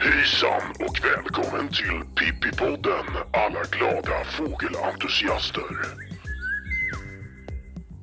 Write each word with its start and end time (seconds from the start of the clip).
Hejsan 0.00 0.62
och 0.80 1.00
välkommen 1.04 1.68
till 1.68 2.00
Pippipodden 2.16 3.06
alla 3.32 3.62
glada 3.70 4.24
fågelentusiaster. 4.24 5.62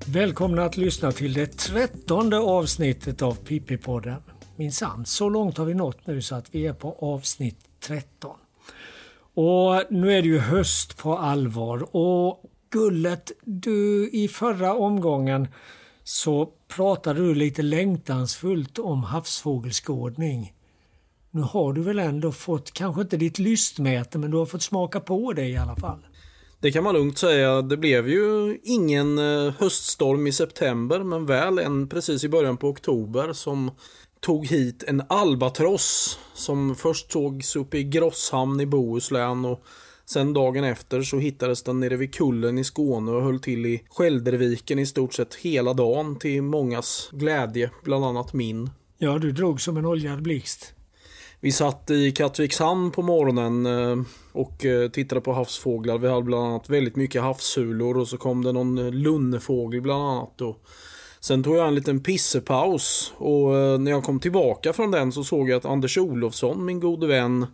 Välkomna 0.07 0.63
att 0.63 0.77
lyssna 0.77 1.11
till 1.11 1.33
det 1.33 1.57
trettonde 1.57 2.37
avsnittet 2.39 3.21
av 3.21 3.35
Pippipodden. 3.35 4.21
Minsann, 4.55 5.05
så 5.05 5.29
långt 5.29 5.57
har 5.57 5.65
vi 5.65 5.73
nått 5.73 6.07
nu 6.07 6.21
så 6.21 6.35
att 6.35 6.55
vi 6.55 6.67
är 6.67 6.73
på 6.73 6.97
avsnitt 6.99 7.59
13. 7.79 8.37
Och 9.35 9.83
nu 9.89 10.13
är 10.13 10.21
det 10.21 10.27
ju 10.27 10.39
höst 10.39 10.97
på 10.97 11.17
allvar 11.17 11.95
och 11.95 12.43
Gullet, 12.69 13.31
du 13.43 14.09
i 14.13 14.27
förra 14.27 14.73
omgången 14.73 15.47
så 16.03 16.49
pratade 16.67 17.19
du 17.19 17.35
lite 17.35 17.61
längtansfullt 17.61 18.79
om 18.79 19.03
havsfågelskådning. 19.03 20.53
Nu 21.31 21.41
har 21.41 21.73
du 21.73 21.81
väl 21.81 21.99
ändå 21.99 22.31
fått, 22.31 22.71
kanske 22.71 23.01
inte 23.01 23.17
ditt 23.17 23.39
lystmäte, 23.39 24.17
men 24.17 24.31
du 24.31 24.37
har 24.37 24.45
fått 24.45 24.61
smaka 24.61 24.99
på 24.99 25.33
det 25.33 25.47
i 25.47 25.57
alla 25.57 25.75
fall. 25.75 26.05
Det 26.59 26.71
kan 26.71 26.83
man 26.83 26.95
lugnt 26.95 27.17
säga. 27.17 27.61
Det 27.61 27.77
blev 27.77 28.09
ju 28.09 28.57
ingen 28.63 29.17
eh, 29.17 29.53
höststorm 29.59 30.27
i 30.27 30.31
september, 30.31 30.99
men 30.99 31.25
väl 31.25 31.59
en 31.59 31.89
precis 31.89 32.23
i 32.23 32.29
början 32.29 32.57
på 32.57 32.67
oktober 32.67 33.33
som 33.33 33.71
tog 34.25 34.47
hit 34.47 34.83
en 34.87 35.03
albatross 35.09 36.19
som 36.33 36.75
först 36.75 37.11
sågs 37.11 37.55
uppe 37.55 37.77
i 37.77 37.83
Grosshamn 37.83 38.61
i 38.61 38.65
Bohuslän 38.65 39.45
och 39.45 39.63
sen 40.05 40.33
dagen 40.33 40.63
efter 40.63 41.01
så 41.01 41.19
hittades 41.19 41.63
den 41.63 41.79
nere 41.79 41.95
vid 41.95 42.13
kullen 42.15 42.57
i 42.57 42.63
Skåne 42.63 43.11
och 43.11 43.23
höll 43.23 43.39
till 43.39 43.65
i 43.65 43.83
Skälderviken 43.89 44.79
i 44.79 44.85
stort 44.85 45.13
sett 45.13 45.35
hela 45.35 45.73
dagen 45.73 46.19
till 46.19 46.41
mångas 46.41 47.09
glädje, 47.11 47.71
bland 47.83 48.05
annat 48.05 48.33
min. 48.33 48.69
Ja, 48.97 49.17
du 49.17 49.31
drog 49.31 49.61
som 49.61 49.77
en 49.77 49.85
oljad 49.85 50.21
blixt. 50.21 50.73
Vi 51.39 51.51
satt 51.51 51.91
i 51.91 52.11
Kattvikshamn 52.11 52.91
på 52.91 53.01
morgonen 53.01 53.65
eh, 53.65 54.05
och 54.31 54.65
eh, 54.65 54.89
tittade 54.89 55.21
på 55.21 55.33
havsfåglar. 55.33 55.97
Vi 55.97 56.07
hade 56.07 56.21
bland 56.21 56.45
annat 56.47 56.69
väldigt 56.69 56.95
mycket 56.95 57.21
havssulor 57.21 57.97
och 57.97 58.07
så 58.07 58.17
kom 58.17 58.43
det 58.43 58.51
någon 58.51 58.89
lunnefågel 58.89 59.81
bland 59.81 60.03
annat. 60.03 60.41
Och 60.41 60.65
sen 61.25 61.43
tog 61.43 61.55
jag 61.55 61.67
en 61.67 61.75
liten 61.75 61.99
pissepaus 61.99 63.13
och 63.17 63.57
eh, 63.57 63.79
när 63.79 63.91
jag 63.91 64.03
kom 64.03 64.19
tillbaka 64.19 64.73
från 64.73 64.91
den 64.91 65.11
så 65.11 65.23
såg 65.23 65.49
jag 65.49 65.57
att 65.57 65.65
Anders 65.65 65.97
Olofsson, 65.97 66.65
min 66.65 66.79
gode 66.79 67.07
vän, 67.07 67.45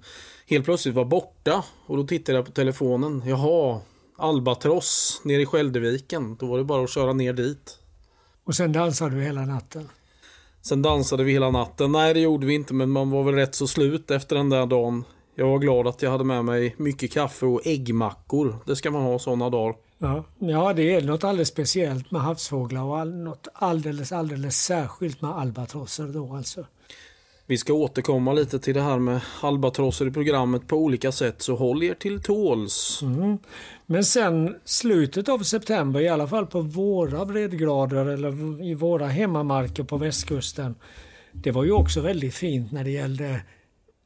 helt 0.48 0.66
plötsligt 0.66 0.96
var 0.96 1.06
borta. 1.06 1.64
Och 1.86 1.98
då 1.98 2.08
tittade 2.08 2.38
jag 2.38 2.46
på 2.46 2.52
telefonen. 2.52 3.24
Jaha, 3.26 3.80
Albatross 4.18 5.22
nere 5.24 5.42
i 5.42 5.46
Skälderviken. 5.46 6.36
Då 6.40 6.46
var 6.46 6.58
det 6.58 6.64
bara 6.64 6.84
att 6.84 6.90
köra 6.90 7.14
ner 7.14 7.34
dit. 7.34 7.78
Och 8.44 8.56
sen 8.56 8.74
dansade 8.74 9.16
du 9.16 9.22
hela 9.24 9.46
natten. 9.46 9.90
Sen 10.62 10.82
dansade 10.82 11.24
vi 11.24 11.32
hela 11.32 11.52
natten. 11.52 11.92
Nej, 11.92 12.14
det 12.14 12.20
gjorde 12.20 12.46
vi 12.48 12.54
inte, 12.54 12.74
men 12.74 12.90
man 12.90 13.12
var 13.12 13.24
väl 13.24 13.36
rätt 13.36 13.56
så 13.56 13.68
slut 13.68 14.12
efter 14.12 14.36
den 14.36 14.50
där 14.50 14.66
dagen. 14.66 15.04
Jag 15.36 15.48
var 15.48 15.60
glad 15.60 15.88
att 15.88 16.02
jag 16.02 16.12
hade 16.12 16.24
med 16.24 16.46
mig 16.46 16.76
mycket 16.78 17.12
kaffe 17.12 17.46
och 17.46 17.62
äggmackor. 17.68 18.56
Det 18.66 18.76
ska 18.76 18.92
man 18.92 19.02
ha 19.02 19.20
sådana 19.20 19.50
dagar. 19.50 19.76
Ja, 20.04 20.24
ja 20.40 20.74
det 20.74 20.96
är 20.96 21.02
något 21.02 21.24
alldeles 21.24 21.48
speciellt 21.48 22.12
med 22.12 22.22
havsfåglar 22.22 22.84
och 22.84 23.00
all, 23.00 23.14
något 23.14 23.48
alldeles, 23.54 24.12
alldeles 24.12 24.64
särskilt 24.64 25.22
med 25.22 25.32
albatrosser 25.32 26.08
då 26.08 26.36
alltså. 26.36 26.66
Vi 27.46 27.58
ska 27.58 27.74
återkomma 27.74 28.34
lite 28.34 28.60
till 28.60 28.74
det 28.74 28.82
här 28.82 29.00
med 29.00 29.22
albatrosser 29.42 30.08
i 30.08 30.12
programmet 30.12 30.68
på 30.68 30.76
olika 30.76 31.12
sätt, 31.12 31.42
så 31.42 31.56
håll 31.56 31.84
er 31.84 31.94
till 31.94 32.24
tåls. 32.24 33.00
Mm. 33.02 33.38
Men 33.86 34.04
sen 34.04 34.56
slutet 34.66 35.30
av 35.30 35.40
september, 35.40 36.02
i 36.02 36.10
alla 36.10 36.28
fall 36.28 36.48
på 36.48 36.62
våra 36.62 37.26
breddgrader 37.26 38.06
eller 38.06 38.64
i 38.64 38.74
våra 38.74 39.08
hemmamarker 39.08 39.84
på 39.84 39.98
västkusten. 39.98 40.76
Det 41.32 41.52
var 41.52 41.64
ju 41.64 41.72
också 41.72 42.02
väldigt 42.02 42.34
fint 42.34 42.72
när 42.72 42.84
det 42.84 42.92
gällde 42.92 43.42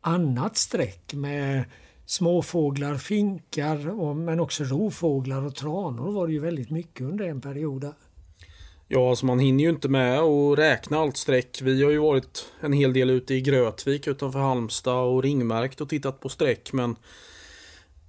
annat 0.02 0.58
streck 0.58 1.14
med 1.14 1.64
småfåglar, 2.06 2.96
finkar 2.96 4.00
och, 4.00 4.16
men 4.16 4.40
också 4.40 4.64
rovfåglar 4.64 5.46
och 5.46 5.56
tranor 5.56 6.12
var 6.12 6.28
det 6.28 6.34
ju 6.34 6.40
väldigt 6.40 6.70
mycket 6.70 7.02
under 7.02 7.26
en 7.26 7.42
period. 7.42 7.82
Där. 7.82 7.94
Ja, 8.88 9.10
alltså 9.10 9.26
man 9.26 9.40
hinner 9.40 9.64
ju 9.64 9.70
inte 9.70 9.90
med 9.90 10.20
att 10.20 10.58
räkna 10.58 10.98
allt 10.98 11.18
streck. 11.18 11.62
Vi 11.62 11.84
har 11.84 11.92
ju 11.92 11.98
varit 11.98 12.46
en 12.60 12.74
hel 12.74 12.94
del 12.94 13.10
ute 13.10 13.34
i 13.34 13.42
Grötvik 13.42 14.08
utanför 14.08 14.40
Halmstad 14.40 15.04
och 15.04 15.24
ringmärkt 15.24 15.82
och 15.82 15.90
tittat 15.90 16.20
på 16.20 16.30
streck 16.30 16.74
men 16.74 16.96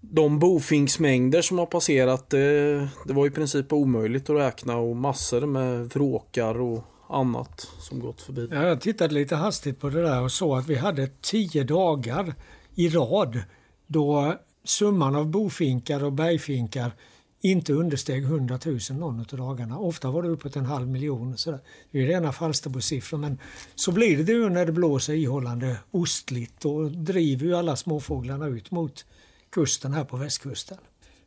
de 0.01 0.39
bofinksmängder 0.39 1.43
som 1.43 1.59
har 1.59 1.67
passerat 1.67 2.31
det, 2.31 2.75
det 3.07 3.13
var 3.13 3.27
i 3.27 3.31
princip 3.31 3.73
omöjligt 3.73 4.31
att 4.31 4.37
räkna 4.37 4.77
och 4.77 4.97
massor 4.97 5.47
med 5.47 5.89
vråkar 5.89 6.61
och 6.61 6.85
annat 7.09 7.69
som 7.81 8.01
gått 8.01 8.23
förbi. 8.23 8.49
Ja, 8.53 8.67
jag 8.67 8.81
tittade 8.81 9.15
lite 9.15 9.37
hastigt 9.37 9.81
på 9.81 9.89
det 9.89 10.03
där 10.03 10.23
och 10.23 10.33
såg 10.33 10.59
att 10.59 10.67
vi 10.67 10.75
hade 10.75 11.09
tio 11.23 11.65
dagar 11.65 12.35
i 12.75 12.89
rad 12.89 13.43
då 13.87 14.35
summan 14.65 15.17
av 15.17 15.27
bofinkar 15.27 16.05
och 16.05 16.13
bergfinkar 16.13 16.93
inte 17.41 17.73
understeg 17.73 18.25
100 18.25 18.59
000 18.65 18.79
någon 18.91 19.21
av 19.21 19.27
dagarna. 19.27 19.79
Ofta 19.79 20.11
var 20.11 20.23
det 20.23 20.29
uppåt 20.29 20.57
en 20.57 20.67
halv 20.67 20.89
miljon. 20.89 21.39
Så 21.39 21.59
det 21.91 21.99
är 22.03 22.07
rena 22.07 22.33
Falsterbosiffror. 22.33 23.19
Men 23.19 23.39
så 23.75 23.93
blir 23.93 24.25
det 24.25 24.33
ju 24.33 24.49
när 24.49 24.67
det 24.67 24.73
blåser 24.73 25.15
ihållande 25.15 25.77
ostligt. 25.91 26.61
Då 26.61 26.89
driver 26.89 27.47
ju 27.47 27.57
alla 27.57 27.77
småfåglarna 27.77 28.47
ut 28.47 28.71
mot 28.71 29.05
kusten 29.51 29.93
här 29.93 30.05
på 30.05 30.17
västkusten. 30.17 30.79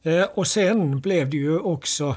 Eh, 0.04 0.24
och 0.24 0.48
sen 0.48 1.00
blev 1.00 1.30
det 1.30 1.38
ju 1.38 1.60
också 1.60 2.16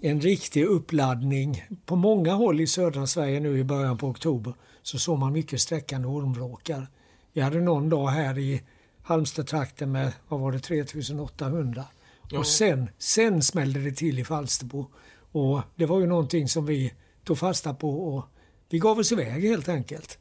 en 0.00 0.20
riktig 0.20 0.64
uppladdning. 0.64 1.64
På 1.86 1.96
många 1.96 2.32
håll 2.32 2.60
i 2.60 2.66
södra 2.66 3.06
Sverige 3.06 3.40
nu 3.40 3.58
i 3.58 3.64
början 3.64 3.98
på 3.98 4.06
oktober 4.06 4.54
så 4.82 4.98
såg 4.98 5.18
man 5.18 5.32
mycket 5.32 5.60
sträckande 5.60 6.08
ormvråkar. 6.08 6.86
Vi 7.32 7.40
hade 7.40 7.60
någon 7.60 7.88
dag 7.88 8.08
här 8.08 8.38
i 8.38 8.62
Halmstad-trakten 9.02 9.92
med, 9.92 10.12
vad 10.28 10.40
var 10.40 10.52
det, 10.52 10.58
3800. 10.58 11.84
Ja. 12.30 12.38
Och 12.38 12.46
sen, 12.46 12.90
sen 12.98 13.42
smällde 13.42 13.80
det 13.80 13.92
till 13.92 14.18
i 14.18 14.24
Falsterbo. 14.24 14.86
Och 15.32 15.60
det 15.74 15.86
var 15.86 16.00
ju 16.00 16.06
någonting 16.06 16.48
som 16.48 16.66
vi 16.66 16.92
tog 17.24 17.38
fasta 17.38 17.74
på 17.74 18.14
och 18.14 18.24
vi 18.70 18.78
gav 18.78 18.98
oss 18.98 19.12
iväg 19.12 19.42
helt 19.42 19.68
enkelt. 19.68 20.18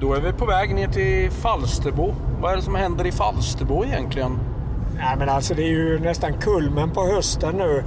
Då 0.00 0.14
är 0.14 0.20
vi 0.20 0.32
på 0.32 0.46
väg 0.46 0.74
ner 0.74 0.88
till 0.88 1.30
Falsterbo. 1.30 2.14
Vad 2.40 2.52
är 2.52 2.56
det 2.56 2.62
som 2.62 2.74
händer 2.74 3.06
i 3.06 3.12
Falsterbo 3.12 3.84
egentligen? 3.84 4.38
Ja, 4.98 5.16
men 5.18 5.28
alltså 5.28 5.54
det 5.54 5.62
är 5.62 5.70
ju 5.70 5.98
nästan 5.98 6.40
kulmen 6.40 6.90
på 6.90 7.06
hösten 7.06 7.56
nu 7.56 7.84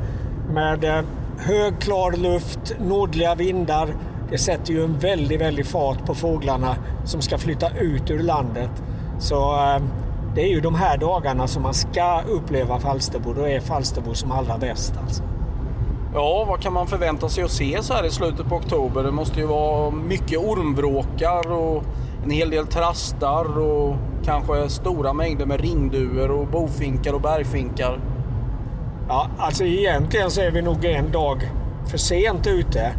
med 0.54 0.84
eh, 0.84 1.06
hög 1.38 1.80
klar 1.80 2.12
luft, 2.12 2.76
nordliga 2.80 3.36
vindar. 3.36 3.96
Det 4.32 4.38
sätter 4.38 4.74
ju 4.74 4.84
en 4.84 5.00
väldigt, 5.00 5.42
väldigt 5.42 5.68
fart 5.68 6.06
på 6.06 6.16
fåglarna 6.16 6.76
som 7.06 7.22
ska 7.22 7.38
flytta 7.38 7.70
ut 7.70 8.12
ur 8.12 8.20
landet. 8.20 8.84
Så 9.20 9.56
eh, 9.56 9.82
det 10.36 10.42
är 10.42 10.48
ju 10.48 10.62
de 10.62 10.76
här 10.76 10.98
dagarna 10.98 11.48
som 11.48 11.64
man 11.64 11.74
ska 11.74 12.22
uppleva 12.22 12.80
Falsterbo. 12.80 13.34
Då 13.34 13.48
är 13.48 13.60
Falsterbo 13.60 14.14
som 14.14 14.32
allra 14.32 14.58
bäst 14.58 14.94
alltså. 15.04 15.24
Ja, 16.14 16.46
vad 16.48 16.62
kan 16.62 16.74
man 16.74 16.88
förvänta 16.88 17.30
sig 17.30 17.44
att 17.44 17.52
se 17.52 17.78
så 17.82 17.94
här 17.94 18.06
i 18.06 18.10
slutet 18.10 18.50
på 18.50 18.56
oktober? 18.56 19.04
Det 19.04 19.12
måste 19.12 19.40
ju 19.40 19.46
vara 19.46 19.92
mycket 19.92 20.40
ormvråkar 20.40 21.52
och 21.52 21.84
en 22.24 22.32
hel 22.32 22.50
del 22.50 22.68
trastar 22.68 23.60
och 23.60 23.96
kanske 24.26 24.70
stora 24.70 25.14
mängder 25.14 25.46
med 25.46 25.62
ringduvor 25.62 26.32
och 26.32 26.48
bofinkar 26.48 27.14
och 27.14 27.22
bergfinkar. 27.22 28.00
Ja, 29.08 29.28
alltså 29.38 29.64
egentligen 29.64 30.32
så 30.32 30.42
är 30.42 30.52
vi 30.52 30.62
nog 30.62 30.86
en 30.86 31.12
dag 31.12 31.52
för 31.88 31.98
sent 31.98 32.48
ute. 32.48 32.94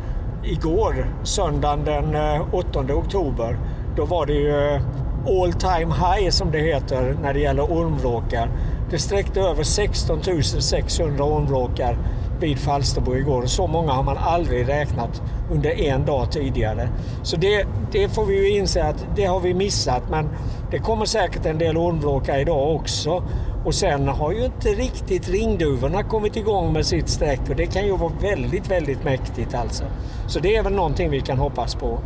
Igår, 0.45 1.15
söndagen 1.23 1.84
den 1.84 2.15
eh, 2.15 2.55
8 2.55 2.81
oktober, 2.81 3.59
då 3.97 4.05
var 4.05 4.27
det 4.27 4.33
ju 4.33 4.75
eh, 4.75 4.83
all 5.27 5.53
time 5.53 5.95
high 5.95 6.31
som 6.31 6.51
det 6.51 6.59
heter 6.59 7.17
när 7.23 7.34
det 7.34 7.41
gäller 7.41 7.62
ormvråkar. 7.62 8.48
Det 8.91 8.98
sträckte 8.98 9.41
över 9.41 9.63
16 9.63 10.21
600 10.42 11.25
ormvråkar 11.25 11.98
vid 12.41 12.59
Falsterbo 12.59 13.16
igår. 13.16 13.47
Så 13.47 13.66
många 13.66 13.92
har 13.92 14.03
man 14.03 14.16
aldrig 14.16 14.69
räknat 14.69 15.22
under 15.53 15.81
en 15.81 16.07
dag 16.07 16.33
tidigare. 16.33 16.89
Så 17.22 17.36
det, 17.36 17.66
det 17.93 18.09
får 18.09 18.25
vi 18.25 18.34
ju 18.34 18.59
inse 18.59 18.84
att 18.84 19.07
det 19.16 19.25
har 19.25 19.41
vi 19.41 19.54
missat. 19.54 20.03
Men 20.10 20.28
det 20.71 20.78
kommer 20.78 21.04
säkert 21.04 21.47
en 21.47 21.59
del 21.59 21.77
ormvråkar 21.77 22.39
idag 22.39 22.77
också. 22.77 23.22
Och 23.65 23.75
sen 23.75 24.09
har 24.09 24.33
ju 24.33 24.45
inte 24.45 24.69
riktigt 24.69 25.28
ringduvorna 25.28 26.03
kommit 26.03 26.36
igång 26.36 26.72
med 26.72 26.86
sitt 26.86 27.09
sträck 27.09 27.41
och 27.48 27.57
det 27.57 27.66
kan 27.66 27.86
ju 27.86 27.97
vara 27.97 28.13
väldigt, 28.21 28.71
väldigt 28.71 29.04
mäktigt 29.04 29.54
alltså. 29.54 29.84
Så 30.30 30.41
det 30.41 30.56
är 30.56 30.62
väl 30.62 30.72
någonting 30.72 31.10
vi 31.10 31.21
kan 31.21 31.38
hoppas 31.38 31.74
på. 31.74 31.98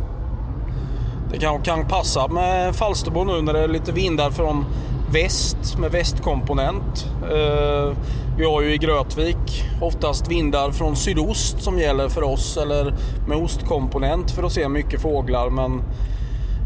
Det 1.31 1.37
kan, 1.37 1.61
kan 1.61 1.87
passa 1.87 2.27
med 2.27 2.75
Falsterbo 2.75 3.23
nu 3.23 3.41
när 3.41 3.53
det 3.53 3.59
är 3.59 3.67
lite 3.67 3.91
vindar 3.91 4.31
från 4.31 4.65
väst 5.11 5.77
med 5.79 5.91
västkomponent. 5.91 7.07
Eh, 7.23 7.97
vi 8.37 8.45
har 8.45 8.61
ju 8.61 8.73
i 8.73 8.77
Grötvik 8.77 9.63
oftast 9.81 10.31
vindar 10.31 10.71
från 10.71 10.95
sydost 10.95 11.63
som 11.63 11.79
gäller 11.79 12.09
för 12.09 12.23
oss 12.23 12.57
eller 12.57 12.93
med 13.27 13.37
ostkomponent 13.37 14.31
för 14.31 14.43
att 14.43 14.51
se 14.51 14.69
mycket 14.69 15.01
fåglar. 15.01 15.49
Men 15.49 15.81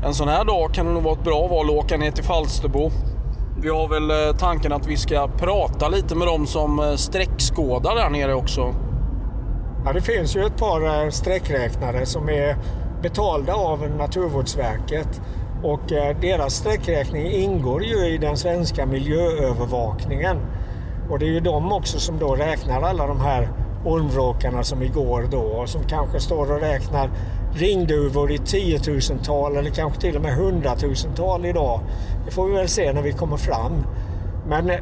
en 0.05 0.13
sån 0.13 0.27
här 0.27 0.45
dag 0.45 0.73
kan 0.73 0.85
det 0.85 0.91
nog 0.91 1.03
vara 1.03 1.13
ett 1.13 1.23
bra 1.23 1.47
val 1.47 1.65
att 1.65 1.85
åka 1.85 1.97
ner 1.97 2.11
till 2.11 2.23
Falsterbo. 2.23 2.91
Vi 3.61 3.69
har 3.69 3.87
väl 3.87 4.11
eh, 4.11 4.37
tanken 4.37 4.73
att 4.73 4.87
vi 4.87 4.97
ska 4.97 5.27
prata 5.27 5.89
lite 5.89 6.15
med 6.15 6.27
dem 6.27 6.47
som 6.47 6.79
eh, 6.79 6.95
sträckskådar 6.95 7.95
där 7.95 8.09
nere 8.09 8.33
också. 8.33 8.73
Ja, 9.85 9.93
det 9.93 10.01
finns 10.01 10.35
ju 10.35 10.45
ett 10.45 10.57
par 10.57 11.03
eh, 11.05 11.09
sträckräknare 11.09 12.05
som 12.05 12.29
är 12.29 12.55
betalda 13.01 13.53
av 13.53 13.89
Naturvårdsverket 13.97 15.21
och 15.63 15.91
eh, 15.91 16.17
deras 16.21 16.53
sträckräkning 16.53 17.31
ingår 17.31 17.83
ju 17.83 18.07
i 18.07 18.17
den 18.17 18.37
svenska 18.37 18.85
miljöövervakningen. 18.85 20.37
Och 21.09 21.19
det 21.19 21.25
är 21.25 21.29
ju 21.29 21.39
de 21.39 21.71
också 21.71 21.99
som 21.99 22.19
då 22.19 22.35
räknar 22.35 22.81
alla 22.81 23.07
de 23.07 23.19
här 23.19 23.49
ormvråkarna 23.85 24.63
som 24.63 24.83
igår 24.83 25.27
då 25.31 25.41
och 25.41 25.69
som 25.69 25.83
kanske 25.83 26.19
står 26.19 26.51
och 26.51 26.61
räknar 26.61 27.09
ringduvor 27.53 28.31
i 28.31 28.37
tiotusental 28.37 29.57
eller 29.57 29.69
kanske 29.69 30.01
till 30.01 30.15
och 30.15 30.21
med 30.21 30.35
hundratusental 30.35 31.45
idag. 31.45 31.79
Det 32.25 32.31
får 32.31 32.47
vi 32.47 32.53
väl 32.53 32.67
se 32.67 32.93
när 32.93 33.01
vi 33.01 33.11
kommer 33.11 33.37
fram. 33.37 33.85
Men 34.47 34.69
eh, 34.69 34.77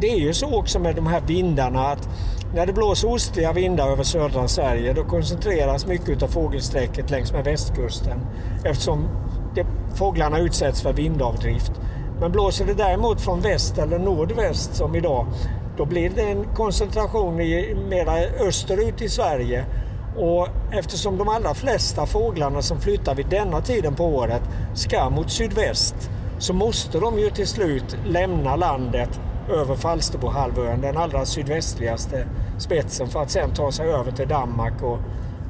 det 0.00 0.12
är 0.12 0.18
ju 0.18 0.32
så 0.32 0.58
också 0.58 0.78
med 0.78 0.96
de 0.96 1.06
här 1.06 1.20
vindarna 1.20 1.86
att 1.86 2.08
när 2.54 2.66
det 2.66 2.72
blåser 2.72 3.08
ostliga 3.08 3.52
vindar 3.52 3.88
över 3.88 4.02
södra 4.02 4.48
Sverige 4.48 4.92
då 4.92 5.04
koncentreras 5.04 5.86
mycket 5.86 6.22
av 6.22 6.28
fågelsträcket 6.28 7.10
längs 7.10 7.32
med 7.32 7.44
västkusten 7.44 8.20
eftersom 8.64 9.08
det, 9.54 9.66
fåglarna 9.94 10.38
utsätts 10.38 10.82
för 10.82 10.92
vindavdrift. 10.92 11.72
Men 12.20 12.32
blåser 12.32 12.66
det 12.66 12.74
däremot 12.74 13.20
från 13.20 13.40
väst 13.40 13.78
eller 13.78 13.98
nordväst 13.98 14.74
som 14.74 14.94
idag 14.94 15.26
då 15.76 15.84
blir 15.84 16.10
det 16.10 16.22
en 16.22 16.44
koncentration 16.54 17.40
i, 17.40 17.74
mera 17.90 18.18
österut 18.18 19.02
i 19.02 19.08
Sverige 19.08 19.64
och 20.16 20.48
eftersom 20.72 21.18
de 21.18 21.28
allra 21.28 21.54
flesta 21.54 22.06
fåglarna 22.06 22.62
som 22.62 22.80
flyttar 22.80 23.14
vid 23.14 23.26
denna 23.26 23.60
tiden 23.60 23.94
på 23.94 24.04
året 24.04 24.42
ska 24.74 25.10
mot 25.10 25.30
sydväst 25.30 26.10
så 26.38 26.52
måste 26.52 26.98
de 26.98 27.18
ju 27.18 27.30
till 27.30 27.46
slut 27.46 27.96
lämna 28.06 28.56
landet 28.56 29.20
över 29.50 29.74
Falsterbohalvön, 29.74 30.80
den 30.80 30.96
allra 30.96 31.26
sydvästligaste 31.26 32.26
spetsen 32.58 33.08
för 33.08 33.22
att 33.22 33.30
sen 33.30 33.50
ta 33.54 33.72
sig 33.72 33.88
över 33.88 34.12
till 34.12 34.28
Danmark 34.28 34.82
och 34.82 34.98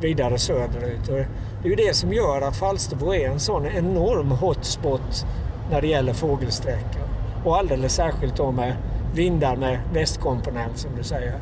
vidare 0.01 0.39
söderut. 0.39 1.09
Och 1.09 1.17
det 1.63 1.69
är 1.69 1.71
ju 1.71 1.75
det 1.75 1.97
som 1.97 2.13
gör 2.13 2.41
att 2.41 2.57
Falsterbo 2.57 3.15
är 3.15 3.29
en 3.29 3.41
sån 3.41 3.67
enorm 3.67 4.31
hotspot 4.31 5.27
när 5.71 5.81
det 5.81 5.87
gäller 5.87 6.13
fågelsträckor. 6.13 7.03
Och 7.45 7.59
alldeles 7.59 7.95
särskilt 7.95 8.37
då 8.37 8.51
med 8.51 8.77
vindar 9.15 9.57
med 9.57 9.79
västkomponent 9.93 10.79
som 10.79 10.91
du 10.97 11.03
säger. 11.03 11.35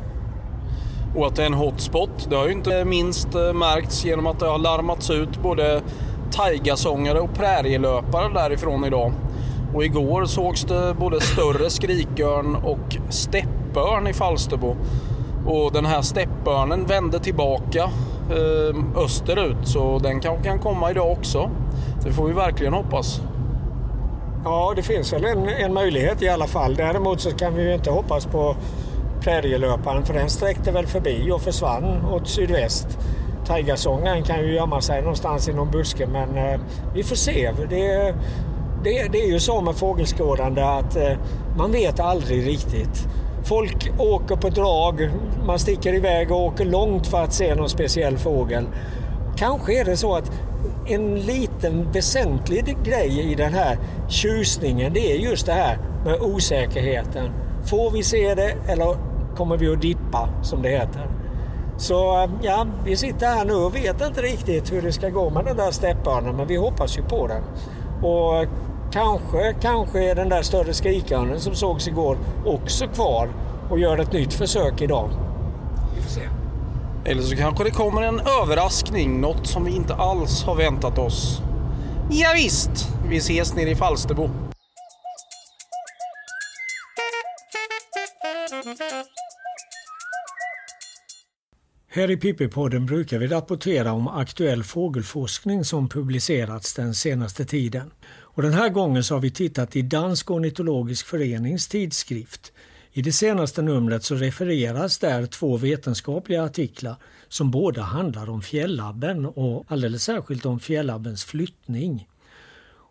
Och 1.17 1.27
att 1.27 1.37
det 1.37 1.43
är 1.43 1.47
en 1.47 1.55
hotspot, 1.55 2.31
det 2.31 2.37
har 2.37 2.47
ju 2.47 2.53
inte 2.53 2.85
minst 2.85 3.35
eh, 3.35 3.53
märkts 3.53 4.05
genom 4.05 4.27
att 4.27 4.39
det 4.41 4.47
har 4.47 4.59
larmats 4.59 5.11
ut 5.11 5.43
både 5.43 5.83
taigasångare 6.31 7.21
och 7.21 7.35
prärielöpare 7.35 8.33
därifrån 8.35 8.85
idag. 8.85 9.13
Och 9.75 9.85
igår 9.85 10.25
sågs 10.25 10.65
det 10.65 10.95
både 10.99 11.21
större 11.21 11.71
skrikörn 11.71 12.57
och 12.57 12.97
steppörn 13.09 14.07
i 14.07 14.13
Falsterbo. 14.13 14.77
Och 15.47 15.73
den 15.73 15.87
här 15.87 16.03
steppörnen 16.03 16.87
vände 16.87 17.19
tillbaka 17.19 17.83
eh, 18.31 19.03
österut 19.05 19.57
så 19.69 19.99
den 19.99 20.21
kanske 20.21 20.45
kan 20.45 20.59
komma 20.59 20.91
idag 20.91 21.13
också. 21.13 21.51
Det 22.05 22.13
får 22.13 22.27
vi 22.27 22.33
verkligen 22.33 22.73
hoppas. 22.73 23.21
Ja, 24.45 24.73
det 24.77 24.83
finns 24.83 25.13
väl 25.13 25.25
en, 25.25 25.49
en 25.49 25.75
möjlighet 25.75 26.23
i 26.23 26.29
alla 26.29 26.47
fall. 26.47 26.75
Däremot 26.75 27.21
så 27.21 27.31
kan 27.31 27.55
vi 27.55 27.63
ju 27.63 27.75
inte 27.75 27.91
hoppas 27.91 28.27
på 28.27 28.57
prärielöparen 29.21 30.05
för 30.05 30.15
den 30.15 30.31
sträckte 30.31 30.73
väl 30.73 30.87
förbi 30.87 31.31
och 31.31 31.41
försvann 31.41 32.05
åt 32.05 32.29
sydväst. 32.29 32.99
Tigersångaren 33.47 34.23
kan 34.23 34.41
ju 34.41 34.55
gömma 34.55 34.81
sig 34.81 35.01
någonstans 35.01 35.49
i 35.49 35.53
någon 35.53 35.71
buske 35.71 36.07
men 36.07 36.37
eh, 36.37 36.61
vi 36.95 37.03
får 37.03 37.17
se. 37.17 37.53
Det, 37.71 38.15
det, 38.85 39.09
det, 39.13 39.23
är 39.23 39.27
ju 39.27 39.41
så 39.41 39.61
med 39.61 39.77
fågelskådande 39.77 40.63
att 40.63 40.97
eh, 40.97 41.13
man 41.57 41.73
vet 41.73 42.01
aldrig 42.01 42.47
riktigt. 42.47 43.09
Folk 43.45 43.93
åker 43.99 44.37
på 44.37 44.49
drag, 44.49 45.11
man 45.47 45.59
sticker 45.59 45.95
iväg 45.95 46.31
och 46.31 46.45
åker 46.45 46.65
långt 46.65 47.07
för 47.07 47.23
att 47.23 47.33
se 47.33 47.55
någon 47.55 47.69
speciell 47.69 48.19
fågel. 48.19 48.67
Kanske 49.37 49.81
är 49.81 49.85
det 49.85 49.97
så 49.97 50.15
att 50.15 50.33
en 50.87 51.21
liten 51.21 51.93
väsentlig 51.93 52.77
grej 52.85 53.33
i 53.33 53.35
den 53.35 53.55
här 53.55 53.79
tjusningen 54.09 54.93
det 54.93 55.13
är 55.13 55.17
just 55.17 55.47
det 55.47 55.53
här 55.53 55.79
med 56.05 56.21
osäkerheten. 56.21 57.31
Får 57.65 57.91
vi 57.91 58.03
se 58.03 58.35
det 58.35 58.55
eller 58.69 58.97
kommer 59.37 59.57
vi 59.57 59.73
att 59.73 59.83
dippa 59.83 60.29
som 60.43 60.63
det 60.63 60.69
heter? 60.69 61.07
Så 61.79 62.23
eh, 62.23 62.31
ja, 62.43 62.67
vi 62.85 62.97
sitter 62.97 63.27
här 63.27 63.45
nu 63.45 63.55
och 63.55 63.77
vet 63.77 64.01
inte 64.07 64.23
riktigt 64.23 64.73
hur 64.73 64.83
det 64.83 64.93
ska 64.93 65.09
gå 65.09 65.31
med 65.31 65.45
den 65.45 65.57
där 65.57 65.71
steppörnen 65.71 66.37
men 66.37 66.47
vi 66.47 66.57
hoppas 66.57 66.99
ju 66.99 67.03
på 67.03 67.27
den. 67.27 67.43
Och 68.03 68.47
kanske, 68.93 69.55
kanske 69.61 70.11
är 70.11 70.15
den 70.15 70.29
där 70.29 70.43
större 70.43 70.75
skrikörnen 70.75 71.41
som 71.41 71.55
sågs 71.55 71.89
igår 71.89 72.19
också 72.47 72.87
kvar 72.87 73.29
och 73.71 73.79
gör 73.79 73.99
ett 73.99 74.13
nytt 74.13 74.33
försök 74.33 74.83
idag. 74.83 75.11
Vi 75.97 76.03
får 76.03 76.11
se. 76.11 76.29
Eller 77.05 77.23
så 77.23 77.37
kanske 77.37 77.65
det 77.65 77.71
kommer 77.71 78.03
en 78.03 78.21
överraskning, 78.21 79.21
något 79.21 79.47
som 79.47 79.65
vi 79.65 79.77
inte 79.77 79.95
alls 79.95 80.43
har 80.43 80.55
väntat 80.55 80.99
oss. 80.99 81.43
Ja, 82.11 82.29
visst, 82.35 82.89
vi 83.09 83.17
ses 83.17 83.55
nere 83.55 83.71
i 83.71 83.77
Falsterbo. 83.77 84.31
Här 91.93 92.11
i 92.11 92.17
Pippi-podden 92.17 92.87
brukar 92.87 93.19
vi 93.19 93.27
rapportera 93.27 93.93
om 93.93 94.09
aktuell 94.09 94.65
fågelforskning 94.65 95.65
som 95.65 95.89
publicerats 95.89 96.75
den 96.75 96.95
senaste 96.95 97.45
tiden. 97.45 97.91
Och 98.41 98.45
den 98.45 98.55
här 98.55 98.69
gången 98.69 99.05
så 99.05 99.15
har 99.15 99.21
vi 99.21 99.31
tittat 99.31 99.77
i 99.77 99.83
Dansk 99.83 100.31
ornitologisk 100.31 101.07
förenings 101.07 101.69
tidskrift 101.69 102.53
i 102.93 103.03
det 103.03 103.13
senaste 103.13 103.63
numret 103.63 104.05
så 104.05 104.15
refereras 104.15 104.99
där 104.99 105.27
två 105.27 105.57
vetenskapliga 105.57 106.45
artiklar 106.45 106.97
som 107.29 107.51
båda 107.51 107.83
handlar 107.83 108.31
om 108.31 108.43
fjällabben 108.43 109.27
och 109.27 109.65
alldeles 109.69 110.05
särskilt 110.05 110.47
om 110.47 110.61
fjällabbens 110.61 111.25
flyttning. 111.25 112.09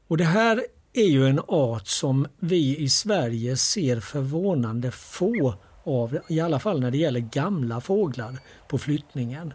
Och 0.08 0.18
det 0.18 0.24
här 0.24 0.64
är 0.94 1.08
ju 1.08 1.28
en 1.28 1.42
art 1.48 1.88
som 1.88 2.28
vi 2.40 2.78
i 2.78 2.90
Sverige 2.90 3.58
ser 3.58 4.00
förvånande 4.00 4.92
få 4.92 5.54
av, 5.84 6.20
i 6.28 6.40
alla 6.40 6.60
fall 6.60 6.80
när 6.80 6.92
det 6.92 6.98
gäller 6.98 7.20
gamla 7.20 7.82
fåglar 7.82 8.38
på 8.68 8.78
flyttningen. 8.78 9.54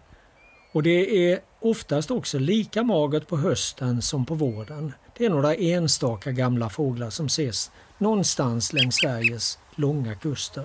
Och 0.73 0.83
det 0.83 1.31
är 1.33 1.41
oftast 1.61 2.11
också 2.11 2.39
lika 2.39 2.83
magert 2.83 3.29
på 3.29 3.37
hösten 3.37 4.03
som 4.03 4.27
på 4.27 4.35
våren. 4.35 4.93
Det 5.19 5.25
är 5.25 5.31
några 5.31 5.55
enstaka 5.55 6.33
gamla 6.33 6.69
fåglar 6.69 7.11
som 7.11 7.27
ses 7.27 7.71
någonstans 7.99 8.73
längs 8.73 8.95
Sveriges 8.95 9.59
långa 9.75 10.15
kuster. 10.15 10.65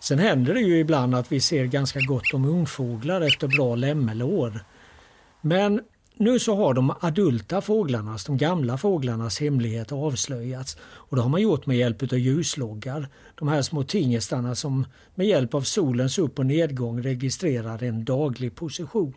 Sen 0.00 0.18
händer 0.18 0.54
det 0.54 0.60
ju 0.60 0.78
ibland 0.78 1.14
att 1.14 1.32
vi 1.32 1.40
ser 1.40 1.64
ganska 1.64 2.00
gott 2.00 2.34
om 2.34 2.44
ungfåglar 2.44 3.20
efter 3.20 3.48
bra 3.48 3.74
lämmelår. 3.74 4.64
Men 5.40 5.80
nu 6.14 6.38
så 6.38 6.54
har 6.54 6.74
de 6.74 6.94
adulta 7.00 7.60
fåglarnas, 7.60 8.24
de 8.24 8.36
gamla 8.36 8.78
fåglarnas 8.78 9.40
hemlighet 9.40 9.92
avslöjats 9.92 10.76
och 10.82 11.16
det 11.16 11.22
har 11.22 11.28
man 11.28 11.42
gjort 11.42 11.66
med 11.66 11.76
hjälp 11.76 12.02
av 12.02 12.18
ljusloggar. 12.18 13.08
De 13.34 13.48
här 13.48 13.62
små 13.62 13.82
tingestarna 13.82 14.54
som 14.54 14.86
med 15.14 15.26
hjälp 15.26 15.54
av 15.54 15.60
solens 15.60 16.18
upp 16.18 16.38
och 16.38 16.46
nedgång 16.46 17.02
registrerar 17.02 17.82
en 17.82 18.04
daglig 18.04 18.54
position. 18.54 19.14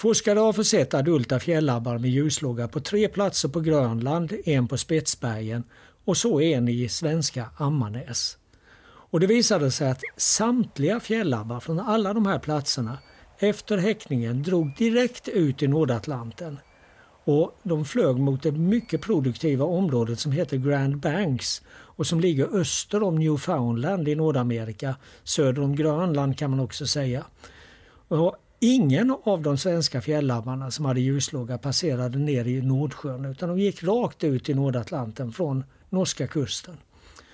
Forskare 0.00 0.38
har 0.38 0.52
försett 0.52 0.94
adulta 0.94 1.40
fjällabbar 1.40 1.98
med 1.98 2.10
ljuslåga 2.10 2.68
på 2.68 2.80
tre 2.80 3.08
platser 3.08 3.48
på 3.48 3.60
Grönland, 3.60 4.32
en 4.44 4.68
på 4.68 4.76
Spetsbergen 4.76 5.64
och 6.04 6.16
så 6.16 6.40
en 6.40 6.68
i 6.68 6.88
svenska 6.88 7.46
Ammarnäs. 7.56 8.38
Och 8.82 9.20
det 9.20 9.26
visade 9.26 9.70
sig 9.70 9.90
att 9.90 10.02
samtliga 10.16 11.00
fjällabbar 11.00 11.60
från 11.60 11.80
alla 11.80 12.14
de 12.14 12.26
här 12.26 12.38
platserna 12.38 12.98
efter 13.38 13.78
häckningen 13.78 14.42
drog 14.42 14.76
direkt 14.76 15.28
ut 15.28 15.62
i 15.62 15.68
Nordatlanten. 15.68 16.58
Och 17.24 17.58
de 17.62 17.84
flög 17.84 18.16
mot 18.16 18.42
det 18.42 18.52
mycket 18.52 19.00
produktiva 19.00 19.64
området 19.64 20.20
som 20.20 20.32
heter 20.32 20.56
Grand 20.56 20.96
Banks 20.96 21.62
och 21.70 22.06
som 22.06 22.20
ligger 22.20 22.56
öster 22.60 23.02
om 23.02 23.18
Newfoundland 23.18 24.08
i 24.08 24.14
Nordamerika, 24.14 24.96
söder 25.24 25.62
om 25.62 25.76
Grönland 25.76 26.38
kan 26.38 26.50
man 26.50 26.60
också 26.60 26.86
säga. 26.86 27.24
Och 28.08 28.36
ingen 28.60 29.16
av 29.24 29.42
de 29.42 29.58
svenska 29.58 30.00
fjällabbarna 30.00 30.70
som 30.70 30.84
hade 30.84 31.00
ljuslåga 31.00 31.58
passerade 31.58 32.18
ner 32.18 32.44
i 32.44 32.62
Nordsjön 32.62 33.24
utan 33.24 33.48
de 33.48 33.58
gick 33.58 33.82
rakt 33.82 34.24
ut 34.24 34.48
i 34.48 34.54
Nordatlanten 34.54 35.32
från 35.32 35.64
norska 35.88 36.26
kusten. 36.26 36.76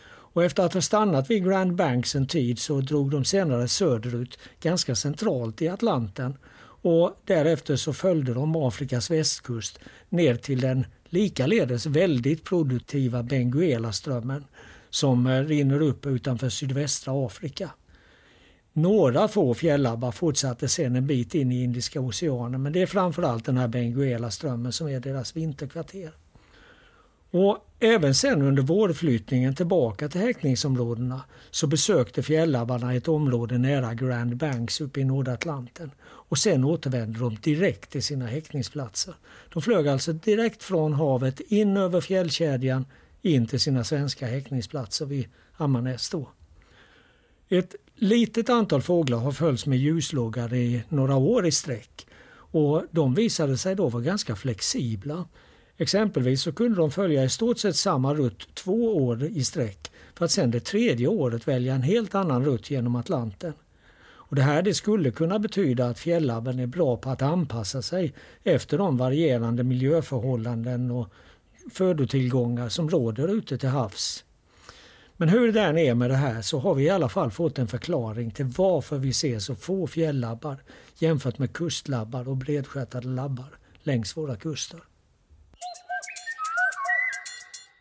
Och 0.09 0.45
efter 0.45 0.62
att 0.62 0.75
ha 0.75 0.80
stannat 0.80 1.30
vid 1.30 1.45
Grand 1.45 1.75
Banks 1.75 2.14
en 2.14 2.26
tid 2.26 2.59
så 2.59 2.80
drog 2.80 3.11
de 3.11 3.25
senare 3.25 3.68
söderut 3.68 4.38
ganska 4.61 4.95
centralt 4.95 5.62
i 5.62 5.68
Atlanten 5.68 6.37
och 6.83 7.21
därefter 7.25 7.76
så 7.76 7.92
följde 7.92 8.35
de 8.35 8.56
Afrikas 8.56 9.11
västkust 9.11 9.78
ner 10.09 10.35
till 10.35 10.61
den 10.61 10.87
likaledes 11.09 11.87
väldigt 11.87 12.45
produktiva 12.45 13.23
Benguela-strömmen 13.23 14.45
som 14.90 15.26
eh, 15.26 15.45
rinner 15.45 15.83
upp 15.83 16.06
utanför 16.06 16.49
sydvästra 16.49 17.26
Afrika. 17.26 17.71
Några 18.78 19.28
få 19.28 19.54
fjällabbar 19.54 20.12
fortsatte 20.12 20.68
sen 20.68 20.97
en 20.97 21.06
bit 21.06 21.35
in 21.35 21.52
i 21.52 21.62
Indiska 21.62 22.00
oceanen 22.00 22.62
men 22.62 22.73
det 22.73 22.83
är 22.83 22.87
framförallt 22.87 23.45
den 23.45 23.56
här 23.56 23.68
Benguela-strömmen 23.68 24.73
som 24.73 24.88
är 24.88 25.00
deras 25.00 25.37
vinterkvarter. 25.37 26.11
Och 27.30 27.59
även 27.80 28.14
sen 28.14 28.42
under 28.42 28.62
vårflyttningen 28.62 29.54
tillbaka 29.54 30.09
till 30.09 30.21
häckningsområdena 30.21 31.23
så 31.50 31.66
besökte 31.66 32.23
fjällabbarna 32.23 32.95
ett 32.95 33.09
område 33.09 33.59
nära 33.59 33.95
Grand 33.95 34.37
Banks 34.37 34.80
uppe 34.80 35.00
i 35.00 35.04
Nordatlanten 35.04 35.90
och 36.04 36.38
sen 36.38 36.64
återvände 36.64 37.18
de 37.18 37.35
direkt 37.35 37.90
till 37.90 38.02
sina 38.02 38.26
häckningsplatser. 38.26 39.14
De 39.52 39.62
flög 39.62 39.88
alltså 39.88 40.12
direkt 40.12 40.62
från 40.62 40.92
havet 40.92 41.40
in 41.40 41.76
över 41.76 42.00
fjällkedjan 42.00 42.85
in 43.23 43.47
till 43.47 43.61
sina 43.61 43.85
svenska 43.85 44.26
häckningsplatser 44.26 45.06
vid 45.06 45.28
Ammarnäs 45.56 46.11
då. 46.11 46.28
Ett 47.49 47.75
litet 47.97 48.49
antal 48.49 48.83
fåglar 48.83 49.19
har 49.19 49.33
följts 49.33 49.67
med 49.67 49.79
ljuslågar 49.79 50.55
i 50.55 50.83
några 50.88 51.17
år 51.17 51.47
i 51.47 51.53
sträck 51.53 52.07
och 52.35 52.83
de 52.91 53.15
visade 53.15 53.57
sig 53.57 53.75
då 53.75 53.88
vara 53.88 54.03
ganska 54.03 54.37
flexibla. 54.37 55.25
Exempelvis 55.76 56.43
så 56.43 56.53
kunde 56.53 56.76
de 56.81 56.91
följa 56.91 57.25
i 57.25 57.29
stort 57.29 57.59
sett 57.59 57.76
samma 57.76 58.15
rutt 58.15 58.55
två 58.55 59.07
år 59.07 59.25
i 59.25 59.45
sträck 59.45 59.91
för 60.15 60.25
att 60.25 60.31
sedan 60.31 60.50
det 60.50 60.61
tredje 60.61 61.09
året 61.09 61.49
välja 61.49 61.75
en 61.75 61.83
helt 61.83 62.15
annan 62.15 62.45
rutt 62.45 62.71
genom 62.71 62.97
Atlanten. 62.97 63.53
Och 64.29 64.37
det 64.37 64.43
här 64.43 64.62
det 64.62 64.75
skulle 64.75 65.11
kunna 65.11 65.38
betyda 65.38 65.87
att 65.87 65.99
fjällabben 65.99 66.59
är 66.59 66.67
bra 66.67 66.97
på 66.97 67.11
att 67.11 67.23
anpassa 67.23 67.83
sig 67.83 68.15
efter 68.45 68.79
de 68.79 68.97
varierande 68.97 69.65
miljöförhållanden 69.65 70.91
och 70.91 71.09
födotillgångar 71.73 72.69
som 72.69 72.91
råder 72.91 73.29
ute 73.29 73.59
till 73.59 73.69
havs. 73.69 74.25
Men 75.16 75.28
hur 75.28 75.52
det 75.52 75.61
än 75.61 75.78
är 75.78 75.94
med 75.94 76.11
det 76.11 76.16
här 76.16 76.42
så 76.42 76.58
har 76.58 76.75
vi 76.75 76.85
i 76.85 76.90
alla 76.90 77.08
fall 77.08 77.30
fått 77.30 77.58
en 77.58 77.68
förklaring 77.68 78.30
till 78.30 78.44
varför 78.44 78.99
vi 78.99 79.12
ser 79.12 79.38
så 79.38 79.54
få 79.54 79.87
fjällabbar 79.87 80.56
jämfört 80.99 81.38
med 81.38 81.52
kustlabbar 81.52 82.28
och 82.28 82.37
bredstjärtade 82.37 83.08
labbar 83.08 83.58
längs 83.82 84.16
våra 84.16 84.37
kuster. 84.37 84.80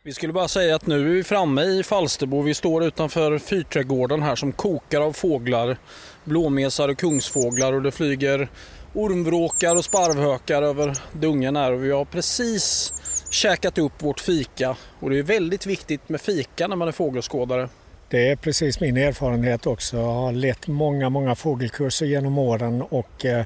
Vi 0.04 0.14
skulle 0.14 0.34
bara 0.34 0.48
säga 0.48 0.76
att 0.76 0.88
nu 0.88 1.10
är 1.10 1.14
vi 1.14 1.24
framme 1.24 1.64
i 1.64 1.84
Falsterbo. 1.84 2.42
Vi 2.42 2.54
står 2.54 2.84
utanför 2.84 3.40
fyrträdgården 3.40 4.22
här 4.22 4.36
som 4.36 4.52
kokar 4.52 5.02
av 5.02 5.14
fåglar. 5.14 5.78
Blåmesar 6.24 6.90
och 6.90 6.98
kungsfåglar 6.98 7.74
och 7.74 7.82
det 7.82 7.92
flyger 7.92 8.50
ormvråkar 8.94 9.76
och 9.76 9.86
sparvhökar 9.86 10.62
över 10.62 10.98
dungen 11.14 11.56
här 11.56 11.72
och 11.72 11.84
vi 11.84 11.92
har 11.92 12.06
precis 12.06 12.94
käkat 13.36 13.78
upp 13.78 14.04
vårt 14.04 14.20
fika. 14.20 14.76
Och 15.00 15.10
det 15.10 15.18
är 15.18 15.24
väldigt 15.24 15.66
viktigt 15.66 16.10
med 16.10 16.22
fika 16.22 16.68
när 16.68 16.76
man 16.76 16.88
är 16.88 16.92
fågelskådare. 16.92 17.70
Det 18.10 18.30
är 18.30 18.36
precis 18.36 18.80
min 18.80 18.98
erfarenhet 18.98 19.66
också. 19.66 19.98
Jag 19.98 20.14
har 20.14 20.32
lett 20.32 20.68
många, 20.68 21.10
många 21.10 21.36
fågelkurser 21.36 22.06
genom 22.06 22.38
åren 22.38 22.82
och 22.82 23.26
eh, 23.26 23.46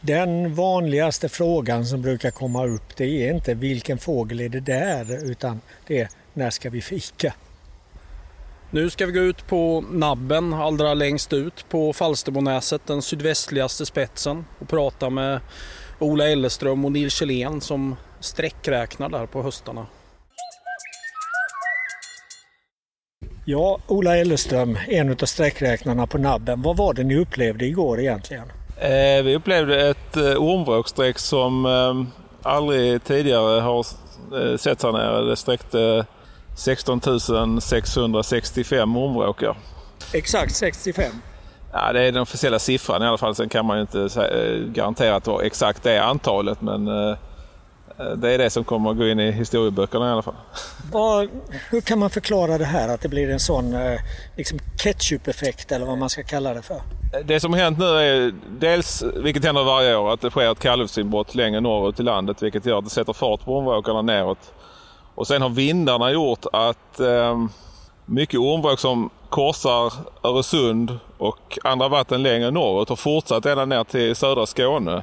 den 0.00 0.54
vanligaste 0.54 1.28
frågan 1.28 1.86
som 1.86 2.02
brukar 2.02 2.30
komma 2.30 2.66
upp 2.66 2.96
det 2.96 3.04
är 3.04 3.34
inte 3.34 3.54
vilken 3.54 3.98
fågel 3.98 4.40
är 4.40 4.48
det 4.48 4.60
där 4.60 5.30
utan 5.30 5.60
det 5.86 6.00
är 6.00 6.08
när 6.34 6.50
ska 6.50 6.70
vi 6.70 6.82
fika? 6.82 7.34
Nu 8.70 8.90
ska 8.90 9.06
vi 9.06 9.12
gå 9.12 9.20
ut 9.20 9.46
på 9.46 9.84
nabben 9.90 10.54
allra 10.54 10.94
längst 10.94 11.32
ut 11.32 11.68
på 11.68 11.92
Falsterbonäset, 11.92 12.82
den 12.86 13.02
sydvästligaste 13.02 13.86
spetsen 13.86 14.44
och 14.58 14.68
prata 14.68 15.10
med 15.10 15.40
Ola 15.98 16.28
Elleström 16.28 16.84
och 16.84 16.92
Nils 16.92 17.14
Kjellén 17.14 17.60
som 17.60 17.96
sträckräknar 18.20 19.08
där 19.08 19.26
på 19.26 19.42
höstarna. 19.42 19.86
Ja, 23.44 23.78
Ola 23.86 24.16
Elleström, 24.16 24.78
en 24.88 25.10
av 25.10 25.26
sträckräknarna 25.26 26.06
på 26.06 26.18
nabben. 26.18 26.62
Vad 26.62 26.76
var 26.76 26.94
det 26.94 27.04
ni 27.04 27.16
upplevde 27.16 27.64
igår 27.64 28.00
egentligen? 28.00 28.52
Eh, 28.80 29.22
vi 29.24 29.36
upplevde 29.36 29.88
ett 29.88 30.16
eh, 30.16 30.22
ormvråksträck 30.22 31.18
som 31.18 31.66
eh, 31.66 31.94
aldrig 32.50 33.04
tidigare 33.04 33.60
har 33.60 33.86
eh, 34.40 34.56
sett 34.56 34.82
här 34.82 34.92
nere. 34.92 35.24
Det 35.24 35.36
sträckte 35.36 36.06
16 36.56 37.60
665 37.60 38.96
ormvråkar. 38.96 39.56
Exakt 40.12 40.56
65? 40.56 41.12
Ja, 41.72 41.92
det 41.92 42.00
är 42.00 42.12
den 42.12 42.22
officiella 42.22 42.58
siffran 42.58 43.02
i 43.02 43.06
alla 43.06 43.18
fall. 43.18 43.34
Sen 43.34 43.48
kan 43.48 43.66
man 43.66 43.76
ju 43.76 43.80
inte 43.80 44.00
eh, 44.00 44.72
garantera 44.72 45.16
att 45.16 45.24
det 45.24 45.30
var 45.30 45.42
exakt 45.42 45.82
det 45.82 45.98
antalet. 45.98 46.60
Men 46.60 46.88
eh, 46.88 47.16
det 48.16 48.30
är 48.30 48.38
det 48.38 48.50
som 48.50 48.64
kommer 48.64 48.90
att 48.90 48.96
gå 48.96 49.08
in 49.08 49.20
i 49.20 49.30
historieböckerna 49.30 50.08
i 50.08 50.12
alla 50.12 50.22
fall. 50.22 50.34
Vad, 50.92 51.28
hur 51.70 51.80
kan 51.80 51.98
man 51.98 52.10
förklara 52.10 52.58
det 52.58 52.64
här 52.64 52.88
att 52.88 53.00
det 53.00 53.08
blir 53.08 53.30
en 53.30 53.40
sån 53.40 53.76
liksom 54.36 54.58
ketchup-effekt 54.78 55.72
eller 55.72 55.86
vad 55.86 55.98
man 55.98 56.10
ska 56.10 56.22
kalla 56.22 56.54
det 56.54 56.62
för? 56.62 56.80
Det 57.24 57.40
som 57.40 57.52
har 57.52 57.60
hänt 57.60 57.78
nu 57.78 57.84
är 57.84 58.32
dels, 58.60 59.02
vilket 59.16 59.44
händer 59.44 59.64
varje 59.64 59.96
år, 59.96 60.12
att 60.12 60.20
det 60.20 60.30
sker 60.30 60.52
ett 60.52 60.58
kalvsinbrott 60.58 61.34
längre 61.34 61.60
norrut 61.60 62.00
i 62.00 62.02
landet 62.02 62.42
vilket 62.42 62.66
gör 62.66 62.78
att 62.78 62.84
det 62.84 62.90
sätter 62.90 63.12
fart 63.12 63.44
på 63.44 63.56
ormvråkarna 63.58 64.02
neråt. 64.02 64.52
Och 65.14 65.26
sen 65.26 65.42
har 65.42 65.48
vindarna 65.48 66.10
gjort 66.10 66.46
att 66.52 67.00
eh, 67.00 67.44
mycket 68.06 68.40
ormvråk 68.40 68.78
som 68.78 69.10
korsar 69.28 69.92
Öresund 70.22 70.98
och 71.18 71.58
andra 71.64 71.88
vatten 71.88 72.22
längre 72.22 72.50
norrut 72.50 72.88
har 72.88 72.96
fortsatt 72.96 73.46
ända 73.46 73.64
ner 73.64 73.84
till 73.84 74.16
södra 74.16 74.46
Skåne. 74.46 75.02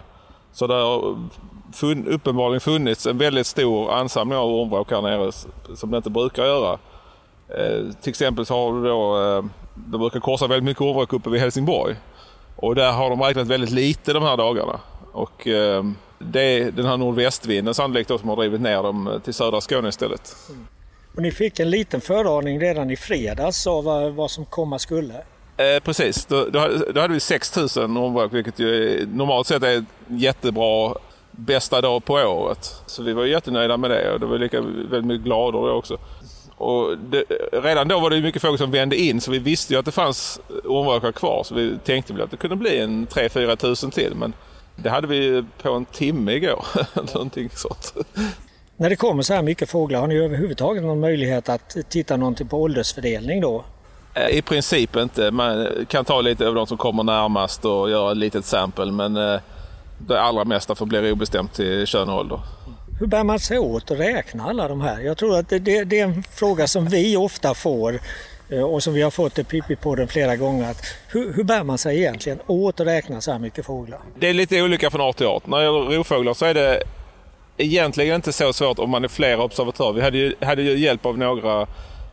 Så 0.54 0.68
det 0.68 0.74
har 0.74 1.18
fun 1.76 2.08
uppenbarligen 2.08 2.62
funnits 2.62 3.08
en 3.08 3.18
väldigt 3.18 3.48
stor 3.48 3.92
ansamling 3.92 4.38
av 4.38 4.50
ormvråk 4.50 4.92
här 4.92 5.02
nere 5.02 5.32
som 5.76 5.92
det 5.92 5.98
inte 5.98 6.10
brukar 6.10 6.46
göra. 6.46 6.80
Eh, 7.50 7.94
till 8.02 8.10
exempel 8.10 8.46
så 8.46 8.54
har 8.54 8.74
du 8.74 8.88
då 8.90 9.22
eh, 9.22 9.46
de 9.76 10.00
brukar 10.00 10.20
korsa 10.20 10.48
väldigt 10.48 10.64
mycket 10.64 10.82
ormvråk 10.82 11.14
uppe 11.14 11.30
vid 11.30 11.42
Helsingborg. 11.42 11.96
Och 12.56 12.76
där 12.76 12.92
har 12.92 13.10
de 13.10 13.22
räknat 13.22 13.48
väldigt 13.48 13.72
lite 13.72 14.14
de 14.14 14.24
här 14.24 14.38
dagarna. 14.38 14.80
Och 15.12 15.48
eh, 15.48 15.84
det 16.20 16.42
är 16.42 16.72
den 16.72 16.86
här 16.86 16.98
nordvästvinden 16.98 17.74
sannolikt 17.74 18.10
då 18.10 18.18
som 18.18 18.30
har 18.30 18.36
drivit 18.36 18.62
ner 18.62 18.84
dem 18.84 19.22
till 19.24 19.34
södra 19.34 19.62
Skåne 19.62 19.90
istället. 19.90 20.36
Och 21.16 21.22
ni 21.22 21.32
fick 21.32 21.60
en 21.60 21.70
liten 21.70 22.02
föraning 22.02 22.60
redan 22.60 22.92
i 22.92 22.96
fredags 22.96 23.68
av 23.68 23.84
vad 24.16 24.32
som 24.32 24.46
komma 24.46 24.80
skulle? 24.80 25.14
Eh, 25.58 25.80
precis, 25.84 26.26
då, 26.26 26.46
då, 26.46 26.70
då, 26.94 27.02
hade 27.02 27.14
vi 27.14 27.20
6000 27.20 27.98
ormvråk 27.98 28.34
vilket 28.34 28.60
ju 28.60 29.06
normalt 29.14 29.48
sett 29.48 29.64
är 29.64 29.86
jättebra 30.08 30.96
bästa 31.38 31.82
dag 31.82 32.06
på 32.06 32.14
året. 32.14 32.82
Så 32.86 33.04
vi 33.04 33.14
var 33.14 33.26
jättenöjda 33.26 33.78
med 33.78 33.90
det 33.90 34.12
och 34.12 34.20
det 34.20 34.26
var 34.26 34.38
lika 34.38 34.62
väldigt 34.62 35.06
mycket 35.06 35.26
gladare 35.26 35.72
också. 35.72 35.98
Och 36.58 36.98
det, 36.98 37.24
redan 37.52 37.88
då 37.88 38.00
var 38.00 38.10
det 38.10 38.22
mycket 38.22 38.42
fågel 38.42 38.58
som 38.58 38.72
vände 38.72 38.96
in 38.96 39.22
så 39.22 39.32
vi 39.32 39.40
visste 39.40 39.74
ju 39.74 39.80
att 39.80 39.86
det 39.86 39.92
fanns 39.92 40.40
ormvråkar 40.64 41.12
kvar. 41.12 41.44
Så 41.44 41.56
vi 41.56 41.78
tänkte 41.84 42.14
väl 42.14 42.22
att 42.22 42.32
det 42.32 42.38
kunde 42.38 42.56
bli 42.56 42.80
en 42.80 43.08
3-4 43.08 43.56
tusen 43.56 43.92
till. 43.92 44.16
Men 44.16 44.34
det 44.76 44.90
hade 44.90 45.08
vi 45.08 45.44
på 45.62 45.72
en 45.72 45.86
timme 45.86 46.32
igår. 46.34 46.66
Någonting 47.14 47.50
sånt. 47.50 47.94
När 48.78 48.90
det 48.90 48.96
kommer 48.96 49.24
så 49.24 49.34
här 49.34 49.42
mycket 49.42 49.70
fåglar, 49.70 50.00
har 50.00 50.08
ni 50.08 50.16
överhuvudtaget 50.16 50.84
någon 50.84 51.00
möjlighet 51.00 51.50
att 51.50 51.78
titta 51.90 52.18
någonting 52.18 52.48
på 52.48 52.62
åldersfördelning 52.62 53.42
då? 53.42 53.64
Eh, 54.14 54.38
I 54.38 54.42
princip 54.42 54.96
inte. 54.96 55.32
Man 55.32 55.68
kan 55.88 56.06
ta 56.06 56.22
lite 56.22 56.48
av 56.48 56.56
de 56.56 56.68
som 56.68 56.78
kommer 56.78 57.04
närmast 57.04 57.66
och 57.66 57.90
göra 57.90 58.12
ett 58.12 58.18
litet 58.18 58.46
sample. 58.46 58.92
Men 58.92 59.18
eh, 59.18 59.40
det 59.98 60.22
allra 60.22 60.46
mesta 60.46 60.76
förblir 60.76 61.12
obestämt 61.12 61.54
till 61.54 61.86
kön 61.86 62.10
och 62.10 62.20
ålder. 62.20 62.40
Hur 63.00 63.08
bär 63.08 63.24
man 63.24 63.40
sig 63.40 63.60
åt 63.60 63.92
att 63.92 64.00
räkna 64.00 64.44
alla 64.44 64.68
de 64.68 64.82
här? 64.82 65.00
Jag 65.00 65.18
tror 65.18 65.38
att 65.38 65.50
det, 65.50 65.60
det, 65.60 65.84
det 65.84 66.00
är 66.00 66.04
en 66.04 66.24
fråga 66.24 66.68
som 66.68 66.86
vi 66.86 67.18
ofta 67.18 67.54
får 67.54 68.00
eh, 68.50 68.62
och 68.62 68.84
som 68.84 68.94
vi 68.94 69.02
har 69.02 69.12
fått 69.12 69.40
i 69.40 69.44
Pippi-podden 69.44 70.08
flera 70.08 70.36
gånger. 70.36 70.72
Att 70.72 70.86
hur, 71.08 71.34
hur 71.34 71.44
bär 71.44 71.64
man 71.64 71.78
sig 71.78 71.98
egentligen 71.98 72.40
åt 72.48 72.80
att 72.80 72.88
räkna 72.88 73.22
så 73.22 73.32
här 73.32 73.40
mycket 73.40 73.66
fåglar? 73.66 74.00
Det 74.20 74.28
är 74.28 74.34
lite 74.34 74.62
olika 74.62 74.90
från 74.90 75.02
art 75.02 75.18
till 75.18 75.28
art. 75.28 75.48
När 75.48 75.58
det 75.58 75.64
gäller 75.64 75.80
rovfåglar 75.80 76.34
så 76.34 76.46
är 76.46 76.54
det 76.54 76.84
egentligen 77.58 78.16
inte 78.16 78.34
så 78.34 78.54
svårt 78.54 78.80
om 78.80 78.90
man 78.90 79.04
är 79.04 79.08
flera 79.08 79.44
observatörer. 79.44 79.94
Vi 79.94 80.02
hade 80.02 80.18
ju, 80.18 80.36
hade 80.42 80.62
ju 80.62 80.78
hjälp 80.78 81.06
av 81.06 81.18
några 81.18 81.68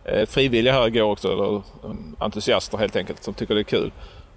eh, 0.05 0.27
frivilliga 0.27 0.73
här 0.73 0.87
igår 0.87 1.03
också, 1.03 1.33
eller 1.33 1.62
entusiaster 2.19 2.79
helt 2.79 2.97
enkelt, 2.97 3.25
som 3.25 3.35
tycker 3.35 3.55
det 3.55 3.61
är 3.61 3.65
kul. 3.65 3.93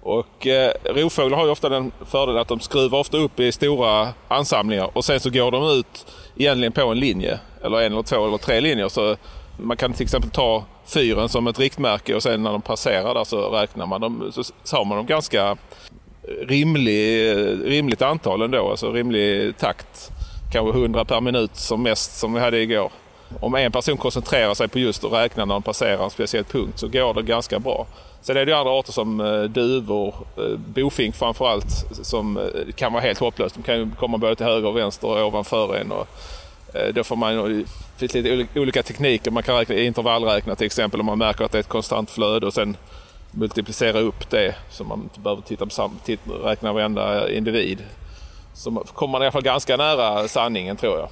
Och 0.06 0.46
eh, 0.46 0.72
rovfåglar 0.84 1.38
har 1.38 1.44
ju 1.44 1.50
ofta 1.50 1.68
den 1.68 1.92
fördelen 2.06 2.40
att 2.40 2.48
de 2.48 2.60
skruvar 2.60 2.98
ofta 2.98 3.16
upp 3.16 3.40
i 3.40 3.52
stora 3.52 4.08
ansamlingar 4.28 4.90
och 4.92 5.04
sen 5.04 5.20
så 5.20 5.30
går 5.30 5.50
de 5.50 5.78
ut 5.78 6.06
egentligen 6.36 6.72
på 6.72 6.80
en 6.80 6.98
linje. 6.98 7.38
Eller 7.64 7.80
en 7.80 7.92
eller 7.92 8.02
två 8.02 8.26
eller 8.26 8.38
tre 8.38 8.60
linjer. 8.60 8.88
Så 8.88 9.16
man 9.56 9.76
kan 9.76 9.92
till 9.92 10.02
exempel 10.02 10.30
ta 10.30 10.64
fyren 10.86 11.28
som 11.28 11.46
ett 11.46 11.58
riktmärke 11.58 12.14
och 12.14 12.22
sen 12.22 12.42
när 12.42 12.52
de 12.52 12.62
passerar 12.62 13.14
där 13.14 13.24
så 13.24 13.50
räknar 13.50 13.86
man 13.86 14.00
dem. 14.00 14.32
Så, 14.64 14.76
har 14.76 14.84
man 14.84 14.96
dem 14.96 15.06
ganska 15.06 15.50
eh, 15.50 16.46
rimlig, 16.48 17.30
eh, 17.30 17.36
rimligt 17.46 18.02
antal 18.02 18.42
ändå. 18.42 18.70
Alltså 18.70 18.92
rimlig 18.92 19.56
takt. 19.58 20.10
Kanske 20.52 20.78
100 20.78 21.04
per 21.04 21.20
minut 21.20 21.56
som 21.56 21.82
mest 21.82 22.18
som 22.18 22.34
vi 22.34 22.40
hade 22.40 22.58
igår. 22.58 22.90
Om 23.40 23.54
en 23.54 23.72
person 23.72 23.96
koncentrerar 23.96 24.54
sig 24.54 24.68
på 24.68 24.78
just 24.78 25.04
att 25.04 25.12
räkna 25.12 25.44
när 25.44 25.54
de 25.54 25.62
passerar 25.62 26.04
en 26.04 26.10
speciell 26.10 26.44
punkt 26.44 26.78
så 26.78 26.88
går 26.88 27.14
det 27.14 27.22
ganska 27.22 27.58
bra. 27.58 27.86
Sen 28.26 28.36
är 28.36 28.46
det 28.46 28.52
ju 28.52 28.58
andra 28.58 28.72
arter 28.72 28.92
som 28.92 29.20
eh, 29.20 29.42
duvor, 29.42 30.14
eh, 30.36 30.58
bofink 30.58 31.16
framförallt, 31.16 31.86
som 32.06 32.36
eh, 32.36 32.72
kan 32.74 32.92
vara 32.92 33.02
helt 33.02 33.18
hopplöst. 33.18 33.54
De 33.54 33.62
kan 33.62 33.78
ju 33.78 33.90
komma 33.98 34.18
både 34.18 34.36
till 34.36 34.46
höger 34.46 34.68
och 34.68 34.76
vänster 34.76 35.08
och 35.08 35.26
ovanför 35.26 35.76
en. 35.76 35.92
Och 35.92 36.08
då 36.94 37.04
får 37.04 37.16
man, 37.16 37.36
det 37.98 38.08
finns 38.08 38.14
lite 38.14 38.60
olika 38.60 38.82
tekniker. 38.82 39.30
Man 39.30 39.42
kan 39.42 39.56
räkna, 39.56 39.74
intervallräkna 39.74 40.54
till 40.54 40.66
exempel 40.66 41.00
om 41.00 41.06
man 41.06 41.18
märker 41.18 41.44
att 41.44 41.52
det 41.52 41.58
är 41.58 41.60
ett 41.60 41.68
konstant 41.68 42.10
flöde 42.10 42.46
och 42.46 42.54
sen 42.54 42.76
multiplicera 43.30 44.00
upp 44.00 44.30
det 44.30 44.54
så 44.70 44.84
man 44.84 45.02
inte 45.02 45.20
behöver 45.20 45.42
titta 45.42 45.66
på 45.66 45.70
sam, 45.70 45.98
titta, 46.04 46.30
räkna 46.30 46.72
varenda 46.72 47.30
individ. 47.30 47.78
Så 48.54 48.70
kommer 48.70 49.12
man 49.12 49.22
i 49.22 49.24
alla 49.24 49.32
fall 49.32 49.42
ganska 49.42 49.76
nära 49.76 50.28
sanningen 50.28 50.76
tror 50.76 50.98
jag. 50.98 51.08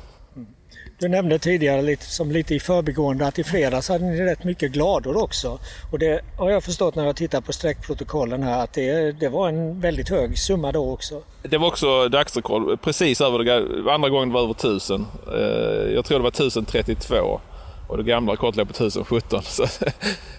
Du 0.98 1.08
nämnde 1.08 1.38
tidigare 1.38 1.82
lite, 1.82 2.04
som 2.04 2.30
lite 2.30 2.54
i 2.54 2.60
förbigående 2.60 3.26
att 3.26 3.38
i 3.38 3.44
fredags 3.44 3.88
hade 3.88 4.04
ni 4.04 4.20
rätt 4.20 4.44
mycket 4.44 4.72
glador 4.72 5.22
också. 5.22 5.58
Och 5.92 5.98
det 5.98 6.20
har 6.38 6.50
jag 6.50 6.64
förstått 6.64 6.94
när 6.94 7.04
jag 7.06 7.16
tittar 7.16 7.40
på 7.40 7.52
sträckprotokollen 7.52 8.42
här 8.42 8.64
att 8.64 8.72
det, 8.72 9.12
det 9.12 9.28
var 9.28 9.48
en 9.48 9.80
väldigt 9.80 10.08
hög 10.08 10.38
summa 10.38 10.72
då 10.72 10.92
också. 10.92 11.22
Det 11.42 11.58
var 11.58 11.68
också 11.68 12.08
dagsrekord, 12.08 12.80
precis 12.82 13.20
över 13.20 13.38
det, 13.38 13.92
andra 13.92 14.08
gången 14.08 14.32
var 14.32 14.40
det 14.40 14.44
över 14.44 14.54
1000. 14.54 15.06
Eh, 15.26 15.94
jag 15.94 16.04
tror 16.04 16.18
det 16.18 16.22
var 16.22 16.30
1032 16.30 17.40
och 17.88 17.96
det 17.96 18.02
gamla 18.02 18.32
rekordet 18.32 18.56
låg 18.56 18.66
på 18.68 18.74
1017. 18.84 19.42
Så, 19.44 19.66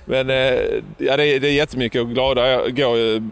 men 0.06 0.30
eh, 0.30 0.36
ja, 0.98 1.18
det, 1.18 1.26
är, 1.28 1.40
det 1.40 1.48
är 1.48 1.54
jättemycket 1.54 2.02
och 2.02 2.10
glada 2.10 2.70
går 2.70 2.98
ju 2.98 3.30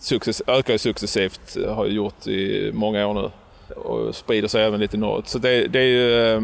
success, 0.00 0.42
ökar 0.46 0.72
ju 0.72 0.78
successivt, 0.78 1.56
har 1.68 1.86
ju 1.86 1.92
gjort 1.92 2.26
i 2.26 2.70
många 2.74 3.06
år 3.06 3.14
nu 3.14 3.30
och 3.76 4.14
sprider 4.14 4.48
sig 4.48 4.64
även 4.64 4.80
lite 4.80 4.96
norrut. 4.96 5.28
Så 5.28 5.38
det, 5.38 5.66
det 5.66 5.78
är 5.78 5.84
ju 5.84 6.34
eh, 6.34 6.42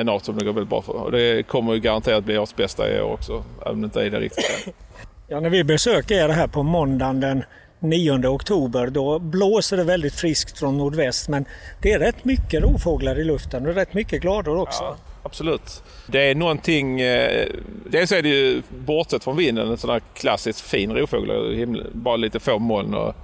en 0.00 0.08
art 0.08 0.24
som 0.24 0.38
det 0.38 0.44
går 0.44 0.52
väldigt 0.52 0.70
bra 0.70 0.82
för. 0.82 0.92
Och 0.92 1.12
det 1.12 1.46
kommer 1.46 1.74
ju 1.74 1.80
garanterat 1.80 2.24
bli 2.24 2.38
årets 2.38 2.56
bästa 2.56 2.96
i 2.96 3.00
år 3.00 3.12
också, 3.12 3.44
även 3.60 3.74
om 3.74 3.80
det 3.80 3.84
inte 3.84 4.02
är 4.02 4.10
det 4.10 4.20
riktigt. 4.20 4.74
Ja, 5.28 5.40
när 5.40 5.50
vi 5.50 5.64
besöker 5.64 6.14
er 6.14 6.28
här 6.28 6.46
på 6.46 6.62
måndagen 6.62 7.20
den 7.20 7.44
9 7.80 8.26
oktober 8.28 8.86
då 8.86 9.18
blåser 9.18 9.76
det 9.76 9.84
väldigt 9.84 10.14
friskt 10.14 10.58
från 10.58 10.78
nordväst 10.78 11.28
men 11.28 11.44
det 11.82 11.92
är 11.92 11.98
rätt 11.98 12.24
mycket 12.24 12.62
rovfåglar 12.62 13.20
i 13.20 13.24
luften 13.24 13.66
och 13.66 13.74
rätt 13.74 13.94
mycket 13.94 14.22
glador 14.22 14.58
också. 14.58 14.82
Ja, 14.82 14.96
absolut. 15.22 15.82
Det 16.06 16.30
är 16.30 16.34
någonting, 16.34 17.00
eh, 17.00 17.46
dels 17.90 18.12
är 18.12 18.22
det 18.22 18.28
ju 18.28 18.62
bortsett 18.68 19.24
från 19.24 19.36
vinden 19.36 19.68
en 19.68 19.76
sån 19.76 19.90
här 19.90 20.02
klassiskt 20.14 20.60
fin 20.60 20.92
rovfågel, 20.92 21.86
bara 21.92 22.16
lite 22.16 22.40
få 22.40 22.58
moln 22.58 22.94
och 22.94 23.14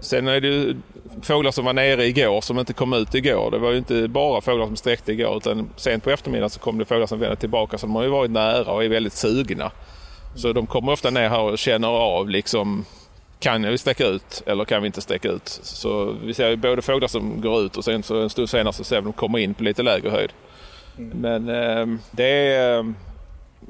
Sen 0.00 0.28
är 0.28 0.40
det 0.40 0.48
ju 0.48 0.76
fåglar 1.22 1.50
som 1.50 1.64
var 1.64 1.72
nere 1.72 2.06
igår 2.06 2.40
som 2.40 2.58
inte 2.58 2.72
kom 2.72 2.92
ut 2.92 3.14
igår. 3.14 3.50
Det 3.50 3.58
var 3.58 3.70
ju 3.70 3.78
inte 3.78 4.08
bara 4.08 4.40
fåglar 4.40 4.66
som 4.66 4.76
sträckte 4.76 5.12
igår 5.12 5.36
utan 5.36 5.70
sent 5.76 6.04
på 6.04 6.10
eftermiddagen 6.10 6.50
så 6.50 6.60
kom 6.60 6.78
det 6.78 6.84
fåglar 6.84 7.06
som 7.06 7.18
vände 7.18 7.36
tillbaka. 7.36 7.78
Så 7.78 7.86
de 7.86 7.94
har 7.94 8.02
ju 8.02 8.08
varit 8.08 8.30
nära 8.30 8.72
och 8.72 8.84
är 8.84 8.88
väldigt 8.88 9.12
sugna. 9.12 9.70
Så 10.34 10.52
de 10.52 10.66
kommer 10.66 10.92
ofta 10.92 11.10
ner 11.10 11.28
här 11.28 11.40
och 11.40 11.58
känner 11.58 11.88
av 11.88 12.28
liksom 12.28 12.84
kan 13.40 13.62
vi 13.62 13.78
sträcka 13.78 14.06
ut 14.06 14.42
eller 14.46 14.64
kan 14.64 14.82
vi 14.82 14.86
inte 14.86 15.00
sträcka 15.00 15.28
ut? 15.28 15.48
Så 15.62 16.14
vi 16.24 16.34
ser 16.34 16.48
ju 16.48 16.56
både 16.56 16.82
fåglar 16.82 17.08
som 17.08 17.40
går 17.40 17.62
ut 17.62 17.76
och 17.76 17.84
sen 17.84 18.02
så 18.02 18.20
en 18.22 18.30
stund 18.30 18.50
senare 18.50 18.72
så 18.72 18.84
ser 18.84 18.96
vi 18.96 18.98
att 18.98 19.04
de 19.04 19.12
kommer 19.12 19.38
in 19.38 19.54
på 19.54 19.64
lite 19.64 19.82
lägre 19.82 20.10
höjd. 20.10 20.32
Mm. 20.98 21.18
Men 21.18 21.48
eh, 21.48 21.98
det 22.10 22.28
är... 22.28 22.78
Eh, 22.78 22.84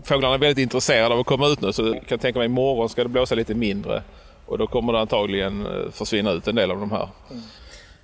fåglarna 0.05 0.35
är 0.35 0.39
väldigt 0.39 0.63
intresserade 0.63 1.15
av 1.15 1.21
att 1.21 1.27
komma 1.27 1.47
ut 1.47 1.61
nu 1.61 1.73
så 1.73 1.87
jag 1.87 2.07
kan 2.07 2.19
tänka 2.19 2.39
mig 2.39 2.47
imorgon 2.47 2.89
ska 2.89 3.03
det 3.03 3.09
blåsa 3.09 3.35
lite 3.35 3.55
mindre. 3.55 4.03
Och 4.47 4.59
då 4.59 4.67
kommer 4.67 4.93
det 4.93 5.01
antagligen 5.01 5.67
eh, 5.67 5.91
försvinna 5.93 6.31
ut 6.31 6.49
en 6.49 6.55
del 6.55 6.71
av 6.71 6.81
de 6.81 6.91
här. 6.91 7.09
Mm. 7.31 7.43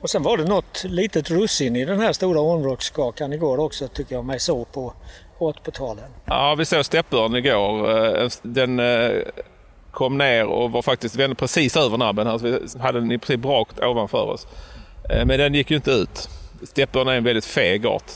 Och 0.01 0.11
sen 0.11 0.23
var 0.23 0.37
det 0.37 0.45
något 0.45 0.85
litet 0.85 1.31
russin 1.31 1.77
i 1.77 1.85
den 1.85 2.01
här 2.01 2.13
stora 2.13 2.41
ormvråkskakan 2.41 3.33
igår 3.33 3.61
också 3.61 3.89
tycker 3.89 4.15
jag 4.15 4.25
mig 4.25 4.41
så 4.41 4.65
på 4.65 4.93
åtpåtalen. 5.39 6.11
Ja, 6.25 6.55
vi 6.59 6.65
såg 6.65 6.85
steppörn 6.85 7.37
igår. 7.37 7.91
Eh, 8.21 8.29
den 8.43 8.81
eh, 8.81 9.11
kom 9.91 10.19
ner 10.19 10.47
och 10.47 10.71
var 10.71 10.83
faktiskt 10.83 11.17
vände 11.17 11.37
precis 11.37 11.77
över 11.77 11.99
nabben. 11.99 12.27
Alltså 12.27 12.47
vi 12.47 12.81
hade 12.81 13.01
den 13.01 13.13
i 13.13 13.19
princip 13.19 13.45
rakt 13.45 13.81
ovanför 13.81 14.23
oss. 14.23 14.47
Men 15.09 15.29
den 15.29 15.55
gick 15.55 15.71
ju 15.71 15.77
inte 15.77 15.91
ut. 15.91 16.29
Steppörn 16.63 17.09
är 17.09 17.13
en 17.13 17.25
väldigt 17.25 17.45
feg 17.45 17.87
art, 17.87 18.11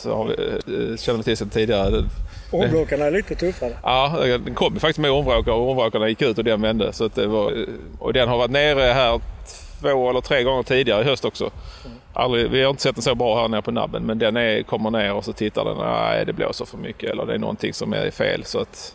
känner 0.99 1.16
vi 1.16 1.23
till 1.23 1.37
sedan 1.37 1.50
tidigare. 1.50 2.04
Ormvråkarna 2.50 3.05
är 3.05 3.11
lite 3.11 3.35
tuffare. 3.35 3.73
Ja, 3.83 4.19
den 4.23 4.55
kom 4.55 4.73
faktiskt 4.73 4.99
med 4.99 5.11
ormvråkar 5.11 5.53
och 5.53 5.71
ormvråkarna 5.71 6.09
gick 6.09 6.23
ut 6.23 6.38
och 6.38 6.45
den 6.45 6.62
vände. 6.62 6.93
Så 6.93 7.09
det 7.09 7.26
var, 7.26 7.67
och 7.99 8.12
den 8.12 8.29
har 8.29 8.38
varit 8.38 8.50
nere 8.50 8.81
här 8.81 9.21
två 9.81 10.11
eller 10.11 10.21
tre 10.21 10.43
gånger 10.43 10.62
tidigare 10.62 11.03
i 11.03 11.05
höst 11.05 11.25
också. 11.25 11.50
Aldrig, 12.12 12.50
vi 12.50 12.62
har 12.62 12.71
inte 12.71 12.83
sett 12.83 12.95
den 12.95 13.03
så 13.03 13.15
bra 13.15 13.41
här 13.41 13.49
nere 13.49 13.62
på 13.62 13.71
nabben 13.71 14.03
men 14.03 14.19
den 14.19 14.37
är, 14.37 14.62
kommer 14.62 14.91
ner 14.91 15.12
och 15.12 15.25
så 15.25 15.33
tittar 15.33 15.65
den. 15.65 15.76
Nej, 15.76 16.25
det 16.25 16.33
blåser 16.33 16.65
för 16.65 16.79
mycket 16.79 17.11
eller 17.11 17.26
det 17.26 17.35
är 17.35 17.38
någonting 17.38 17.73
som 17.73 17.93
är 17.93 18.11
fel. 18.11 18.45
Så 18.45 18.59
att, 18.59 18.95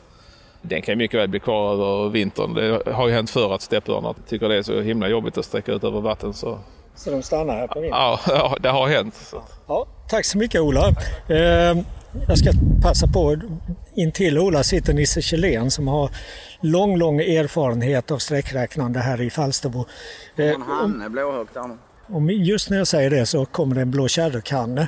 den 0.61 0.81
kan 0.81 0.97
mycket 0.97 1.19
väl 1.19 1.27
bli 1.29 1.39
kvar 1.39 1.73
över 1.73 2.09
vintern. 2.09 2.53
Det 2.53 2.91
har 2.91 3.07
ju 3.07 3.13
hänt 3.13 3.29
förr 3.29 3.55
att 3.55 3.61
steppörnar 3.61 4.15
tycker 4.27 4.49
det 4.49 4.55
är 4.55 4.63
så 4.63 4.81
himla 4.81 5.07
jobbigt 5.07 5.37
att 5.37 5.45
sträcka 5.45 5.71
ut 5.71 5.83
över 5.83 6.01
vatten. 6.01 6.33
Så, 6.33 6.59
så 6.95 7.11
de 7.11 7.21
stannar 7.21 7.55
här 7.55 7.67
på 7.67 7.79
vintern? 7.79 7.99
Ja, 7.99 8.19
ja 8.27 8.55
det 8.59 8.69
har 8.69 8.87
hänt. 8.87 9.15
Så. 9.15 9.43
Ja, 9.67 9.87
tack 10.09 10.25
så 10.25 10.37
mycket 10.37 10.61
Ola. 10.61 10.87
Eh, 11.27 11.77
jag 12.27 12.37
ska 12.37 12.51
passa 12.81 13.07
på, 13.07 13.37
intill 13.95 14.37
Ola 14.37 14.63
sitter 14.63 14.93
Nisse 14.93 15.21
Kjellén 15.21 15.71
som 15.71 15.87
har 15.87 16.09
lång, 16.61 16.97
lång 16.97 17.19
erfarenhet 17.19 18.11
av 18.11 18.17
sträckräknande 18.17 18.99
här 18.99 19.21
i 19.21 19.29
Falsterbo. 19.29 19.85
Eh, 20.35 20.45
en 20.45 20.61
hanne 20.61 21.09
blåhögt 21.09 21.57
Om 22.07 22.29
just 22.29 22.69
när 22.69 22.77
jag 22.77 22.87
säger 22.87 23.09
det 23.09 23.25
så 23.25 23.45
kommer 23.45 23.75
det 23.75 23.81
en 23.81 23.91
blå 23.91 24.07
kärrkanne. 24.07 24.87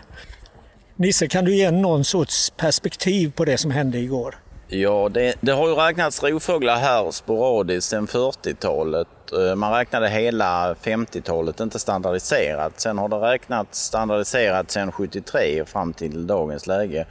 Nisse, 0.96 1.28
kan 1.28 1.46
du 1.46 1.56
ge 1.56 1.72
någon 1.72 2.04
sorts 2.04 2.50
perspektiv 2.50 3.32
på 3.32 3.46
det 3.46 3.58
som 3.58 3.72
hände 3.72 3.98
igår? 4.00 4.36
Ja, 4.68 5.10
det, 5.10 5.36
det, 5.42 5.52
har 5.52 5.68
ju 5.68 5.76
räknats 5.76 6.24
rovfåglar 6.24 6.76
här 6.76 7.12
sporadiskt 7.12 7.90
sedan 7.90 8.08
40-talet. 8.08 9.08
Eh, 9.34 9.56
man 9.56 9.74
räknade 9.74 10.10
hela 10.10 10.74
50-talet, 10.74 11.60
inte 11.60 11.80
standardiserat. 11.80 12.80
Sen 12.80 12.98
har 12.98 13.10
det 13.10 13.16
räknats 13.16 13.86
standardiserat 13.86 14.72
sedan 14.72 14.92
73 14.92 15.62
och 15.62 15.68
fram 15.68 15.94
till 15.94 16.28
dagens 16.28 16.68
läge. 16.68 17.06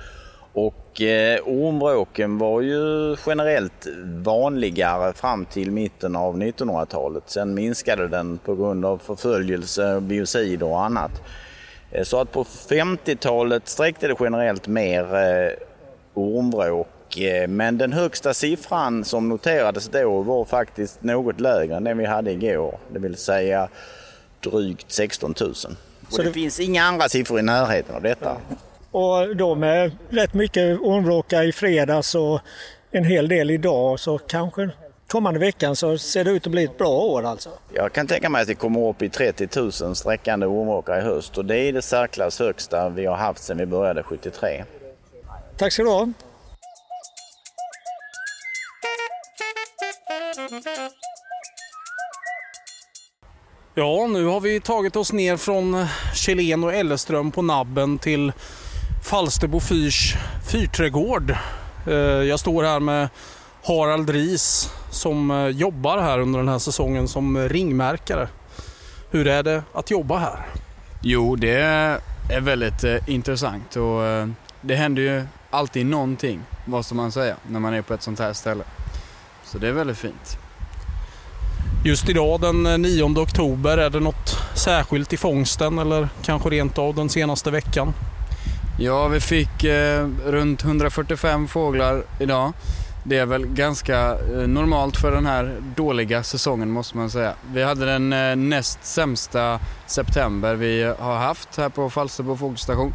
Och 0.53 1.03
eh, 1.03 1.41
ormvråken 1.45 2.39
var 2.39 2.61
ju 2.61 3.17
generellt 3.27 3.87
vanligare 4.05 5.13
fram 5.13 5.45
till 5.45 5.71
mitten 5.71 6.17
av 6.17 6.37
1900-talet. 6.37 7.23
Sen 7.27 7.55
minskade 7.55 8.09
den 8.09 8.39
på 8.39 8.55
grund 8.55 8.85
av 8.85 8.99
förföljelse, 8.99 10.01
biocider 10.01 10.67
och 10.67 10.85
annat. 10.85 11.23
Eh, 11.91 12.05
så 12.05 12.21
att 12.21 12.33
på 12.33 12.45
50-talet 12.45 13.69
sträckte 13.69 14.09
det 14.09 14.17
generellt 14.21 14.69
mer 14.69 15.15
eh, 15.15 15.53
ormvråk 16.15 16.89
men 17.49 17.79
den 17.79 17.93
högsta 17.93 18.35
siffran 18.35 19.05
som 19.05 19.29
noterades 19.29 19.89
då 19.89 20.23
var 20.23 20.45
faktiskt 20.45 21.03
något 21.03 21.41
lägre 21.41 21.77
än 21.77 21.85
den 21.85 21.99
vi 21.99 22.05
hade 22.05 22.31
igår. 22.31 22.79
Det 22.93 22.99
vill 22.99 23.17
säga 23.17 23.69
drygt 24.41 24.93
16 24.93 25.35
000. 25.41 25.55
Och 26.11 26.19
det, 26.19 26.23
det 26.23 26.33
finns 26.33 26.61
inga 26.61 26.85
andra 26.85 27.09
siffror 27.09 27.39
i 27.39 27.43
närheten 27.43 27.95
av 27.95 28.03
detta. 28.03 28.37
Och 28.91 29.37
då 29.37 29.55
med 29.55 29.93
rätt 30.09 30.35
mycket 30.35 30.79
ormvråkar 30.81 31.43
i 31.43 31.53
fredags 31.53 32.15
och 32.15 32.41
en 32.91 33.05
hel 33.05 33.29
del 33.29 33.51
idag 33.51 34.01
så 34.01 34.19
kanske 34.19 34.71
kommande 35.07 35.41
veckan 35.41 35.77
så 35.77 35.99
ser 35.99 36.25
det 36.25 36.31
ut 36.31 36.47
att 36.47 36.53
bli 36.53 36.65
ett 36.65 36.79
bra 36.79 36.89
år 36.89 37.27
alltså? 37.27 37.51
Jag 37.75 37.93
kan 37.93 38.07
tänka 38.07 38.29
mig 38.29 38.43
att 38.43 38.49
det 38.49 38.55
kommer 38.55 38.89
upp 38.89 39.03
i 39.03 39.09
30 39.09 39.49
000 39.61 39.97
sträckande 39.97 40.47
ormvråkar 40.47 40.99
i 40.99 41.01
höst 41.01 41.39
och 41.39 41.45
det 41.45 41.59
är 41.59 41.73
det 41.73 41.83
särklass 41.83 42.39
högsta 42.39 42.89
vi 42.89 43.07
har 43.07 43.17
haft 43.17 43.43
sedan 43.43 43.59
vi 43.59 43.67
började 43.67 44.03
73. 44.03 44.65
Tack 45.57 45.73
ska 45.73 45.83
du 45.83 45.89
ha! 45.89 46.09
Ja, 53.75 54.07
nu 54.07 54.27
har 54.27 54.41
vi 54.41 54.61
tagit 54.61 54.97
oss 54.97 55.13
ner 55.13 55.37
från 55.37 55.87
Kjellén 56.15 56.65
och 56.65 56.75
Elleström 56.75 57.31
på 57.31 57.43
Nabben 57.43 57.99
till 57.99 58.33
Falsterbo 59.05 59.61
fyrs 59.61 60.15
fyrträdgård. 60.51 61.37
Eh, 61.87 61.95
jag 61.95 62.41
står 62.41 62.65
här 62.65 62.81
med 62.81 63.09
Harald 63.65 64.11
Ris 64.11 64.71
som 64.91 65.31
eh, 65.31 65.47
jobbar 65.47 65.99
här 65.99 66.19
under 66.19 66.39
den 66.39 66.49
här 66.49 66.59
säsongen 66.59 67.09
som 67.09 67.49
ringmärkare. 67.49 68.29
Hur 69.11 69.27
är 69.27 69.43
det 69.43 69.63
att 69.73 69.91
jobba 69.91 70.19
här? 70.19 70.47
Jo, 71.03 71.37
det 71.37 71.61
är 72.31 72.41
väldigt 72.41 72.85
eh, 72.85 73.09
intressant 73.09 73.77
och 73.77 74.01
det 74.61 74.75
händer 74.75 75.03
ju 75.03 75.25
alltid 75.51 75.87
någonting, 75.87 76.41
ska 76.83 76.95
man 76.95 77.13
säga, 77.13 77.37
när 77.47 77.61
man 77.61 77.75
är 77.75 77.83
på 77.83 77.95
ett 77.95 78.03
sånt 78.03 78.19
här 78.19 78.33
ställe. 78.33 78.65
Så 79.45 79.59
det 79.59 79.69
är 79.69 79.73
väldigt 79.73 79.99
fint. 79.99 80.42
Just 81.85 82.09
idag 82.09 82.41
den 82.41 82.67
eh, 82.67 82.79
9 82.79 83.03
oktober, 83.03 83.79
är 83.79 83.91
det 83.91 84.01
något 84.01 84.39
särskilt 84.55 85.13
i 85.13 85.17
fångsten 85.17 85.79
eller 85.79 86.09
kanske 86.23 86.49
rent 86.49 86.79
av 86.79 86.95
den 86.95 87.09
senaste 87.09 87.51
veckan? 87.51 87.95
Ja, 88.79 89.09
vi 89.09 89.21
fick 89.21 89.65
eh, 89.65 90.09
runt 90.27 90.65
145 90.65 91.49
fåglar 91.49 92.03
idag. 92.21 92.53
Det 93.05 93.19
är 93.19 93.27
väl 93.27 93.47
ganska 93.47 93.99
eh, 93.99 94.49
normalt 94.49 94.97
för 94.97 95.13
den 95.13 95.27
här 95.27 95.57
dåliga 95.77 96.23
säsongen 96.23 96.71
måste 96.71 96.97
man 96.97 97.11
säga. 97.11 97.35
Vi 97.53 97.63
hade 97.63 97.87
den 97.87 98.13
eh, 98.13 98.37
näst 98.37 98.85
sämsta 98.85 99.61
september 99.87 100.55
vi 100.55 100.83
har 100.99 101.17
haft 101.17 101.57
här 101.57 101.69
på 101.69 101.91
Falsterbo 101.91 102.37
fågelstation 102.37 102.93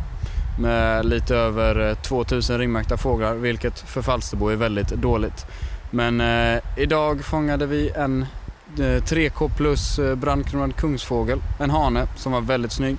med 0.59 1.05
lite 1.05 1.35
över 1.35 1.89
eh, 1.89 1.95
2000 1.95 2.59
ringmärkta 2.59 2.97
fåglar, 2.97 3.35
vilket 3.35 3.79
för 3.79 4.01
Falsterbo 4.01 4.47
är 4.47 4.55
väldigt 4.55 4.89
dåligt. 4.89 5.45
Men 5.91 6.21
eh, 6.21 6.59
idag 6.77 7.25
fångade 7.25 7.65
vi 7.65 7.89
en 7.89 8.25
Eh, 8.75 9.01
3K 9.03 9.51
plus 9.57 9.99
eh, 9.99 10.15
brandkronad 10.15 10.75
kungsfågel, 10.75 11.41
en 11.59 11.69
hane 11.69 12.07
som 12.15 12.31
var 12.31 12.41
väldigt 12.41 12.71
snygg. 12.71 12.97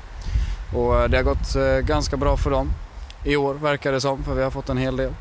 Och 0.74 1.00
eh, 1.00 1.08
det 1.08 1.16
har 1.16 1.24
gått 1.24 1.86
ganska 1.86 2.16
bra 2.16 2.36
för 2.36 2.50
dem 2.50 2.70
i 3.24 3.36
år 3.36 3.54
verkar 3.54 3.92
det 3.92 4.00
som, 4.00 4.24
för 4.24 4.34
vi 4.34 4.42
har 4.42 4.50
fått 4.50 4.68
en 4.68 4.78
hel 4.78 4.96
del. 4.96 5.12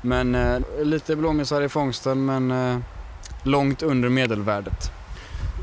Men 0.00 0.36
lite 0.82 1.16
blåmesar 1.16 1.62
i 1.62 1.68
fångsten 1.68 2.24
men 2.24 2.82
långt 3.42 3.82
under 3.82 4.08
medelvärdet. 4.08 4.90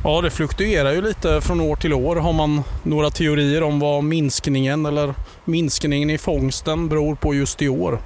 Ja, 0.04 0.21
det 0.21 0.30
fluktuerar 0.30 0.91
ju 0.91 1.02
lite 1.02 1.41
från 1.41 1.62
år 1.62 1.75
till 1.75 1.93
år. 1.93 2.15
Har 2.15 2.34
man 2.34 2.63
några 2.84 3.10
teorier 3.10 3.63
om 3.63 3.80
vad 3.80 4.04
minskningen 4.04 4.86
eller 4.86 5.13
minskningen 5.45 6.10
i 6.10 6.17
fångsten 6.17 6.89
beror 6.89 7.15
på 7.15 7.36
just 7.36 7.62
i 7.62 7.69
år? 7.69 7.99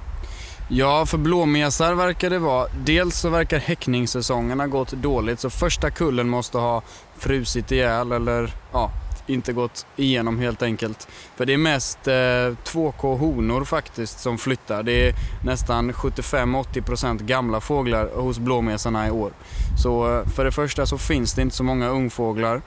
Ja, 0.68 1.06
för 1.06 1.18
blåmesar 1.18 1.94
verkar 1.94 2.30
det 2.30 2.38
vara. 2.38 2.68
Dels 2.84 3.18
så 3.18 3.28
verkar 3.28 3.58
häckningssäsongen 3.58 4.60
ha 4.60 4.66
gått 4.66 4.92
dåligt 4.92 5.40
så 5.40 5.50
första 5.50 5.90
kullen 5.90 6.28
måste 6.28 6.58
ha 6.58 6.82
frusit 7.18 7.72
ihjäl 7.72 8.12
eller 8.12 8.50
ja, 8.72 8.90
inte 9.26 9.52
gått 9.52 9.86
igenom 9.96 10.38
helt 10.38 10.62
enkelt. 10.62 11.08
För 11.36 11.46
det 11.46 11.52
är 11.52 11.58
mest 11.58 12.08
eh, 12.08 12.12
2K 12.12 13.18
honor 13.18 13.64
faktiskt 13.64 14.20
som 14.20 14.38
flyttar. 14.38 14.82
Det 14.82 15.08
är 15.08 15.14
nästan 15.44 15.92
75-80% 15.92 17.22
gamla 17.22 17.60
fåglar 17.60 18.10
hos 18.14 18.38
blåmesarna 18.38 19.08
i 19.08 19.10
år. 19.10 19.32
Så 19.82 20.18
eh, 20.18 20.26
för 20.26 20.44
det 20.44 20.52
första 20.52 20.86
så 20.86 20.98
finns 20.98 21.34
det 21.34 21.42
inte 21.42 21.56
så 21.56 21.64
många 21.64 21.88
ungfåglar. 21.88 22.62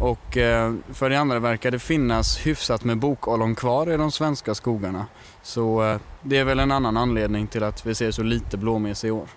Och 0.00 0.36
eh, 0.36 0.74
för 0.92 1.10
det 1.10 1.18
andra 1.18 1.38
verkar 1.38 1.70
det 1.70 1.78
finnas 1.78 2.46
hyfsat 2.46 2.84
med 2.84 2.98
bokollon 2.98 3.54
kvar 3.54 3.92
i 3.92 3.96
de 3.96 4.12
svenska 4.12 4.54
skogarna. 4.54 5.06
Så 5.42 5.84
eh, 5.84 5.98
det 6.22 6.38
är 6.38 6.44
väl 6.44 6.58
en 6.58 6.72
annan 6.72 6.96
anledning 6.96 7.46
till 7.46 7.62
att 7.62 7.86
vi 7.86 7.94
ser 7.94 8.10
så 8.10 8.22
lite 8.22 8.56
blåmes 8.56 9.04
i 9.04 9.10
år. 9.10 9.28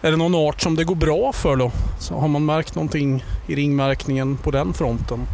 Är 0.00 0.10
det 0.10 0.16
någon 0.16 0.34
art 0.34 0.60
som 0.60 0.76
det 0.76 0.84
går 0.84 0.94
bra 0.94 1.32
för 1.32 1.56
då? 1.56 1.72
Så 2.00 2.14
har 2.14 2.28
man 2.28 2.44
märkt 2.44 2.74
någonting 2.74 3.24
i 3.46 3.54
ringmärkningen 3.54 4.36
på 4.36 4.50
den 4.50 4.74
fronten? 4.74 5.26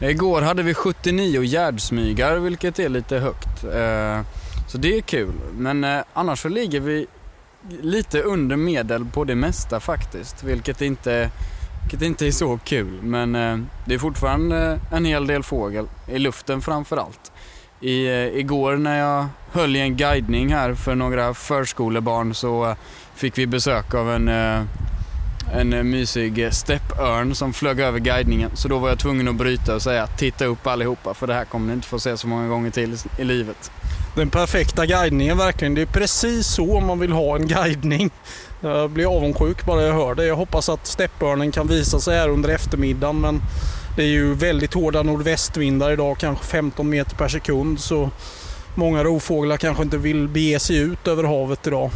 Igår 0.00 0.42
hade 0.42 0.62
vi 0.62 0.74
79 0.74 1.42
gärdsmygar 1.42 2.36
vilket 2.36 2.78
är 2.78 2.88
lite 2.88 3.18
högt. 3.18 3.64
Eh, 3.64 4.20
så 4.68 4.78
det 4.78 4.96
är 4.96 5.00
kul. 5.00 5.34
Men 5.52 5.84
eh, 5.84 6.00
annars 6.12 6.42
så 6.42 6.48
ligger 6.48 6.80
vi 6.80 7.06
lite 7.80 8.22
under 8.22 8.56
medel 8.56 9.04
på 9.04 9.24
det 9.24 9.34
mesta 9.34 9.80
faktiskt. 9.80 10.44
Vilket 10.44 10.82
inte, 10.82 11.30
vilket 11.82 12.02
inte 12.02 12.26
är 12.26 12.30
så 12.30 12.58
kul. 12.64 13.02
Men 13.02 13.32
det 13.86 13.94
är 13.94 13.98
fortfarande 13.98 14.80
en 14.92 15.04
hel 15.04 15.26
del 15.26 15.42
fågel. 15.42 15.86
I 16.08 16.18
luften 16.18 16.62
framför 16.62 16.96
allt. 16.96 17.32
I, 17.84 18.06
eh, 18.06 18.38
igår 18.38 18.76
när 18.76 18.98
jag 18.98 19.26
höll 19.52 19.76
i 19.76 19.80
en 19.80 19.96
guidning 19.96 20.52
här 20.52 20.74
för 20.74 20.94
några 20.94 21.34
förskolebarn 21.34 22.34
så 22.34 22.76
fick 23.14 23.38
vi 23.38 23.46
besök 23.46 23.94
av 23.94 24.10
en 24.10 24.28
eh, 24.28 24.62
en 25.52 25.72
eh, 25.72 25.82
mysig 25.82 26.54
steppörn 26.54 27.34
som 27.34 27.52
flög 27.52 27.80
över 27.80 27.98
guidningen. 27.98 28.50
Så 28.54 28.68
då 28.68 28.78
var 28.78 28.88
jag 28.88 28.98
tvungen 28.98 29.28
att 29.28 29.34
bryta 29.34 29.74
och 29.74 29.82
säga 29.82 30.06
titta 30.06 30.44
upp 30.44 30.66
allihopa 30.66 31.14
för 31.14 31.26
det 31.26 31.34
här 31.34 31.44
kommer 31.44 31.66
ni 31.66 31.72
inte 31.72 31.86
få 31.88 31.98
se 31.98 32.16
så 32.16 32.26
många 32.26 32.48
gånger 32.48 32.70
till 32.70 32.96
i 33.18 33.24
livet. 33.24 33.70
Den 34.16 34.30
perfekta 34.30 34.86
guidningen 34.86 35.38
verkligen. 35.38 35.74
Det 35.74 35.82
är 35.82 35.86
precis 35.86 36.46
så 36.46 36.80
man 36.80 36.98
vill 36.98 37.12
ha 37.12 37.36
en 37.36 37.46
guidning. 37.46 38.10
Jag 38.60 38.90
blir 38.90 39.16
avundsjuk 39.16 39.64
bara 39.64 39.82
jag 39.82 39.94
hör 39.94 40.14
det. 40.14 40.26
Jag 40.26 40.36
hoppas 40.36 40.68
att 40.68 40.86
steppörnen 40.86 41.52
kan 41.52 41.66
visa 41.66 42.00
sig 42.00 42.18
här 42.18 42.28
under 42.28 42.48
eftermiddagen 42.48 43.20
men 43.20 43.42
det 43.96 44.02
är 44.02 44.08
ju 44.08 44.34
väldigt 44.34 44.74
hårda 44.74 45.02
nordvästvindar 45.02 45.90
idag, 45.90 46.18
kanske 46.18 46.44
15 46.44 46.90
meter 46.90 47.16
per 47.16 47.28
sekund. 47.28 47.80
Så 47.80 48.10
många 48.74 49.04
rovfåglar 49.04 49.56
kanske 49.56 49.82
inte 49.82 49.98
vill 49.98 50.28
bege 50.28 50.58
sig 50.58 50.76
ut 50.76 51.08
över 51.08 51.24
havet 51.24 51.66
idag. 51.66 51.90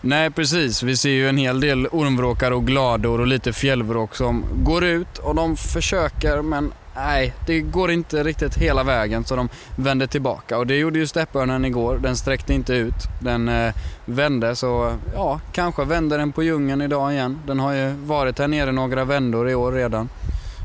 Nej 0.00 0.30
precis, 0.30 0.82
vi 0.82 0.96
ser 0.96 1.10
ju 1.10 1.28
en 1.28 1.36
hel 1.36 1.60
del 1.60 1.86
ormvråkar 1.86 2.50
och 2.50 2.66
glador 2.66 3.20
och 3.20 3.26
lite 3.26 3.52
fjällvråk 3.52 4.16
som 4.16 4.44
går 4.62 4.84
ut 4.84 5.18
och 5.18 5.34
de 5.34 5.56
försöker 5.56 6.42
men 6.42 6.72
nej, 6.96 7.34
det 7.46 7.60
går 7.60 7.90
inte 7.90 8.22
riktigt 8.22 8.56
hela 8.56 8.82
vägen 8.82 9.24
så 9.24 9.36
de 9.36 9.48
vänder 9.76 10.06
tillbaka. 10.06 10.58
Och 10.58 10.66
det 10.66 10.76
gjorde 10.76 10.98
ju 10.98 11.06
steppörnen 11.06 11.64
igår, 11.64 11.98
den 12.02 12.16
sträckte 12.16 12.54
inte 12.54 12.74
ut. 12.74 12.94
Den 13.20 13.48
eh, 13.48 13.74
vände 14.04 14.56
så 14.56 14.96
ja, 15.14 15.40
kanske 15.52 15.84
vänder 15.84 16.18
den 16.18 16.32
på 16.32 16.42
djungeln 16.42 16.82
idag 16.82 17.12
igen. 17.12 17.38
Den 17.46 17.60
har 17.60 17.72
ju 17.72 17.90
varit 17.90 18.38
här 18.38 18.48
nere 18.48 18.72
några 18.72 19.04
vändor 19.04 19.50
i 19.50 19.54
år 19.54 19.72
redan. 19.72 20.08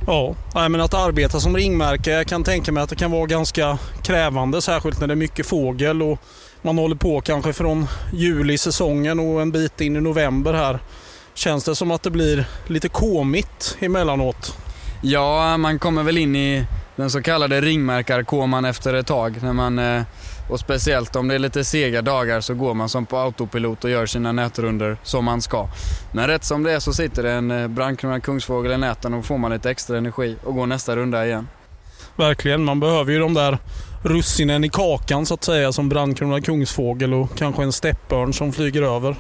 Ja, 0.10 0.36
men 0.70 0.82
att 0.82 0.94
arbeta 0.94 1.40
som 1.40 1.56
ringmärke, 1.58 2.12
jag 2.12 2.28
kan 2.28 2.44
tänka 2.44 2.72
mig 2.72 2.84
att 2.84 2.90
det 2.90 2.96
kan 2.96 3.12
vara 3.12 3.26
ganska 3.26 3.78
krävande, 4.04 4.62
särskilt 4.62 5.00
när 5.00 5.08
det 5.08 5.14
är 5.14 5.16
mycket 5.16 5.46
fågel 5.46 6.02
och 6.02 6.20
man 6.62 6.78
håller 6.78 6.96
på 6.96 7.22
kanske 7.22 7.54
från 7.54 7.88
juli 8.14 8.58
säsongen 8.58 9.20
och 9.20 9.42
en 9.42 9.52
bit 9.52 9.82
in 9.82 9.96
i 9.96 10.02
november 10.02 10.54
här. 10.54 10.80
Känns 11.34 11.64
det 11.64 11.76
som 11.76 11.92
att 11.92 12.04
det 12.04 12.10
blir 12.10 12.46
lite 12.68 12.90
komigt 12.90 13.78
emellanåt? 13.80 14.58
Ja, 15.02 15.58
man 15.58 15.80
kommer 15.80 16.04
väl 16.04 16.18
in 16.18 16.36
i 16.36 16.66
den 16.96 17.10
så 17.10 17.22
kallade 17.22 17.62
ringmärkarkoman 17.62 18.66
efter 18.66 18.94
ett 18.94 19.08
tag. 19.08 19.44
När 19.44 19.54
man, 19.54 19.80
eh, 19.80 20.02
och 20.50 20.60
speciellt 20.60 21.16
om 21.16 21.28
det 21.28 21.36
är 21.36 21.40
lite 21.40 21.64
sega 21.64 22.02
dagar 22.02 22.42
så 22.42 22.54
går 22.54 22.74
man 22.74 22.90
som 22.90 23.06
på 23.06 23.18
autopilot 23.18 23.84
och 23.84 23.90
gör 23.90 24.06
sina 24.06 24.32
nätrunder 24.32 24.98
som 25.04 25.26
man 25.26 25.42
ska. 25.42 25.68
Men 26.12 26.28
rätt 26.28 26.44
som 26.44 26.64
det 26.64 26.72
är 26.72 26.80
så 26.80 26.94
sitter 26.94 27.24
det 27.24 27.32
en 27.32 27.52
eh, 27.52 27.56
Brandkrona 27.56 27.76
brandkronad 27.76 28.24
kungsfågel 28.24 28.72
i 28.72 28.78
näten 28.78 29.14
och 29.14 29.26
får 29.26 29.38
man 29.38 29.52
lite 29.52 29.72
extra 29.72 29.98
energi 29.98 30.36
och 30.44 30.56
går 30.56 30.66
nästa 30.66 30.96
runda 30.96 31.26
igen. 31.26 31.48
Verkligen, 32.16 32.64
man 32.64 32.80
behöver 32.80 33.12
ju 33.12 33.20
de 33.20 33.34
där 33.34 33.58
russinen 34.04 34.64
i 34.64 34.70
kakan 34.70 35.26
så 35.26 35.34
att 35.34 35.44
säga 35.44 35.72
som 35.72 35.90
brandkronad 35.90 36.46
kungsfågel 36.46 37.14
och 37.14 37.38
kanske 37.38 37.64
en 37.64 37.72
steppörn 37.72 38.34
som 38.34 38.54
flyger 38.54 38.82
över. 38.82 39.16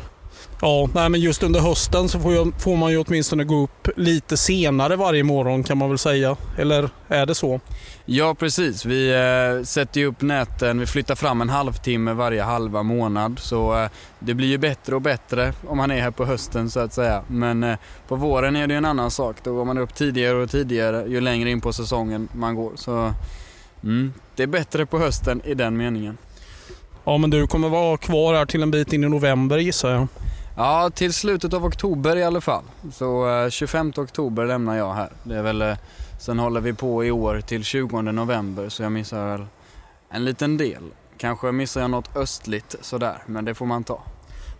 Ja, 0.62 0.89
nej, 0.93 1.10
men 1.10 1.22
just 1.22 1.43
under 1.43 1.60
hösten 1.60 2.10
så 2.10 2.19
får, 2.19 2.34
jag, 2.34 2.54
får, 2.58 2.78
man 2.78 2.91
ju 2.91 2.98
åtminstone 2.98 3.43
gå 3.43 3.63
upp 3.63 3.88
lite 3.98 4.38
senare 4.38 4.95
varje 4.95 5.24
morgon 5.24 5.63
kan 5.63 5.78
man 5.78 5.89
väl 5.89 5.98
säga. 5.98 6.38
Eller 6.58 6.89
är 7.08 7.26
det 7.26 7.36
så? 7.36 7.60
Ja 8.06 8.36
precis, 8.36 8.86
vi 8.86 9.10
eh, 9.10 9.63
sätter 9.63 10.00
ju 10.00 10.06
upp 10.08 10.22
näten, 10.22 10.80
vi 10.80 10.86
flyttar 10.86 11.15
fram 11.15 11.41
en 11.41 11.50
halvtimme 11.50 12.13
varje 12.13 12.43
halva 12.43 12.84
månad. 12.84 13.39
Så 13.39 13.84
eh, 13.84 13.89
det 14.19 14.34
blir 14.34 14.48
ju 14.48 14.58
bättre 14.58 14.95
och 14.95 15.02
bättre 15.02 15.54
om 15.67 15.78
man 15.78 15.91
är 15.91 16.02
här 16.02 16.12
på 16.12 16.26
hösten 16.26 16.69
så 16.69 16.80
att 16.80 16.93
säga. 16.93 17.24
Men 17.28 17.63
eh, 17.63 17.78
på 18.08 18.15
våren 18.15 18.56
är 18.56 18.67
det 18.67 18.76
en 18.76 18.86
annan 18.86 19.12
sak. 19.12 19.36
Då 19.43 19.54
går 19.54 19.65
man 19.65 19.78
upp 19.78 19.95
tidigare 19.95 20.38
och 20.38 20.50
tidigare 20.50 21.06
ju 21.08 21.22
längre 21.22 21.50
in 21.50 21.62
på 21.62 21.74
säsongen 21.74 22.28
man 22.34 22.56
går. 22.56 22.72
Så 22.76 23.13
Mm. 23.84 24.13
Det 24.36 24.43
är 24.43 24.48
bättre 24.48 24.86
på 24.86 25.00
hösten 25.00 25.41
i 25.45 25.54
den 25.54 25.78
meningen. 25.78 26.17
Ja, 27.04 27.17
men 27.17 27.30
du 27.30 27.48
kommer 27.48 27.69
vara 27.69 27.98
kvar 27.98 28.34
här 28.34 28.45
till 28.45 28.63
en 28.63 28.72
bit 28.72 28.93
in 28.93 29.04
i 29.04 29.10
november 29.10 29.58
gissar 29.58 29.91
jag? 29.91 30.08
Ja, 30.60 30.89
till 30.89 31.13
slutet 31.13 31.54
av 31.54 31.65
oktober 31.65 32.15
i 32.15 32.24
alla 32.24 32.41
fall. 32.41 32.63
Så 32.91 33.48
25 33.52 33.93
eh, 33.95 34.04
oktober 34.04 34.45
lämnar 34.45 34.78
jag 34.78 34.93
här. 34.93 35.10
Det 35.24 35.36
är 35.36 35.43
väl, 35.43 35.62
eh, 35.62 35.78
sen 36.19 36.39
håller 36.39 36.62
vi 36.62 36.74
på 36.74 37.06
i 37.06 37.12
år 37.12 37.41
till 37.41 37.63
20 37.63 38.02
november 38.02 38.69
så 38.69 38.84
jag 38.84 38.91
missar 38.91 39.26
väl 39.26 39.45
en 40.10 40.26
liten 40.26 40.58
del. 40.58 40.84
Kanske 41.17 41.52
missar 41.52 41.82
jag 41.82 41.91
något 41.91 42.15
östligt 42.15 42.76
sådär, 42.82 43.24
men 43.26 43.45
det 43.45 43.56
får 43.56 43.65
man 43.65 43.84
ta. 43.84 44.04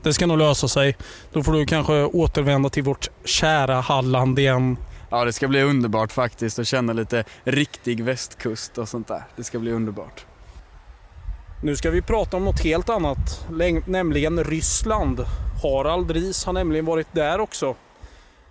Det 0.03 0.13
ska 0.13 0.27
nog 0.27 0.38
lösa 0.38 0.67
sig. 0.67 0.97
Då 1.33 1.43
får 1.43 1.53
du 1.53 1.65
kanske 1.65 2.03
återvända 2.03 2.69
till 2.69 2.83
vårt 2.83 3.07
kära 3.25 3.81
Halland 3.81 4.39
igen 4.39 4.77
Ja, 5.12 5.25
det 5.25 5.33
ska 5.33 5.47
bli 5.47 5.62
underbart 5.62 6.12
faktiskt 6.12 6.59
att 6.59 6.67
känna 6.67 6.93
lite 6.93 7.23
riktig 7.43 8.03
västkust 8.03 8.77
och 8.77 8.89
sånt 8.89 9.07
där. 9.07 9.23
Det 9.35 9.43
ska 9.43 9.59
bli 9.59 9.71
underbart. 9.71 10.25
Nu 11.63 11.75
ska 11.75 11.91
vi 11.91 12.01
prata 12.01 12.37
om 12.37 12.45
något 12.45 12.63
helt 12.63 12.89
annat, 12.89 13.45
nämligen 13.85 14.43
Ryssland. 14.43 15.25
Harald 15.63 16.11
Ries 16.11 16.45
har 16.45 16.53
nämligen 16.53 16.85
varit 16.85 17.07
där 17.11 17.39
också. 17.39 17.75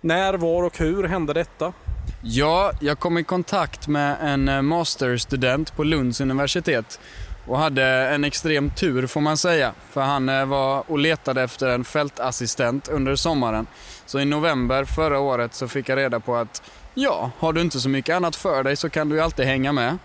När, 0.01 0.33
var 0.33 0.63
och 0.63 0.77
hur 0.77 1.03
hände 1.03 1.33
detta? 1.33 1.73
Ja, 2.21 2.71
jag 2.81 2.99
kom 2.99 3.17
i 3.17 3.23
kontakt 3.23 3.87
med 3.87 4.17
en 4.21 4.49
eh, 4.49 4.61
masterstudent 4.61 5.75
på 5.75 5.83
Lunds 5.83 6.21
universitet 6.21 6.99
och 7.47 7.57
hade 7.57 7.83
en 7.85 8.23
extrem 8.23 8.69
tur 8.69 9.07
får 9.07 9.21
man 9.21 9.37
säga. 9.37 9.73
För 9.91 10.01
han 10.01 10.29
eh, 10.29 10.45
var 10.45 10.83
och 10.87 10.99
letade 10.99 11.41
efter 11.41 11.67
en 11.67 11.83
fältassistent 11.83 12.87
under 12.87 13.15
sommaren. 13.15 13.67
Så 14.05 14.19
i 14.19 14.25
november 14.25 14.85
förra 14.85 15.19
året 15.19 15.53
så 15.53 15.67
fick 15.67 15.89
jag 15.89 15.97
reda 15.97 16.19
på 16.19 16.35
att 16.35 16.61
ja, 16.93 17.31
har 17.39 17.53
du 17.53 17.61
inte 17.61 17.79
så 17.79 17.89
mycket 17.89 18.15
annat 18.15 18.35
för 18.35 18.63
dig 18.63 18.75
så 18.75 18.89
kan 18.89 19.09
du 19.09 19.15
ju 19.15 19.21
alltid 19.21 19.45
hänga 19.45 19.71
med. 19.71 19.97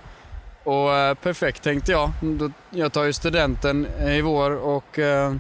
Och 0.65 0.95
eh, 0.95 1.15
perfekt 1.15 1.63
tänkte 1.63 1.93
jag. 1.93 2.11
Jag 2.71 2.93
tar 2.93 3.05
ju 3.05 3.13
studenten 3.13 3.87
i 3.87 4.21
vår 4.21 4.51
och 4.51 4.99
eh, 4.99 5.35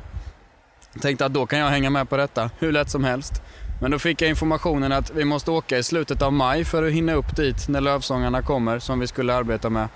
tänkte 1.00 1.26
att 1.26 1.34
då 1.34 1.46
kan 1.46 1.58
jag 1.58 1.68
hänga 1.68 1.90
med 1.90 2.08
på 2.08 2.16
detta 2.16 2.50
hur 2.58 2.72
lätt 2.72 2.90
som 2.90 3.04
helst. 3.04 3.42
Men 3.80 3.90
då 3.90 3.98
fick 3.98 4.22
jag 4.22 4.30
informationen 4.30 4.92
att 4.92 5.10
vi 5.10 5.24
måste 5.24 5.50
åka 5.50 5.78
i 5.78 5.82
slutet 5.82 6.22
av 6.22 6.32
maj 6.32 6.64
för 6.64 6.86
att 6.86 6.92
hinna 6.92 7.14
upp 7.14 7.36
dit 7.36 7.68
när 7.68 7.80
lövsångarna 7.80 8.42
kommer 8.42 8.78
som 8.78 9.00
vi 9.00 9.06
skulle 9.06 9.34
arbeta 9.34 9.70
med. 9.70 9.88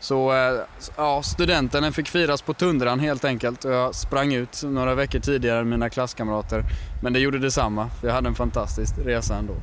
Så 0.00 0.32
eh, 0.32 0.60
ja, 0.96 1.22
studenten 1.22 1.92
fick 1.92 2.08
firas 2.08 2.42
på 2.42 2.54
tundran 2.54 3.00
helt 3.00 3.24
enkelt 3.24 3.64
och 3.64 3.72
jag 3.72 3.94
sprang 3.94 4.34
ut 4.34 4.62
några 4.64 4.94
veckor 4.94 5.18
tidigare 5.18 5.60
än 5.60 5.68
mina 5.68 5.90
klasskamrater. 5.90 6.64
Men 7.02 7.12
det 7.12 7.18
gjorde 7.18 7.38
detsamma, 7.38 7.90
för 8.00 8.06
jag 8.06 8.14
hade 8.14 8.28
en 8.28 8.34
fantastisk 8.34 8.94
resa 9.04 9.36
ändå. 9.36 9.54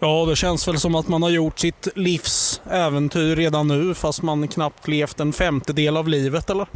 Ja, 0.00 0.26
det 0.28 0.36
känns 0.36 0.68
väl 0.68 0.80
som 0.80 0.94
att 0.94 1.08
man 1.08 1.22
har 1.22 1.30
gjort 1.30 1.58
sitt 1.58 1.88
livs 1.94 2.60
äventyr 2.70 3.36
redan 3.36 3.68
nu 3.68 3.94
fast 3.94 4.22
man 4.22 4.48
knappt 4.48 4.88
levt 4.88 5.20
en 5.20 5.32
femtedel 5.32 5.96
av 5.96 6.08
livet, 6.08 6.50
eller? 6.50 6.66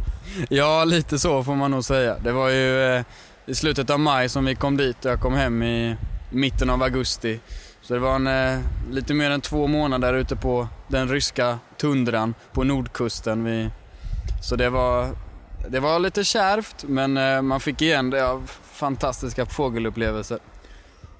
Ja, 0.49 0.83
lite 0.83 1.19
så 1.19 1.43
får 1.43 1.55
man 1.55 1.71
nog 1.71 1.83
säga. 1.83 2.17
Det 2.23 2.31
var 2.31 2.49
ju 2.49 2.95
eh, 2.95 3.03
i 3.45 3.55
slutet 3.55 3.89
av 3.89 3.99
maj 3.99 4.29
som 4.29 4.45
vi 4.45 4.55
kom 4.55 4.77
dit 4.77 5.05
och 5.05 5.11
jag 5.11 5.19
kom 5.21 5.33
hem 5.33 5.63
i 5.63 5.95
mitten 6.31 6.69
av 6.69 6.83
augusti. 6.83 7.39
Så 7.81 7.93
det 7.93 7.99
var 7.99 8.15
en, 8.15 8.27
eh, 8.27 8.59
lite 8.91 9.13
mer 9.13 9.31
än 9.31 9.41
två 9.41 9.67
månader 9.67 10.13
ute 10.13 10.35
på 10.35 10.67
den 10.87 11.09
ryska 11.09 11.59
tundran 11.77 12.33
på 12.53 12.63
nordkusten. 12.63 13.43
Vi, 13.43 13.69
så 14.43 14.55
det 14.55 14.69
var, 14.69 15.09
det 15.69 15.79
var 15.79 15.99
lite 15.99 16.23
kärvt 16.23 16.83
men 16.87 17.17
eh, 17.17 17.41
man 17.41 17.59
fick 17.59 17.81
igen 17.81 18.09
det 18.09 18.27
av 18.27 18.51
fantastiska 18.73 19.45
fågelupplevelser. 19.45 20.39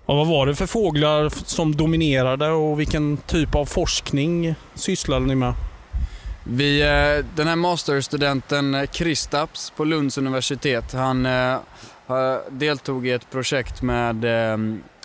Och 0.05 0.17
vad 0.17 0.27
var 0.27 0.45
det 0.45 0.55
för 0.55 0.65
fåglar 0.65 1.29
som 1.29 1.75
dominerade 1.75 2.49
och 2.49 2.79
vilken 2.79 3.17
typ 3.17 3.55
av 3.55 3.65
forskning 3.65 4.55
sysslade 4.75 5.25
ni 5.25 5.35
med? 5.35 5.53
Vi, 6.43 6.81
eh, 6.81 7.25
den 7.35 7.47
här 7.47 7.55
masterstudenten 7.55 8.75
eh, 8.75 8.85
Kristaps 8.85 9.69
på 9.75 9.83
Lunds 9.83 10.17
universitet, 10.17 10.93
han 10.93 11.25
eh, 11.25 11.57
deltog 12.49 13.07
i 13.07 13.11
ett 13.11 13.31
projekt 13.31 13.81
med 13.81 14.25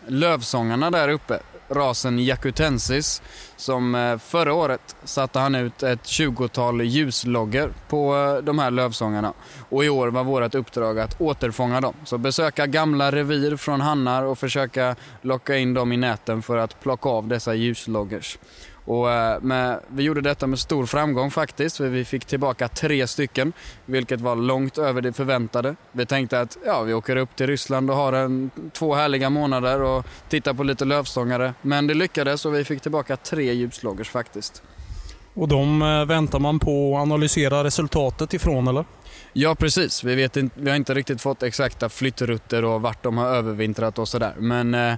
lövsångarna 0.07 0.91
där 0.91 1.09
uppe, 1.09 1.39
rasen 1.69 2.19
jacutensis, 2.19 3.23
som 3.57 3.95
eh, 3.95 4.19
förra 4.19 4.55
året 4.55 4.97
satte 5.05 5.39
han 5.39 5.55
ut 5.55 5.83
ett 5.83 6.03
20-tal 6.03 6.83
ljuslogger 6.83 7.73
på 7.89 8.17
eh, 8.17 8.45
de 8.45 8.59
här 8.59 8.71
lövsångarna. 8.71 9.33
Och 9.69 9.85
i 9.85 9.89
år 9.89 10.09
var 10.09 10.25
vårt 10.25 10.55
uppdrag 10.55 10.99
att 10.99 11.21
återfånga 11.21 11.81
dem. 11.81 11.95
Så 12.05 12.19
besöka 12.19 12.67
gamla 12.67 13.13
revir 13.13 13.57
från 13.57 13.81
hannar 13.81 14.23
och 14.23 14.39
försöka 14.39 14.97
locka 15.23 15.57
in 15.57 15.75
dem 15.75 15.93
i 15.93 15.97
näten 15.97 16.43
för 16.43 16.57
att 16.57 16.81
plocka 16.81 17.09
av 17.09 17.29
dessa 17.29 17.55
ljusloggers. 17.55 18.39
Och 18.89 19.11
eh, 19.11 19.41
med, 19.41 19.81
vi 19.89 20.03
gjorde 20.03 20.21
detta 20.21 20.47
med 20.47 20.59
stor 20.59 20.87
framgång 20.87 21.31
faktiskt, 21.31 21.77
för 21.77 21.89
vi 21.89 22.05
fick 22.05 22.25
tillbaka 22.25 22.69
tre 22.69 23.07
stycken, 23.07 23.53
vilket 23.87 24.21
var 24.21 24.37
långt 24.37 24.79
över 24.79 25.03
det 25.03 25.13
förväntade. 25.13 25.77
Vi 25.93 26.07
tänkte 26.07 26.41
att 26.41 26.59
ja, 26.67 26.83
vi 26.83 26.95
åker 26.95 27.17
upp 27.17 27.37
till 27.37 27.47
Ryssland 27.47 27.91
och 27.91 27.97
har 27.97 28.13
en, 28.13 28.51
två 28.73 28.95
härliga 28.95 29.31
månader 29.31 29.83
och 29.83 30.07
tittar 30.29 30.55
på 30.55 30.63
lite 30.63 30.85
lövstångare. 30.85 31.55
Men 31.63 31.87
det 31.87 31.95
lyckades 31.95 32.47
och 32.47 32.55
vi 32.55 32.65
fick 32.65 32.81
tillbaka 32.81 33.17
tre 33.17 33.53
ljusloggers 33.53 34.11
faktiskt. 34.11 34.63
Och 35.35 35.49
de 35.49 35.83
eh, 35.83 36.05
väntar 36.05 36.39
man 36.39 36.59
på 36.59 36.97
att 36.97 37.03
analysera 37.03 37.65
resultatet 37.65 38.35
ifrån 38.35 38.69
eller? 38.69 38.85
Ja 39.33 39.55
precis, 39.55 40.05
vi, 40.05 40.15
vet 40.15 40.37
inte, 40.37 40.61
vi 40.61 40.71
har 40.71 40.77
inte 40.77 40.95
riktigt 40.95 41.21
fått 41.21 41.43
exakta 41.43 41.89
flyttrutter 41.89 42.65
och 42.65 42.83
vart 42.83 43.03
de 43.03 43.19
har 43.19 43.27
övervintrat 43.27 43.99
och 43.99 44.09
sådär. 44.09 44.35
Men 44.39 44.75
eh, 44.75 44.95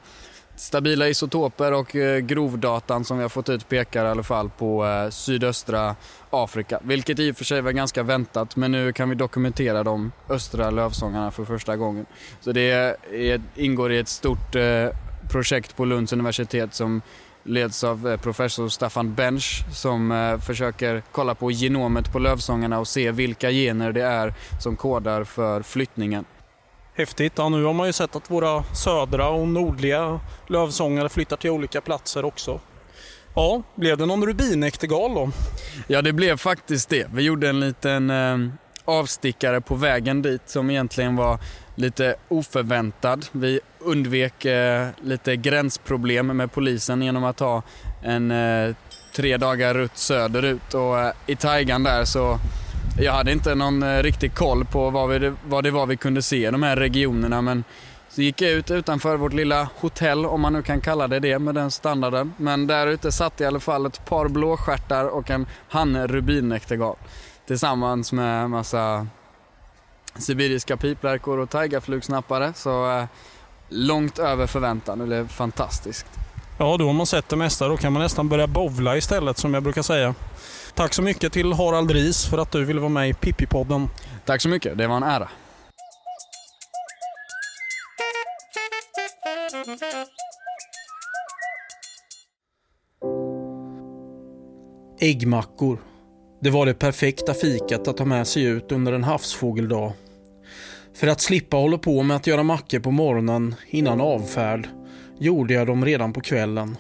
stabila 0.61 1.09
isotoper 1.09 1.73
och 1.73 1.97
eh, 1.97 2.19
grovdatan 2.19 3.05
som 3.05 3.17
vi 3.17 3.23
har 3.23 3.29
fått 3.29 3.49
ut 3.49 3.69
pekar 3.69 4.05
i 4.05 4.09
alla 4.09 4.23
fall 4.23 4.51
på 4.51 4.87
eh, 4.87 5.11
sydöstra 5.11 5.97
Afrika. 6.31 6.81
Vilket 6.83 7.19
i 7.19 7.33
och 7.33 7.37
för 7.37 7.45
sig 7.45 7.61
var 7.61 7.73
ganska 7.73 8.03
väntat 8.03 8.57
men 8.57 8.73
nu 8.73 8.93
kan 8.93 9.09
vi 9.09 9.15
dokumentera 9.15 9.83
de 9.83 10.13
östra 10.29 10.71
lövsångarna 10.71 11.31
för 11.31 11.45
första 11.45 11.77
gången. 11.77 12.07
Så 12.41 12.53
det 12.53 12.71
är, 12.71 13.41
ingår 13.55 13.93
i 13.93 13.99
ett 13.99 14.09
stort 14.09 14.55
eh, 14.55 14.89
projekt 15.31 15.77
på 15.77 15.85
Lunds 15.85 16.13
universitet 16.13 16.75
som 16.75 17.03
leds 17.43 17.85
av 17.85 18.17
professor 18.17 18.69
Staffan 18.69 19.15
Bench 19.15 19.65
som 19.73 20.39
försöker 20.47 21.03
kolla 21.13 21.35
på 21.35 21.51
genomet 21.51 22.13
på 22.13 22.19
lövsångarna 22.19 22.79
och 22.79 22.89
se 22.89 23.11
vilka 23.11 23.51
gener 23.51 23.93
det 23.93 24.03
är 24.03 24.35
som 24.61 24.77
kodar 24.77 25.25
för 25.25 25.63
flyttningen. 25.63 26.25
Häftigt. 26.95 27.33
Ja, 27.37 27.49
nu 27.49 27.65
har 27.65 27.73
man 27.73 27.87
ju 27.87 27.93
sett 27.93 28.17
att 28.17 28.31
våra 28.31 28.65
södra 28.75 29.29
och 29.29 29.49
nordliga 29.49 30.21
lövsångare 30.47 31.09
flyttar 31.09 31.37
till 31.37 31.51
olika 31.51 31.81
platser 31.81 32.25
också. 32.25 32.61
Ja, 33.35 33.63
blev 33.75 33.99
det 33.99 34.07
någon 34.07 34.27
rubinäktergal 34.27 35.15
då? 35.15 35.31
Ja, 35.87 36.03
det 36.03 36.13
blev 36.13 36.37
faktiskt 36.37 36.89
det. 36.89 37.07
Vi 37.13 37.23
gjorde 37.23 37.49
en 37.49 37.61
liten 37.61 38.11
eh, 38.11 38.39
avstickare 38.85 39.61
på 39.61 39.75
vägen 39.75 40.23
dit 40.23 40.43
som 40.47 40.71
egentligen 40.71 41.17
var 41.17 41.39
lite 41.75 42.15
oförväntad. 42.29 43.27
Vi 43.33 43.61
undvek 43.79 44.45
eh, 44.45 44.89
lite 45.03 45.37
gränsproblem 45.37 46.27
med 46.27 46.53
polisen 46.53 47.03
genom 47.03 47.25
att 47.25 47.41
ha 47.41 47.63
en 48.03 48.31
eh, 48.31 48.75
tre 49.17 49.37
dagar 49.37 49.75
rutt 49.75 49.97
söderut 49.97 50.75
och 50.75 51.01
eh, 51.01 51.13
i 51.27 51.37
taigan 51.37 51.83
där 51.83 52.05
så 52.05 52.39
jag 53.01 53.13
hade 53.13 53.33
inte 53.33 53.55
någon 53.55 53.83
eh, 53.83 54.03
riktig 54.03 54.35
koll 54.35 54.65
på 54.65 54.91
vad, 54.91 55.09
vi, 55.09 55.33
vad 55.49 55.65
det 55.65 55.71
var 55.71 55.87
vi 55.87 55.97
kunde 55.97 56.23
se 56.23 56.49
i 56.49 56.51
de 56.51 56.63
här 56.63 56.77
regionerna 56.77 57.43
men 57.43 57.65
så 58.09 58.23
gick 58.23 58.41
jag 58.41 58.51
ut 58.51 58.71
utanför 58.71 59.17
vårt 59.17 59.33
lilla 59.33 59.69
hotell, 59.81 60.27
om 60.27 60.41
man 60.41 60.53
nu 60.53 60.63
kan 60.63 60.81
kalla 60.81 61.09
det 61.09 61.21
det 61.21 61.39
med 61.39 61.55
den 61.55 61.71
standarden. 61.71 62.35
Men 62.37 62.67
där 62.67 62.87
ute 62.87 63.13
satt 63.13 63.41
i 63.41 63.45
alla 63.45 63.61
fall 63.61 63.87
ett 63.87 64.05
par 64.05 64.29
blåstjärtar 64.29 65.05
och 65.05 65.31
en 65.31 65.47
hanne 65.69 66.07
rubinäktergal. 66.07 66.97
Tillsammans 67.47 68.13
med 68.13 68.51
massa 68.51 69.07
sibiriska 70.15 70.77
piplärkor 70.77 71.39
och 71.39 71.51
taigaflugsnappare. 71.51 72.53
Så 72.57 72.99
eh, 72.99 73.05
långt 73.69 74.19
över 74.19 74.47
förväntan. 74.47 74.99
Det 74.99 75.07
blev 75.07 75.29
fantastiskt. 75.29 76.07
Ja, 76.59 76.77
då 76.77 76.87
har 76.87 76.93
man 76.93 77.07
sett 77.07 77.29
det 77.29 77.37
mesta. 77.37 77.69
Då 77.69 77.77
kan 77.77 77.93
man 77.93 78.03
nästan 78.03 78.29
börja 78.29 78.47
bovla 78.47 78.97
istället 78.97 79.39
som 79.39 79.55
jag 79.55 79.63
brukar 79.63 79.83
säga. 79.83 80.15
Tack 80.75 80.95
så 80.95 81.03
mycket 81.03 81.33
till 81.33 81.53
Harald 81.53 81.91
Ris 81.91 82.27
för 82.27 82.39
att 82.39 82.53
du 82.53 82.65
ville 82.65 82.81
vara 82.81 82.91
med 82.91 83.09
i 83.09 83.13
Pippi-podden. 83.13 83.89
Tack 84.25 84.41
så 84.41 84.49
mycket, 84.49 84.79
det 84.79 84.87
var 84.87 84.97
en 84.97 85.03
ära. 85.03 85.29
Äggmackor. 95.01 95.79
Det 96.41 96.51
var 96.51 96.67
det 96.67 96.75
perfekta 96.75 97.35
fikat 97.35 97.89
att 97.89 97.97
ta 97.97 98.05
med 98.05 98.27
sig 98.27 98.43
ut 98.43 98.73
under 98.73 98.93
en 98.93 99.05
havsfågeldag. 99.05 99.93
För 100.95 101.07
att 101.07 101.21
slippa 101.21 101.57
hålla 101.57 101.79
på 101.79 102.03
med 102.03 102.17
att 102.17 102.27
göra 102.27 102.43
mackor 102.43 102.79
på 102.81 102.91
morgonen 102.91 103.55
innan 103.69 104.01
avfärd 104.01 104.69
gjorde 105.19 105.55
jag 105.55 105.67
dem 105.67 105.85
redan 105.85 106.13
på 106.13 106.21
kvällen. 106.21 106.77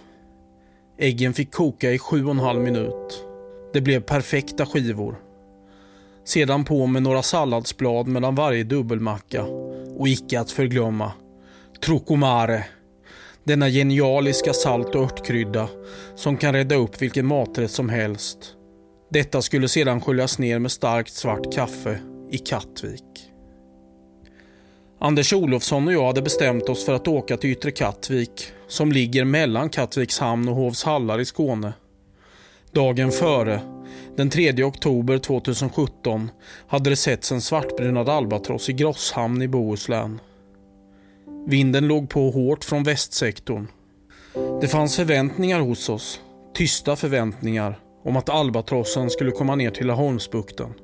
Äggen 0.98 1.34
fick 1.34 1.52
koka 1.52 1.92
i 1.92 1.98
sju 1.98 2.24
och 2.24 2.30
en 2.30 2.38
halv 2.38 2.60
minut. 2.60 3.29
Det 3.72 3.80
blev 3.80 4.00
perfekta 4.00 4.66
skivor. 4.66 5.20
Sedan 6.24 6.64
på 6.64 6.86
med 6.86 7.02
några 7.02 7.22
salladsblad 7.22 8.06
mellan 8.06 8.34
varje 8.34 8.64
dubbelmacka. 8.64 9.44
Och 9.96 10.08
icke 10.08 10.40
att 10.40 10.50
förglömma, 10.50 11.12
Trocomare. 11.84 12.64
Denna 13.44 13.68
genialiska 13.68 14.52
salt 14.52 14.94
och 14.94 15.02
örtkrydda 15.02 15.68
som 16.16 16.36
kan 16.36 16.54
rädda 16.54 16.74
upp 16.74 17.02
vilken 17.02 17.26
maträtt 17.26 17.70
som 17.70 17.88
helst. 17.88 18.38
Detta 19.10 19.42
skulle 19.42 19.68
sedan 19.68 20.00
sköljas 20.00 20.38
ner 20.38 20.58
med 20.58 20.70
starkt 20.70 21.12
svart 21.12 21.54
kaffe 21.54 22.00
i 22.30 22.38
Kattvik. 22.38 23.02
Anders 25.00 25.32
Olofsson 25.32 25.86
och 25.86 25.92
jag 25.92 26.06
hade 26.06 26.22
bestämt 26.22 26.68
oss 26.68 26.84
för 26.84 26.94
att 26.94 27.08
åka 27.08 27.36
till 27.36 27.50
Yttre 27.50 27.70
Kattvik 27.70 28.52
som 28.68 28.92
ligger 28.92 29.24
mellan 29.24 29.68
Kattviks 29.70 30.18
hamn 30.18 30.48
och 30.48 30.56
Hovshallar 30.56 31.20
i 31.20 31.24
Skåne. 31.24 31.72
Dagen 32.72 33.10
före, 33.10 33.60
den 34.16 34.30
3 34.30 34.64
oktober 34.64 35.18
2017, 35.18 36.30
hade 36.66 36.90
det 36.90 36.96
setts 36.96 37.32
en 37.32 37.40
svartbrunad 37.40 38.08
albatross 38.08 38.68
i 38.68 38.72
Grosshamn 38.72 39.42
i 39.42 39.48
Bohuslän. 39.48 40.20
Vinden 41.46 41.88
låg 41.88 42.08
på 42.08 42.30
hårt 42.30 42.64
från 42.64 42.82
västsektorn. 42.82 43.66
Det 44.60 44.68
fanns 44.68 44.96
förväntningar 44.96 45.60
hos 45.60 45.88
oss, 45.88 46.20
tysta 46.54 46.96
förväntningar, 46.96 47.78
om 48.04 48.16
att 48.16 48.28
albatrossen 48.28 49.10
skulle 49.10 49.30
komma 49.30 49.54
ner 49.54 49.70
till 49.70 49.86
Laholmsbukten. 49.86 50.74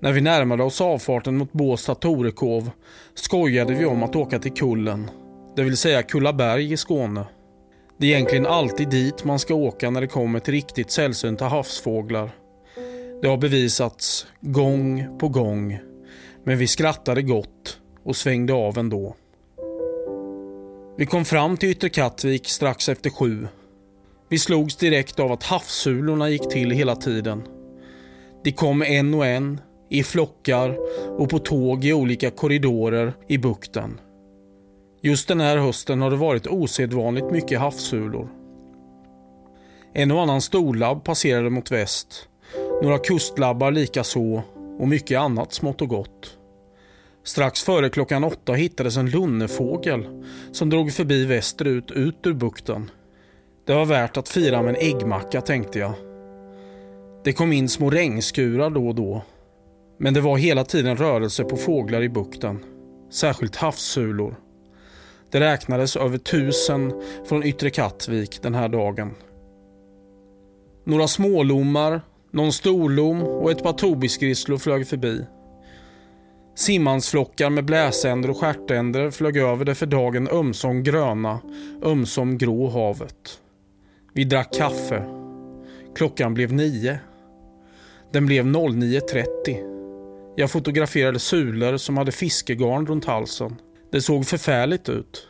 När 0.00 0.12
vi 0.12 0.20
närmade 0.20 0.62
oss 0.62 0.80
avfarten 0.80 1.36
mot 1.36 1.52
Båstad 1.52 1.94
Torekov 1.94 2.70
skojade 3.14 3.74
vi 3.74 3.84
om 3.84 4.02
att 4.02 4.16
åka 4.16 4.38
till 4.38 4.52
Kullen, 4.52 5.10
det 5.56 5.62
vill 5.62 5.76
säga 5.76 6.02
Kullaberg 6.02 6.72
i 6.72 6.76
Skåne. 6.76 7.26
Det 7.98 8.06
är 8.06 8.10
egentligen 8.10 8.46
alltid 8.46 8.88
dit 8.88 9.24
man 9.24 9.38
ska 9.38 9.54
åka 9.54 9.90
när 9.90 10.00
det 10.00 10.06
kommer 10.06 10.40
till 10.40 10.54
riktigt 10.54 10.90
sällsynta 10.90 11.44
havsfåglar. 11.44 12.30
Det 13.22 13.28
har 13.28 13.36
bevisats 13.36 14.26
gång 14.40 15.18
på 15.18 15.28
gång. 15.28 15.78
Men 16.44 16.58
vi 16.58 16.66
skrattade 16.66 17.22
gott 17.22 17.80
och 18.04 18.16
svängde 18.16 18.52
av 18.52 18.78
ändå. 18.78 19.16
Vi 20.98 21.06
kom 21.06 21.24
fram 21.24 21.56
till 21.56 21.70
Yttre 21.70 21.88
Kattvik 21.88 22.48
strax 22.48 22.88
efter 22.88 23.10
sju. 23.10 23.48
Vi 24.28 24.38
slogs 24.38 24.76
direkt 24.76 25.20
av 25.20 25.32
att 25.32 25.42
havssulorna 25.42 26.28
gick 26.28 26.48
till 26.48 26.70
hela 26.70 26.96
tiden. 26.96 27.42
De 28.44 28.52
kom 28.52 28.82
en 28.82 29.14
och 29.14 29.26
en, 29.26 29.60
i 29.90 30.02
flockar 30.02 30.78
och 31.18 31.30
på 31.30 31.38
tåg 31.38 31.84
i 31.84 31.92
olika 31.92 32.30
korridorer 32.30 33.12
i 33.28 33.38
bukten. 33.38 34.00
Just 35.06 35.28
den 35.28 35.40
här 35.40 35.56
hösten 35.56 36.00
har 36.00 36.10
det 36.10 36.16
varit 36.16 36.46
osedvanligt 36.46 37.30
mycket 37.30 37.60
havssulor. 37.60 38.28
En 39.92 40.10
och 40.10 40.22
annan 40.22 40.40
storlabb 40.40 41.04
passerade 41.04 41.50
mot 41.50 41.70
väst. 41.70 42.28
Några 42.82 42.98
kustlabbar 42.98 43.70
likaså 43.70 44.42
och 44.78 44.88
mycket 44.88 45.20
annat 45.20 45.52
smått 45.52 45.82
och 45.82 45.88
gott. 45.88 46.38
Strax 47.24 47.62
före 47.62 47.90
klockan 47.90 48.24
åtta 48.24 48.52
hittades 48.52 48.96
en 48.96 49.10
lunnefågel 49.10 50.24
som 50.52 50.70
drog 50.70 50.92
förbi 50.92 51.24
västerut 51.24 51.90
ut 51.90 52.26
ur 52.26 52.34
bukten. 52.34 52.90
Det 53.66 53.74
var 53.74 53.86
värt 53.86 54.16
att 54.16 54.28
fira 54.28 54.62
med 54.62 54.74
en 54.74 54.80
äggmacka 54.80 55.40
tänkte 55.40 55.78
jag. 55.78 55.92
Det 57.24 57.32
kom 57.32 57.52
in 57.52 57.68
små 57.68 57.90
regnskurar 57.90 58.70
då 58.70 58.88
och 58.88 58.94
då. 58.94 59.22
Men 59.98 60.14
det 60.14 60.20
var 60.20 60.36
hela 60.36 60.64
tiden 60.64 60.96
rörelse 60.96 61.44
på 61.44 61.56
fåglar 61.56 62.02
i 62.02 62.08
bukten. 62.08 62.64
Särskilt 63.10 63.56
havssulor. 63.56 64.45
Det 65.30 65.40
räknades 65.40 65.96
över 65.96 66.18
tusen 66.18 66.92
från 67.28 67.42
Yttre 67.42 67.70
Kattvik 67.70 68.42
den 68.42 68.54
här 68.54 68.68
dagen. 68.68 69.14
Några 70.84 71.08
smålommar, 71.08 72.00
någon 72.30 72.52
storlom 72.52 73.22
och 73.22 73.50
ett 73.50 73.62
par 73.62 73.72
tobisgrisslor 73.72 74.58
flög 74.58 74.88
förbi. 74.88 75.24
Simmansflockar 76.56 77.50
med 77.50 77.64
bläsänder 77.64 78.30
och 78.30 78.36
stjärtänder 78.36 79.10
flög 79.10 79.36
över 79.36 79.64
det 79.64 79.74
för 79.74 79.86
dagen 79.86 80.28
ömsom 80.28 80.82
gröna, 80.82 81.40
ömsom 81.82 82.38
grå 82.38 82.68
havet. 82.68 83.40
Vi 84.12 84.24
drack 84.24 84.54
kaffe. 84.54 85.04
Klockan 85.96 86.34
blev 86.34 86.52
nio. 86.52 86.98
Den 88.12 88.26
blev 88.26 88.44
09.30. 88.44 90.32
Jag 90.36 90.50
fotograferade 90.50 91.18
sulor 91.18 91.76
som 91.76 91.96
hade 91.96 92.12
fiskegarn 92.12 92.86
runt 92.86 93.04
halsen. 93.04 93.56
Det 93.90 94.00
såg 94.00 94.26
förfärligt 94.26 94.88
ut. 94.88 95.28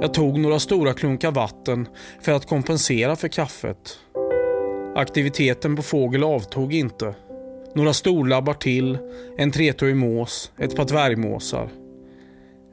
Jag 0.00 0.14
tog 0.14 0.38
några 0.38 0.58
stora 0.58 0.92
klunkar 0.92 1.30
vatten 1.30 1.88
för 2.20 2.32
att 2.32 2.48
kompensera 2.48 3.16
för 3.16 3.28
kaffet. 3.28 3.98
Aktiviteten 4.96 5.76
på 5.76 5.82
fågel 5.82 6.24
avtog 6.24 6.74
inte. 6.74 7.14
Några 7.74 7.92
storlabbar 7.92 8.54
till, 8.54 8.98
en 9.38 9.50
tretåig 9.50 9.96
mås, 9.96 10.52
ett 10.58 10.76
par 10.76 10.84
dvärgmåsar. 10.84 11.68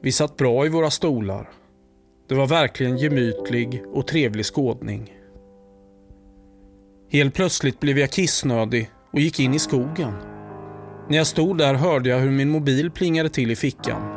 Vi 0.01 0.11
satt 0.11 0.37
bra 0.37 0.65
i 0.65 0.69
våra 0.69 0.89
stolar. 0.89 1.49
Det 2.29 2.35
var 2.35 2.47
verkligen 2.47 2.97
gemytlig 2.97 3.83
och 3.93 4.07
trevlig 4.07 4.45
skådning. 4.45 5.13
Helt 7.09 7.33
plötsligt 7.33 7.79
blev 7.79 7.99
jag 7.99 8.11
kissnödig 8.11 8.89
och 9.13 9.19
gick 9.19 9.39
in 9.39 9.53
i 9.53 9.59
skogen. 9.59 10.13
När 11.09 11.17
jag 11.17 11.27
stod 11.27 11.57
där 11.57 11.73
hörde 11.73 12.09
jag 12.09 12.19
hur 12.19 12.31
min 12.31 12.49
mobil 12.49 12.91
plingade 12.91 13.29
till 13.29 13.51
i 13.51 13.55
fickan. 13.55 14.16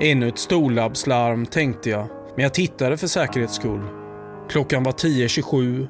Ännu 0.00 0.28
ett 0.28 0.38
storlabbslarm 0.38 1.46
tänkte 1.46 1.90
jag, 1.90 2.06
men 2.36 2.42
jag 2.42 2.54
tittade 2.54 2.96
för 2.96 3.06
säkerhets 3.06 3.54
skull. 3.54 3.82
Klockan 4.48 4.82
var 4.82 4.92
10.27. 4.92 5.88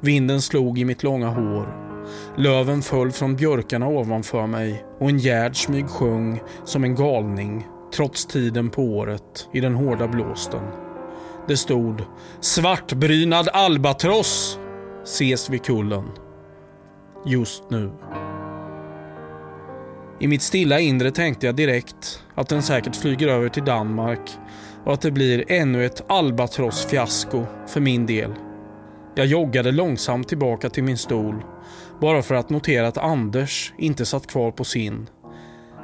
Vinden 0.00 0.42
slog 0.42 0.78
i 0.78 0.84
mitt 0.84 1.02
långa 1.02 1.28
hår. 1.28 1.90
Löven 2.36 2.82
föll 2.82 3.12
från 3.12 3.36
björkarna 3.36 3.88
ovanför 3.88 4.46
mig 4.46 4.84
och 4.98 5.08
en 5.08 5.18
gärdsmyg 5.18 5.88
sjöng 5.88 6.40
som 6.64 6.84
en 6.84 6.94
galning 6.94 7.66
trots 7.94 8.26
tiden 8.26 8.70
på 8.70 8.82
året 8.82 9.48
i 9.52 9.60
den 9.60 9.74
hårda 9.74 10.08
blåsten. 10.08 10.62
Det 11.48 11.56
stod 11.56 12.02
“Svartbrynad 12.40 13.48
albatross” 13.48 14.58
ses 15.04 15.50
vid 15.50 15.64
kullen. 15.64 16.04
Just 17.26 17.70
nu. 17.70 17.90
I 20.20 20.28
mitt 20.28 20.42
stilla 20.42 20.80
inre 20.80 21.10
tänkte 21.10 21.46
jag 21.46 21.56
direkt 21.56 22.22
att 22.34 22.48
den 22.48 22.62
säkert 22.62 22.96
flyger 22.96 23.28
över 23.28 23.48
till 23.48 23.64
Danmark 23.64 24.30
och 24.84 24.92
att 24.92 25.00
det 25.00 25.10
blir 25.10 25.44
ännu 25.48 25.86
ett 25.86 26.10
albatrossfiasko 26.10 27.46
för 27.66 27.80
min 27.80 28.06
del. 28.06 28.34
Jag 29.14 29.26
joggade 29.26 29.72
långsamt 29.72 30.28
tillbaka 30.28 30.70
till 30.70 30.84
min 30.84 30.98
stol 30.98 31.44
bara 32.00 32.22
för 32.22 32.34
att 32.34 32.50
notera 32.50 32.88
att 32.88 32.98
Anders 32.98 33.72
inte 33.78 34.06
satt 34.06 34.26
kvar 34.26 34.50
på 34.50 34.64
sin. 34.64 35.06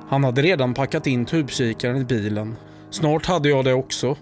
Han 0.09 0.25
hade 0.25 0.43
redan 0.43 0.75
packat 0.75 1.07
in 1.07 1.25
tubkikaren 1.25 1.97
i 1.97 2.05
bilen. 2.05 2.57
Snart 2.91 3.27
hade 3.27 3.49
jag 3.49 3.65
det 3.65 3.75
också. 3.75 4.17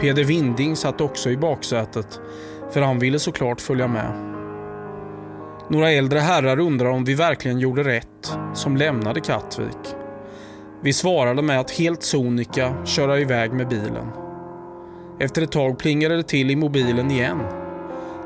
Peder 0.00 0.24
Winding 0.24 0.76
satt 0.76 1.00
också 1.00 1.30
i 1.30 1.36
baksätet 1.36 2.20
för 2.72 2.80
han 2.80 2.98
ville 2.98 3.18
såklart 3.18 3.60
följa 3.60 3.88
med. 3.88 4.33
Några 5.68 5.90
äldre 5.90 6.18
herrar 6.18 6.58
undrar 6.58 6.88
om 6.88 7.04
vi 7.04 7.14
verkligen 7.14 7.58
gjorde 7.58 7.84
rätt 7.84 8.38
som 8.54 8.76
lämnade 8.76 9.20
Kattvik. 9.20 9.94
Vi 10.82 10.92
svarade 10.92 11.42
med 11.42 11.60
att 11.60 11.70
helt 11.70 12.02
sonika 12.02 12.74
köra 12.84 13.18
iväg 13.18 13.52
med 13.52 13.68
bilen. 13.68 14.08
Efter 15.20 15.42
ett 15.42 15.52
tag 15.52 15.78
plingade 15.78 16.16
det 16.16 16.22
till 16.22 16.50
i 16.50 16.56
mobilen 16.56 17.10
igen. 17.10 17.40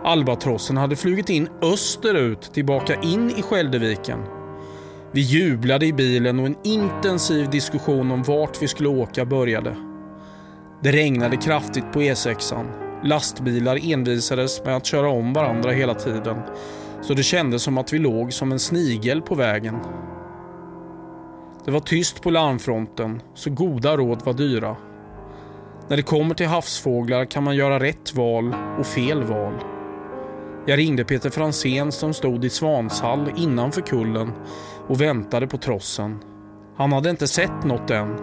Albatrossen 0.04 0.76
hade 0.76 0.96
flugit 0.96 1.28
in 1.28 1.48
österut 1.62 2.52
tillbaka 2.54 2.94
in 3.02 3.30
i 3.30 3.42
Skälderviken. 3.42 4.18
Vi 5.12 5.20
jublade 5.20 5.86
i 5.86 5.92
bilen 5.92 6.38
och 6.38 6.46
en 6.46 6.56
intensiv 6.64 7.50
diskussion 7.50 8.10
om 8.10 8.22
vart 8.22 8.62
vi 8.62 8.68
skulle 8.68 8.88
åka 8.88 9.24
började. 9.24 9.76
Det 10.82 10.92
regnade 10.92 11.36
kraftigt 11.36 11.92
på 11.92 12.00
E6an. 12.00 12.66
Lastbilar 13.04 13.92
envisades 13.92 14.64
med 14.64 14.76
att 14.76 14.86
köra 14.86 15.08
om 15.08 15.32
varandra 15.32 15.70
hela 15.70 15.94
tiden 15.94 16.36
så 17.02 17.14
det 17.14 17.22
kändes 17.22 17.62
som 17.62 17.78
att 17.78 17.92
vi 17.92 17.98
låg 17.98 18.32
som 18.32 18.52
en 18.52 18.58
snigel 18.58 19.22
på 19.22 19.34
vägen. 19.34 19.78
Det 21.64 21.70
var 21.70 21.80
tyst 21.80 22.22
på 22.22 22.30
larmfronten, 22.30 23.22
så 23.34 23.50
goda 23.50 23.96
råd 23.96 24.24
var 24.24 24.32
dyra. 24.32 24.76
När 25.88 25.96
det 25.96 26.02
kommer 26.02 26.34
till 26.34 26.46
havsfåglar 26.46 27.24
kan 27.24 27.44
man 27.44 27.56
göra 27.56 27.80
rätt 27.80 28.14
val 28.14 28.54
och 28.78 28.86
fel 28.86 29.24
val. 29.24 29.54
Jag 30.66 30.78
ringde 30.78 31.04
Peter 31.04 31.30
Fransén 31.30 31.92
som 31.92 32.14
stod 32.14 32.44
i 32.44 32.50
Svanshall 32.50 33.32
innanför 33.36 33.80
kullen 33.80 34.32
och 34.88 35.00
väntade 35.00 35.46
på 35.46 35.58
trossen. 35.58 36.18
Han 36.76 36.92
hade 36.92 37.10
inte 37.10 37.26
sett 37.26 37.64
något 37.64 37.90
än. 37.90 38.16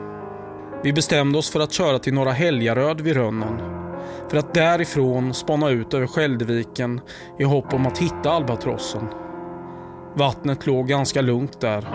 Vi 0.84 0.94
bestämde 0.94 1.38
oss 1.38 1.50
för 1.50 1.60
att 1.60 1.74
köra 1.74 2.00
till 2.00 2.14
Norra 2.14 2.32
Helgaröd 2.32 3.02
vid 3.02 3.16
Rönnen. 3.16 3.85
För 4.30 4.38
att 4.38 4.54
därifrån 4.54 5.34
spana 5.34 5.70
ut 5.70 5.94
över 5.94 6.08
Skälderviken 6.08 7.02
i 7.40 7.44
hopp 7.44 7.74
om 7.74 7.86
att 7.86 7.98
hitta 7.98 8.32
albatrossen. 8.32 9.08
Vattnet 10.14 10.68
låg 10.68 10.88
ganska 10.88 11.22
lugnt 11.22 11.62
där. 11.62 11.88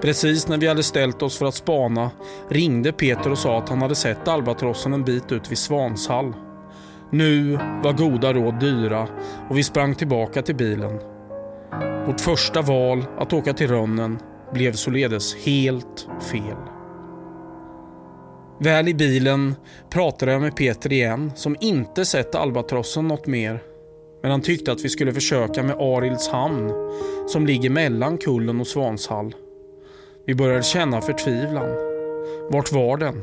Precis 0.00 0.48
när 0.48 0.58
vi 0.58 0.66
hade 0.66 0.82
ställt 0.82 1.22
oss 1.22 1.38
för 1.38 1.46
att 1.46 1.54
spana 1.54 2.10
ringde 2.48 2.92
Peter 2.92 3.30
och 3.30 3.38
sa 3.38 3.58
att 3.58 3.68
han 3.68 3.82
hade 3.82 3.94
sett 3.94 4.28
albatrossen 4.28 4.92
en 4.92 5.04
bit 5.04 5.32
ut 5.32 5.50
vid 5.50 5.58
Svanshall. 5.58 6.34
Nu 7.10 7.58
var 7.82 7.92
goda 7.92 8.32
råd 8.32 8.60
dyra 8.60 9.08
och 9.50 9.58
vi 9.58 9.62
sprang 9.62 9.94
tillbaka 9.94 10.42
till 10.42 10.56
bilen. 10.56 10.98
Vårt 12.06 12.20
första 12.20 12.62
val 12.62 13.04
att 13.18 13.32
åka 13.32 13.52
till 13.52 13.68
Rönnen 13.68 14.18
blev 14.52 14.72
således 14.72 15.34
helt 15.34 16.08
fel. 16.32 16.77
Väl 18.60 18.88
i 18.88 18.94
bilen 18.94 19.54
pratade 19.90 20.32
jag 20.32 20.40
med 20.40 20.56
Peter 20.56 20.92
igen 20.92 21.32
som 21.36 21.56
inte 21.60 22.04
sett 22.04 22.34
albatrossen 22.34 23.08
något 23.08 23.26
mer. 23.26 23.62
Men 24.22 24.30
han 24.30 24.42
tyckte 24.42 24.72
att 24.72 24.84
vi 24.84 24.88
skulle 24.88 25.12
försöka 25.12 25.62
med 25.62 25.76
Arilds 25.78 26.28
hamn 26.28 26.72
som 27.28 27.46
ligger 27.46 27.70
mellan 27.70 28.18
kullen 28.18 28.60
och 28.60 28.66
Svanshall. 28.66 29.34
Vi 30.26 30.34
började 30.34 30.62
känna 30.62 31.00
förtvivlan. 31.00 31.70
Vart 32.50 32.72
var 32.72 32.96
den? 32.96 33.22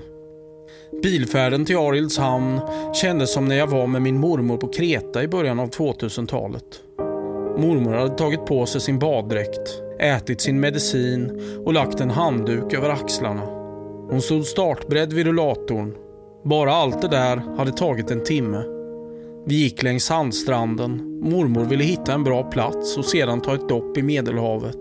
Bilfärden 1.03 1.65
till 1.65 1.77
Arilds 1.77 2.17
hamn 2.17 2.61
kändes 2.93 3.33
som 3.33 3.47
när 3.47 3.55
jag 3.55 3.67
var 3.67 3.87
med 3.87 4.01
min 4.01 4.19
mormor 4.19 4.57
på 4.57 4.67
Kreta 4.67 5.23
i 5.23 5.27
början 5.27 5.59
av 5.59 5.69
2000-talet. 5.69 6.81
Mormor 7.57 7.93
hade 7.93 8.15
tagit 8.15 8.45
på 8.45 8.65
sig 8.65 8.81
sin 8.81 8.99
baddräkt, 8.99 9.81
ätit 9.99 10.41
sin 10.41 10.59
medicin 10.59 11.41
och 11.65 11.73
lagt 11.73 11.99
en 11.99 12.09
handduk 12.09 12.73
över 12.73 12.89
axlarna. 12.89 13.54
Hon 14.09 14.21
stod 14.21 14.45
startberedd 14.45 15.13
vid 15.13 15.25
rullatorn. 15.25 15.95
Bara 16.43 16.73
allt 16.73 17.01
det 17.01 17.07
där 17.07 17.37
hade 17.57 17.71
tagit 17.71 18.11
en 18.11 18.23
timme. 18.23 18.63
Vi 19.45 19.55
gick 19.55 19.83
längs 19.83 20.05
sandstranden. 20.05 21.19
Mormor 21.21 21.65
ville 21.65 21.83
hitta 21.83 22.13
en 22.13 22.23
bra 22.23 22.43
plats 22.43 22.97
och 22.97 23.05
sedan 23.05 23.41
ta 23.41 23.55
ett 23.55 23.69
dopp 23.69 23.97
i 23.97 24.01
Medelhavet. 24.01 24.77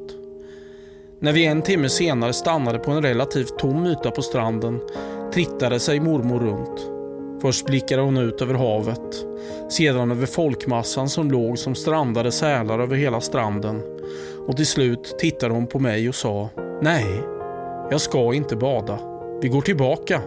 När 1.20 1.32
vi 1.32 1.46
en 1.46 1.62
timme 1.62 1.88
senare 1.88 2.32
stannade 2.32 2.78
på 2.78 2.90
en 2.90 3.02
relativt 3.02 3.58
tom 3.58 3.86
yta 3.86 4.10
på 4.10 4.22
stranden 4.22 4.80
trittade 5.34 5.80
sig 5.80 6.00
mormor 6.00 6.40
runt. 6.40 6.90
Först 7.42 7.66
blickade 7.66 8.02
hon 8.02 8.16
ut 8.16 8.42
över 8.42 8.54
havet, 8.54 9.26
sedan 9.70 10.10
över 10.10 10.26
folkmassan 10.26 11.08
som 11.08 11.30
låg 11.30 11.58
som 11.58 11.74
strandade 11.74 12.32
sälar 12.32 12.78
över 12.78 12.96
hela 12.96 13.20
stranden 13.20 13.82
och 14.46 14.56
till 14.56 14.66
slut 14.66 15.18
tittade 15.18 15.54
hon 15.54 15.66
på 15.66 15.78
mig 15.78 16.08
och 16.08 16.14
sa 16.14 16.48
Nej, 16.82 17.22
jag 17.90 18.00
ska 18.00 18.34
inte 18.34 18.56
bada. 18.56 19.13
Vi 19.44 19.50
går 19.50 19.60
tillbaka. 19.60 20.22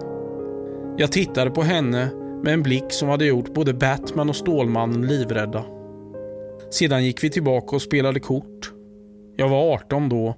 Jag 0.98 1.12
tittade 1.12 1.52
på 1.52 1.62
henne 1.62 2.10
med 2.44 2.54
en 2.54 2.64
blick 2.64 2.84
som 2.90 3.10
hade 3.10 3.26
gjort 3.26 3.54
både 3.54 3.74
Batman 3.74 4.30
och 4.30 4.36
Stålmannen 4.36 5.08
livrädda. 5.08 5.66
Sedan 6.72 7.06
gick 7.06 7.24
vi 7.24 7.30
tillbaka 7.30 7.76
och 7.76 7.82
spelade 7.82 8.20
kort. 8.20 8.72
Jag 9.36 9.50
var 9.50 9.74
18 9.74 10.10
då 10.10 10.36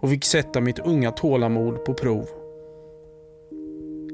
och 0.00 0.10
fick 0.10 0.24
sätta 0.24 0.60
mitt 0.60 0.78
unga 0.78 1.10
tålamod 1.10 1.84
på 1.84 1.94
prov. 1.94 2.26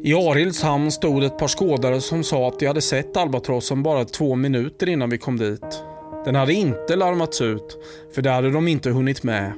I 0.03 0.15
Arilds 0.15 0.63
hamn 0.63 0.91
stod 0.91 1.25
ett 1.25 1.39
par 1.39 1.49
skådare 1.49 2.01
som 2.01 2.25
sa 2.25 2.49
att 2.49 2.59
de 2.59 2.67
hade 2.67 2.81
sett 2.81 3.17
albatrossen 3.17 3.83
bara 3.83 4.05
två 4.05 4.35
minuter 4.35 4.89
innan 4.89 5.11
vi 5.11 5.19
kom 5.19 5.37
dit. 5.37 5.83
Den 6.25 6.35
hade 6.35 6.53
inte 6.53 6.97
larmats 6.97 7.41
ut, 7.41 7.79
för 8.15 8.23
det 8.23 8.31
hade 8.31 8.51
de 8.51 8.69
inte 8.69 8.91
hunnit 8.91 9.23
med. 9.23 9.53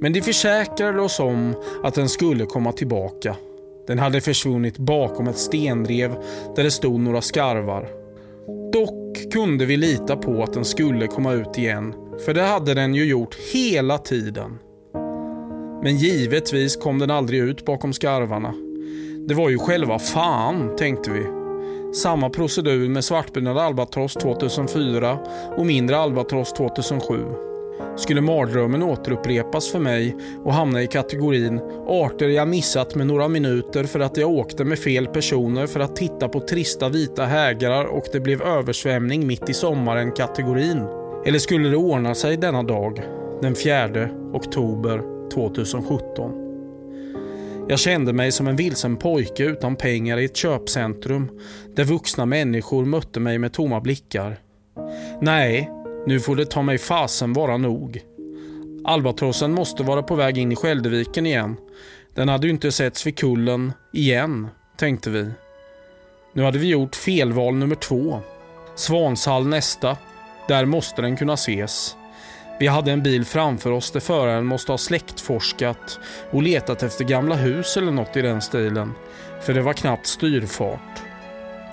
Men 0.00 0.12
de 0.12 0.20
försäkrade 0.20 1.00
oss 1.00 1.20
om 1.20 1.54
att 1.82 1.94
den 1.94 2.08
skulle 2.08 2.46
komma 2.46 2.72
tillbaka. 2.72 3.36
Den 3.88 3.98
hade 3.98 4.20
försvunnit 4.20 4.78
bakom 4.78 5.28
ett 5.28 5.38
stenrev 5.38 6.16
där 6.56 6.64
det 6.64 6.70
stod 6.70 7.00
några 7.00 7.20
skarvar. 7.20 7.88
Dock 8.72 9.32
kunde 9.32 9.66
vi 9.66 9.76
lita 9.76 10.16
på 10.16 10.42
att 10.42 10.52
den 10.52 10.64
skulle 10.64 11.06
komma 11.06 11.32
ut 11.32 11.58
igen, 11.58 11.94
för 12.24 12.34
det 12.34 12.42
hade 12.42 12.74
den 12.74 12.94
ju 12.94 13.04
gjort 13.04 13.36
hela 13.52 13.98
tiden. 13.98 14.58
Men 15.82 15.96
givetvis 15.96 16.76
kom 16.76 16.98
den 16.98 17.10
aldrig 17.10 17.40
ut 17.40 17.64
bakom 17.64 17.92
skarvarna. 17.92 18.54
Det 19.28 19.34
var 19.34 19.50
ju 19.50 19.58
själva 19.58 19.98
fan, 19.98 20.76
tänkte 20.76 21.10
vi. 21.10 21.26
Samma 21.94 22.30
procedur 22.30 22.88
med 22.88 23.04
svartbrynad 23.04 23.58
albatross 23.58 24.14
2004 24.14 25.18
och 25.56 25.66
mindre 25.66 25.98
albatross 25.98 26.52
2007. 26.52 27.47
Skulle 27.96 28.20
mardrömmen 28.20 28.82
återupprepas 28.82 29.70
för 29.70 29.78
mig 29.78 30.16
och 30.44 30.54
hamna 30.54 30.82
i 30.82 30.86
kategorin 30.86 31.60
arter 31.88 32.28
jag 32.28 32.48
missat 32.48 32.94
med 32.94 33.06
några 33.06 33.28
minuter 33.28 33.84
för 33.84 34.00
att 34.00 34.16
jag 34.16 34.30
åkte 34.30 34.64
med 34.64 34.78
fel 34.78 35.06
personer 35.06 35.66
för 35.66 35.80
att 35.80 35.96
titta 35.96 36.28
på 36.28 36.40
trista 36.40 36.88
vita 36.88 37.24
hägrar 37.24 37.84
och 37.84 38.04
det 38.12 38.20
blev 38.20 38.42
översvämning 38.42 39.26
mitt 39.26 39.50
i 39.50 39.54
sommaren 39.54 40.12
kategorin. 40.12 40.84
Eller 41.26 41.38
skulle 41.38 41.68
det 41.68 41.76
ordna 41.76 42.14
sig 42.14 42.36
denna 42.36 42.62
dag, 42.62 43.02
den 43.42 43.54
4 43.54 44.08
oktober 44.32 45.02
2017? 45.34 46.48
Jag 47.68 47.78
kände 47.78 48.12
mig 48.12 48.32
som 48.32 48.48
en 48.48 48.56
vilsen 48.56 48.96
pojke 48.96 49.44
utan 49.44 49.76
pengar 49.76 50.18
i 50.18 50.24
ett 50.24 50.36
köpcentrum 50.36 51.28
där 51.76 51.84
vuxna 51.84 52.26
människor 52.26 52.84
mötte 52.84 53.20
mig 53.20 53.38
med 53.38 53.52
tomma 53.52 53.80
blickar. 53.80 54.40
Nej, 55.20 55.70
nu 56.06 56.20
får 56.20 56.36
det 56.36 56.46
ta 56.46 56.62
mig 56.62 56.78
fasen 56.78 57.32
vara 57.32 57.56
nog. 57.56 58.02
Albatrossen 58.84 59.52
måste 59.52 59.82
vara 59.82 60.02
på 60.02 60.14
väg 60.14 60.38
in 60.38 60.52
i 60.52 60.56
Skälderviken 60.56 61.26
igen. 61.26 61.56
Den 62.14 62.28
hade 62.28 62.46
ju 62.46 62.52
inte 62.52 62.72
setts 62.72 63.06
vid 63.06 63.18
kullen 63.18 63.72
igen, 63.92 64.48
tänkte 64.76 65.10
vi. 65.10 65.30
Nu 66.32 66.42
hade 66.42 66.58
vi 66.58 66.68
gjort 66.68 66.96
felval 66.96 67.54
nummer 67.54 67.74
två. 67.74 68.20
Svanshall 68.74 69.46
nästa. 69.46 69.96
Där 70.48 70.64
måste 70.64 71.02
den 71.02 71.16
kunna 71.16 71.34
ses. 71.34 71.96
Vi 72.60 72.66
hade 72.66 72.92
en 72.92 73.02
bil 73.02 73.24
framför 73.24 73.70
oss 73.70 73.90
där 73.90 74.00
föraren 74.00 74.44
måste 74.44 74.72
ha 74.72 74.78
släktforskat 74.78 76.00
och 76.30 76.42
letat 76.42 76.82
efter 76.82 77.04
gamla 77.04 77.34
hus 77.34 77.76
eller 77.76 77.92
något 77.92 78.16
i 78.16 78.22
den 78.22 78.42
stilen. 78.42 78.92
För 79.42 79.54
det 79.54 79.62
var 79.62 79.72
knappt 79.72 80.06
styrfart. 80.06 81.02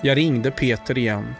Jag 0.02 0.16
ringde 0.16 0.50
Peter 0.50 0.98
igen. 0.98 1.34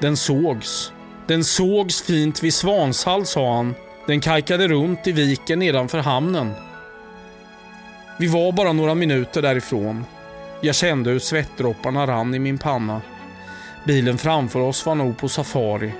Den 0.00 0.16
sågs. 0.16 0.92
Den 1.26 1.44
sågs 1.44 2.02
fint 2.02 2.42
vid 2.42 2.54
Svanshall, 2.54 3.26
sa 3.26 3.56
han. 3.56 3.74
Den 4.06 4.20
kajkade 4.20 4.68
runt 4.68 5.06
i 5.06 5.12
viken 5.12 5.58
nedanför 5.58 5.98
hamnen. 5.98 6.52
Vi 8.18 8.26
var 8.26 8.52
bara 8.52 8.72
några 8.72 8.94
minuter 8.94 9.42
därifrån. 9.42 10.04
Jag 10.60 10.74
kände 10.74 11.10
hur 11.10 11.18
svettdropparna 11.18 12.06
rann 12.06 12.34
i 12.34 12.38
min 12.38 12.58
panna. 12.58 13.00
Bilen 13.86 14.18
framför 14.18 14.60
oss 14.60 14.86
var 14.86 14.94
nog 14.94 15.18
på 15.18 15.28
safari. 15.28 15.92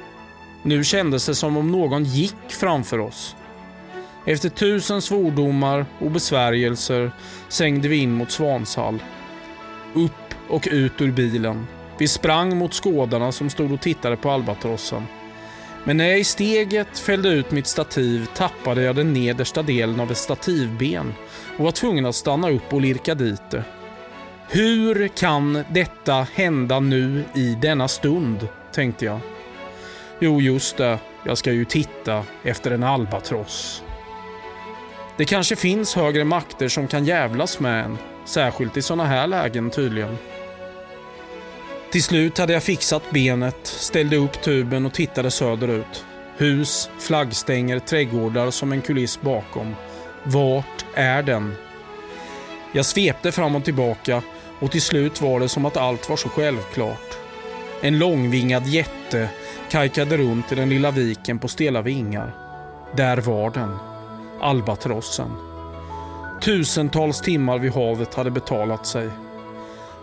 Nu 0.63 0.85
kändes 0.85 1.27
det 1.27 1.35
som 1.35 1.57
om 1.57 1.73
någon 1.73 2.05
gick 2.05 2.49
framför 2.49 2.99
oss. 2.99 3.37
Efter 4.27 4.49
tusen 4.49 5.03
svordomar 5.03 5.87
och 5.99 6.11
besvärjelser 6.11 7.11
sängde 7.49 7.89
vi 7.89 7.97
in 7.97 8.13
mot 8.13 8.31
Svanshall. 8.31 9.03
Upp 9.95 10.35
och 10.49 10.69
ut 10.71 11.01
ur 11.01 11.13
bilen. 11.13 11.67
Vi 11.99 12.09
sprang 12.09 12.59
mot 12.59 12.75
skådarna 12.75 13.33
som 13.33 13.51
stod 13.51 13.73
och 13.73 13.81
tittade 13.81 14.17
på 14.17 14.31
albatrossen. 14.31 15.07
Men 15.87 15.97
när 15.97 16.09
jag 16.09 16.19
i 16.19 16.25
steget 16.25 16.99
fällde 16.99 17.29
ut 17.29 17.51
mitt 17.51 17.67
stativ 17.67 18.27
tappade 18.35 18.83
jag 18.83 18.97
den 18.97 19.13
nedersta 19.13 19.63
delen 19.63 20.01
av 20.01 20.11
ett 20.11 20.17
stativben 20.17 21.15
och 21.59 21.65
var 21.65 21.73
tvungen 21.73 22.07
att 22.07 22.15
stanna 22.15 22.51
upp 22.51 22.73
och 22.73 22.81
lirka 22.81 23.15
dit 23.15 23.51
det. 23.51 23.65
Hur 24.49 25.09
kan 25.09 25.65
detta 25.69 26.27
hända 26.35 26.81
nu 26.81 27.25
i 27.35 27.59
denna 27.63 27.89
stund? 27.89 28.49
tänkte 28.73 29.05
jag. 29.05 29.21
Jo, 30.19 30.41
just 30.41 30.77
det. 30.77 30.99
Jag 31.25 31.39
ska 31.39 31.53
ju 31.53 31.65
titta 31.65 32.25
efter 32.43 32.71
en 32.71 32.83
albatross. 32.83 33.83
Det 35.17 35.25
kanske 35.25 35.57
finns 35.57 35.95
högre 35.95 36.25
makter 36.25 36.69
som 36.69 36.89
kan 36.89 37.05
jävlas 37.05 37.61
med 37.61 37.85
en. 37.85 37.99
Särskilt 38.25 38.77
i 38.77 38.83
sådana 38.83 39.05
här 39.05 39.27
lägen 39.27 39.71
tydligen. 39.71 40.19
Till 41.97 42.03
slut 42.03 42.39
hade 42.39 42.53
jag 42.53 42.63
fixat 42.63 43.11
benet, 43.11 43.67
ställde 43.67 44.17
upp 44.17 44.43
tuben 44.43 44.87
och 44.87 44.93
tittade 44.93 45.31
söderut. 45.31 46.05
Hus, 46.37 46.91
flaggstänger, 46.99 47.79
trädgårdar 47.79 48.51
som 48.51 48.73
en 48.73 48.83
kuliss 48.83 49.21
bakom. 49.21 49.75
Vart 50.25 50.85
är 50.95 51.23
den? 51.23 51.55
Jag 52.73 52.87
svepte 52.87 53.33
fram 53.33 53.57
och 53.57 53.65
tillbaka 53.65 54.23
och 54.61 54.71
till 54.71 54.83
slut 54.83 55.21
var 55.21 55.41
det 55.41 55.49
som 55.49 55.65
att 55.65 55.77
allt 55.77 56.09
var 56.09 56.17
så 56.17 56.29
självklart. 56.29 57.19
En 57.83 57.99
långvingad 57.99 58.67
jätte 58.67 59.29
kajkade 59.71 60.17
runt 60.17 60.53
i 60.53 60.55
den 60.55 60.69
lilla 60.69 60.91
viken 60.91 61.39
på 61.39 61.49
stela 61.49 61.83
vingar. 61.83 62.35
Där 62.97 63.17
var 63.17 63.51
den. 63.51 63.77
Albatrossen. 64.41 65.31
Tusentals 66.43 67.21
timmar 67.21 67.59
vid 67.59 67.73
havet 67.73 68.15
hade 68.15 68.31
betalat 68.31 68.87
sig. 68.87 69.11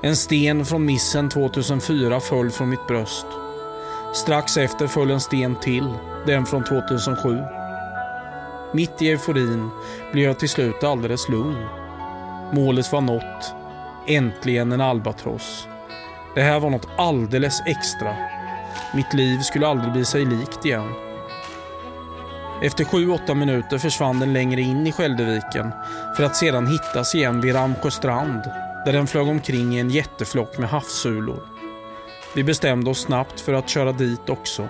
En 0.05 0.15
sten 0.15 0.65
från 0.65 0.85
missen 0.85 1.29
2004 1.29 2.19
föll 2.19 2.51
från 2.51 2.69
mitt 2.69 2.87
bröst. 2.87 3.25
Strax 4.13 4.57
efter 4.57 4.87
föll 4.87 5.11
en 5.11 5.21
sten 5.21 5.55
till, 5.55 5.93
den 6.25 6.45
från 6.45 6.63
2007. 6.63 7.43
Mitt 8.73 9.01
i 9.01 9.09
euforin 9.09 9.69
blev 10.11 10.25
jag 10.25 10.39
till 10.39 10.49
slut 10.49 10.83
alldeles 10.83 11.29
lugn. 11.29 11.65
Målet 12.51 12.91
var 12.91 13.01
nått. 13.01 13.53
Äntligen 14.07 14.71
en 14.71 14.81
albatross. 14.81 15.67
Det 16.35 16.41
här 16.41 16.59
var 16.59 16.69
något 16.69 16.87
alldeles 16.97 17.61
extra. 17.65 18.15
Mitt 18.95 19.13
liv 19.13 19.39
skulle 19.39 19.67
aldrig 19.67 19.93
bli 19.93 20.05
sig 20.05 20.25
likt 20.25 20.65
igen. 20.65 20.93
Efter 22.63 22.83
7-8 22.83 23.35
minuter 23.35 23.77
försvann 23.77 24.19
den 24.19 24.33
längre 24.33 24.61
in 24.61 24.87
i 24.87 24.91
Skälderviken 24.91 25.71
för 26.17 26.23
att 26.23 26.35
sedan 26.35 26.67
hittas 26.67 27.15
igen 27.15 27.41
vid 27.41 27.55
Ramsjö 27.55 27.91
strand 27.91 28.41
där 28.85 28.93
den 28.93 29.07
flög 29.07 29.27
omkring 29.27 29.75
i 29.75 29.79
en 29.79 29.89
jätteflock 29.89 30.57
med 30.57 30.69
havssulor. 30.69 31.39
Vi 32.35 32.43
bestämde 32.43 32.89
oss 32.89 33.01
snabbt 33.01 33.39
för 33.39 33.53
att 33.53 33.69
köra 33.69 33.91
dit 33.91 34.29
också. 34.29 34.69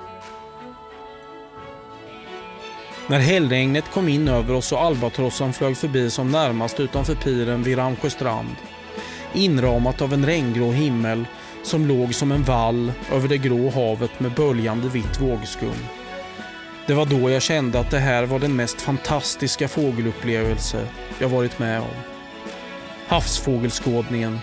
När 3.07 3.19
hällregnet 3.19 3.91
kom 3.91 4.09
in 4.09 4.27
över 4.27 4.53
oss 4.53 4.71
och 4.71 4.81
albatrossen 4.81 5.53
flög 5.53 5.77
förbi 5.77 6.09
som 6.09 6.31
närmast 6.31 6.79
utanför 6.79 7.15
piren 7.15 7.63
vid 7.63 7.77
Ramsjöstrand, 7.77 8.55
inramat 9.33 10.01
av 10.01 10.13
en 10.13 10.25
regngrå 10.25 10.71
himmel 10.71 11.25
som 11.63 11.87
låg 11.87 12.15
som 12.15 12.31
en 12.31 12.43
vall 12.43 12.91
över 13.11 13.27
det 13.27 13.37
grå 13.37 13.69
havet 13.69 14.19
med 14.19 14.31
böljande 14.31 14.89
vitt 14.89 15.21
vågskum. 15.21 15.87
Det 16.87 16.93
var 16.93 17.05
då 17.05 17.29
jag 17.29 17.41
kände 17.41 17.79
att 17.79 17.91
det 17.91 17.99
här 17.99 18.25
var 18.25 18.39
den 18.39 18.55
mest 18.55 18.81
fantastiska 18.81 19.67
fågelupplevelse 19.67 20.87
jag 21.19 21.29
varit 21.29 21.59
med 21.59 21.79
om. 21.79 22.12
Havsfågelskådningen, 23.13 24.39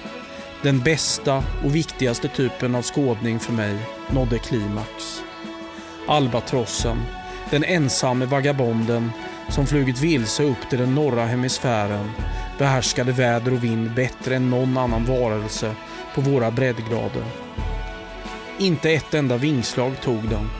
den 0.63 0.81
bästa 0.81 1.45
och 1.65 1.75
viktigaste 1.75 2.29
typen 2.29 2.75
av 2.75 2.83
skådning 2.83 3.41
för 3.41 3.53
mig, 3.53 3.79
nådde 4.11 4.39
klimax. 4.39 5.23
Albatrossen, 6.09 6.97
den 7.51 7.65
ensamme 7.65 8.27
vagabonden 8.27 9.11
som 9.49 9.67
flugit 9.67 10.01
vilse 10.01 10.43
upp 10.43 10.71
till 10.71 10.79
den 10.79 10.95
norra 10.95 11.27
hemisfären, 11.27 12.11
behärskade 12.59 13.13
väder 13.13 13.53
och 13.53 13.65
vind 13.65 13.95
bättre 13.95 14.37
än 14.37 14.51
någon 14.51 14.79
annan 14.79 15.05
varelse 15.05 15.75
på 16.15 16.21
våra 16.21 16.51
breddgrader. 16.51 17.25
Inte 18.59 18.91
ett 18.91 19.15
enda 19.15 19.37
vingslag 19.37 20.01
tog 20.01 20.29
den. 20.29 20.51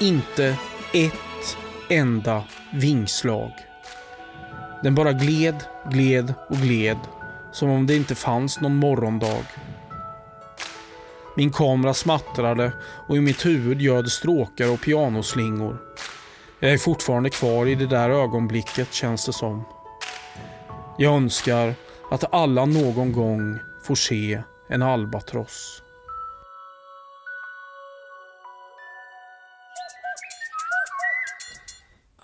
Inte 0.00 0.56
ett 0.94 1.56
enda 1.88 2.44
vingslag. 2.72 3.52
Den 4.82 4.94
bara 4.94 5.12
gled, 5.12 5.64
gled 5.90 6.34
och 6.48 6.56
gled 6.56 6.98
som 7.54 7.70
om 7.70 7.86
det 7.86 7.96
inte 7.96 8.14
fanns 8.14 8.60
någon 8.60 8.76
morgondag. 8.76 9.44
Min 11.36 11.52
kamera 11.52 11.94
smattrade 11.94 12.72
och 13.08 13.16
i 13.16 13.20
mitt 13.20 13.46
huvud 13.46 13.80
göd 13.80 14.08
stråkar 14.08 14.72
och 14.72 14.80
pianoslingor. 14.80 15.76
Jag 16.60 16.72
är 16.72 16.78
fortfarande 16.78 17.30
kvar 17.30 17.66
i 17.66 17.74
det 17.74 17.86
där 17.86 18.10
ögonblicket 18.10 18.92
känns 18.92 19.26
det 19.26 19.32
som. 19.32 19.64
Jag 20.98 21.14
önskar 21.14 21.74
att 22.10 22.34
alla 22.34 22.64
någon 22.64 23.12
gång 23.12 23.58
får 23.82 23.94
se 23.94 24.42
en 24.68 24.82
albatross. 24.82 25.82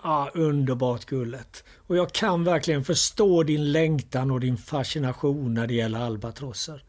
Ah, 0.02 0.28
underbart 0.34 1.04
Gullet. 1.04 1.64
Och 1.90 1.96
jag 1.96 2.12
kan 2.12 2.44
verkligen 2.44 2.84
förstå 2.84 3.42
din 3.42 3.72
längtan 3.72 4.30
och 4.30 4.40
din 4.40 4.56
fascination 4.56 5.54
när 5.54 5.66
det 5.66 5.74
gäller 5.74 6.00
albatrosser. 6.00 6.84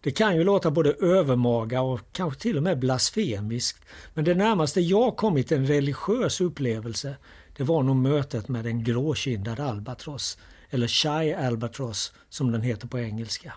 Det 0.00 0.10
kan 0.10 0.36
ju 0.36 0.44
låta 0.44 0.70
både 0.70 0.92
övermaga 0.92 1.80
och 1.80 2.00
kanske 2.12 2.40
till 2.40 2.56
och 2.56 2.62
med 2.62 2.78
blasfemiskt. 2.78 3.84
Men 4.14 4.24
det 4.24 4.34
närmaste 4.34 4.80
jag 4.80 5.16
kommit 5.16 5.52
en 5.52 5.66
religiös 5.66 6.40
upplevelse 6.40 7.16
det 7.56 7.64
var 7.64 7.82
nog 7.82 7.96
mötet 7.96 8.48
med 8.48 8.66
en 8.66 8.84
gråkindad 8.84 9.60
albatross, 9.60 10.38
eller 10.70 10.88
Shy 10.88 11.32
albatross 11.32 12.12
som 12.28 12.52
den 12.52 12.62
heter 12.62 12.88
på 12.88 12.98
engelska. 12.98 13.52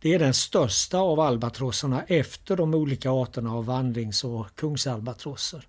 Det 0.00 0.14
är 0.14 0.18
den 0.18 0.34
största 0.34 0.98
av 0.98 1.20
albatrosserna 1.20 2.02
efter 2.02 2.56
de 2.56 2.74
olika 2.74 3.10
arterna 3.10 3.52
av 3.52 3.64
vandrings 3.64 4.24
och 4.24 4.46
kungsalbatrosser. 4.54 5.66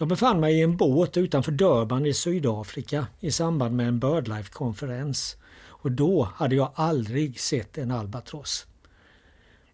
Jag 0.00 0.08
befann 0.08 0.40
mig 0.40 0.58
i 0.58 0.62
en 0.62 0.76
båt 0.76 1.16
utanför 1.16 1.52
Durban 1.52 2.06
i 2.06 2.14
Sydafrika 2.14 3.06
i 3.20 3.30
samband 3.30 3.76
med 3.76 3.88
en 3.88 3.98
Birdlife-konferens 4.00 5.36
och 5.64 5.92
då 5.92 6.22
hade 6.34 6.54
jag 6.54 6.72
aldrig 6.74 7.40
sett 7.40 7.78
en 7.78 7.90
albatross. 7.90 8.66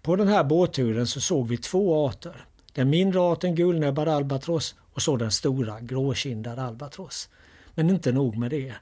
På 0.02 0.16
den 0.16 0.28
här 0.28 0.44
båtturen 0.44 1.06
så 1.06 1.20
såg 1.20 1.48
vi 1.48 1.56
två 1.56 2.06
arter. 2.06 2.46
Den 2.72 2.90
mindre 2.90 3.20
arten 3.20 3.54
gulnäbbad 3.54 4.08
albatross 4.08 4.74
och 4.92 5.02
så 5.02 5.16
den 5.16 5.30
stora 5.30 5.80
gråkindad 5.80 6.58
albatross. 6.58 7.28
Men 7.74 7.90
inte 7.90 8.12
nog 8.12 8.36
med 8.36 8.50
det. 8.50 8.74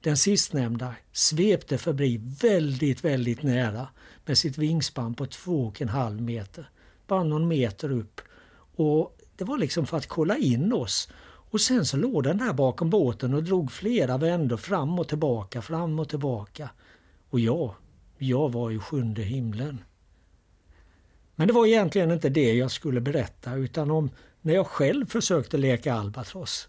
Den 0.00 0.16
sistnämnda 0.16 0.94
svepte 1.12 1.78
förbi 1.78 2.20
väldigt, 2.40 3.04
väldigt 3.04 3.42
nära 3.42 3.88
med 4.24 4.38
sitt 4.38 4.58
vingspann 4.58 5.14
på 5.14 5.26
2,5 5.26 6.20
meter. 6.20 6.70
Bara 7.06 7.24
någon 7.24 7.48
meter 7.48 7.92
upp. 7.92 8.20
Och 8.76 9.18
det 9.36 9.44
var 9.44 9.58
liksom 9.58 9.86
för 9.86 9.96
att 9.96 10.06
kolla 10.06 10.36
in 10.36 10.72
oss. 10.72 11.08
Och 11.24 11.60
sen 11.60 11.86
så 11.86 11.96
låg 11.96 12.24
den 12.24 12.38
där 12.38 12.52
bakom 12.52 12.90
båten 12.90 13.34
och 13.34 13.42
drog 13.42 13.72
flera 13.72 14.18
vändor 14.18 14.56
fram 14.56 14.98
och 14.98 15.08
tillbaka, 15.08 15.62
fram 15.62 15.98
och 15.98 16.08
tillbaka. 16.08 16.70
Och 17.30 17.40
jag, 17.40 17.74
jag 18.18 18.52
var 18.52 18.70
i 18.70 18.78
sjunde 18.78 19.22
himlen. 19.22 19.84
Men 21.34 21.46
det 21.48 21.54
var 21.54 21.66
egentligen 21.66 22.10
inte 22.10 22.28
det 22.28 22.52
jag 22.52 22.70
skulle 22.70 23.00
berätta 23.00 23.54
utan 23.54 23.90
om 23.90 24.10
när 24.40 24.54
jag 24.54 24.66
själv 24.66 25.06
försökte 25.06 25.56
leka 25.56 25.94
albatross. 25.94 26.68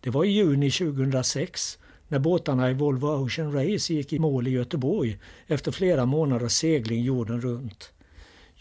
Det 0.00 0.10
var 0.10 0.24
i 0.24 0.30
juni 0.30 0.70
2006 0.70 1.78
när 2.08 2.18
båtarna 2.18 2.70
i 2.70 2.74
Volvo 2.74 3.06
Ocean 3.06 3.52
Race 3.52 3.94
gick 3.94 4.12
i 4.12 4.18
mål 4.18 4.48
i 4.48 4.50
Göteborg 4.50 5.18
efter 5.46 5.72
flera 5.72 6.06
månaders 6.06 6.52
segling 6.52 7.02
jorden 7.02 7.40
runt. 7.40 7.92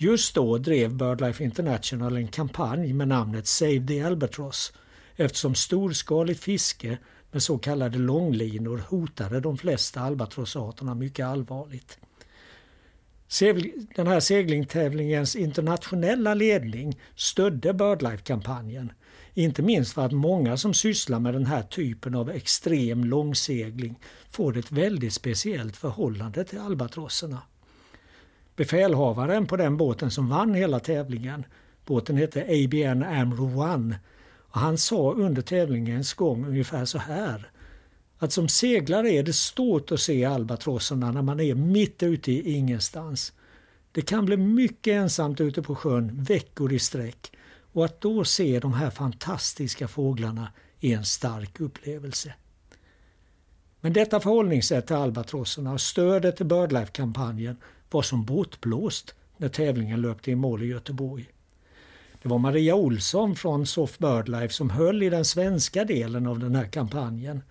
Just 0.03 0.35
då 0.35 0.57
drev 0.57 0.93
BirdLife 0.93 1.43
International 1.43 2.17
en 2.17 2.27
kampanj 2.27 2.93
med 2.93 3.07
namnet 3.07 3.47
Save 3.47 3.87
the 3.87 4.01
Albatross 4.01 4.73
eftersom 5.15 5.55
storskaligt 5.55 6.43
fiske 6.43 6.97
med 7.31 7.43
så 7.43 7.57
kallade 7.57 7.97
långlinor 7.97 8.83
hotade 8.87 9.39
de 9.39 9.57
flesta 9.57 10.01
albatrossarterna 10.01 10.95
mycket 10.95 11.25
allvarligt. 11.25 11.99
Den 13.95 14.07
här 14.07 14.19
seglingstävlingens 14.19 15.35
internationella 15.35 16.33
ledning 16.33 16.99
stödde 17.15 17.73
BirdLife-kampanjen. 17.73 18.91
Inte 19.33 19.61
minst 19.61 19.93
för 19.93 20.05
att 20.05 20.11
många 20.11 20.57
som 20.57 20.73
sysslar 20.73 21.19
med 21.19 21.33
den 21.33 21.45
här 21.45 21.63
typen 21.63 22.15
av 22.15 22.29
extrem 22.29 23.03
långsegling 23.03 23.99
får 24.29 24.57
ett 24.57 24.71
väldigt 24.71 25.13
speciellt 25.13 25.77
förhållande 25.77 26.43
till 26.43 26.59
albatrosserna. 26.59 27.41
Befälhavaren 28.55 29.47
på 29.47 29.57
den 29.57 29.77
båten 29.77 30.11
som 30.11 30.29
vann 30.29 30.53
hela 30.53 30.79
tävlingen, 30.79 31.45
båten 31.85 32.17
hette 32.17 32.41
ABN 32.41 33.03
Amro 33.03 33.61
One, 33.61 33.99
och 34.51 34.59
han 34.59 34.77
sa 34.77 35.11
under 35.11 35.41
tävlingens 35.41 36.13
gång 36.13 36.45
ungefär 36.45 36.85
så 36.85 36.97
här 36.97 37.51
att 38.17 38.31
som 38.31 38.47
seglare 38.47 39.09
är 39.11 39.23
det 39.23 39.33
stort 39.33 39.91
att 39.91 39.99
se 39.99 40.25
albatrosserna 40.25 41.11
när 41.11 41.21
man 41.21 41.39
är 41.39 41.55
mitt 41.55 42.03
ute 42.03 42.31
i 42.31 42.51
ingenstans. 42.53 43.33
Det 43.91 44.01
kan 44.01 44.25
bli 44.25 44.37
mycket 44.37 44.93
ensamt 44.93 45.41
ute 45.41 45.61
på 45.61 45.75
sjön 45.75 46.23
veckor 46.23 46.73
i 46.73 46.79
sträck 46.79 47.31
och 47.73 47.85
att 47.85 48.01
då 48.01 48.23
se 48.23 48.59
de 48.59 48.73
här 48.73 48.89
fantastiska 48.89 49.87
fåglarna 49.87 50.47
är 50.81 50.97
en 50.97 51.05
stark 51.05 51.59
upplevelse. 51.59 52.33
Men 53.79 53.93
detta 53.93 54.19
förhållningssätt 54.19 54.87
till 54.87 54.95
albatrosserna 54.95 55.73
och 55.73 55.81
stödet 55.81 56.37
till 56.37 56.45
BirdLife-kampanjen 56.45 57.57
var 57.93 58.01
som 58.01 58.25
bortblåst 58.25 59.15
när 59.37 59.49
tävlingen 59.49 60.01
löpte 60.01 60.31
i 60.31 60.35
mål 60.35 60.63
i 60.63 60.67
Göteborg. 60.67 61.25
Det 62.21 62.29
var 62.29 62.37
Maria 62.37 62.75
Olsson 62.75 63.35
från 63.35 63.65
Soft 63.65 63.99
BirdLife 63.99 64.53
som 64.53 64.69
höll 64.69 65.03
i 65.03 65.09
den 65.09 65.25
svenska 65.25 65.85
delen 65.85 66.27
av 66.27 66.39
den 66.39 66.55
här 66.55 66.65
kampanjen 66.65 67.41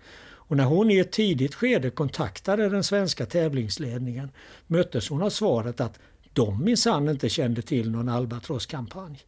och 0.51 0.57
när 0.57 0.63
hon 0.63 0.91
i 0.91 0.97
ett 0.97 1.11
tidigt 1.11 1.55
skede 1.55 1.89
kontaktade 1.89 2.69
den 2.69 2.83
svenska 2.83 3.25
tävlingsledningen 3.25 4.31
möttes 4.67 5.09
hon 5.09 5.21
av 5.21 5.29
svaret 5.29 5.81
att 5.81 5.99
de 6.33 6.63
minsann 6.63 7.09
inte 7.09 7.29
kände 7.29 7.61
till 7.61 7.91
någon 7.91 8.09
albatrosskampanj. 8.09 9.19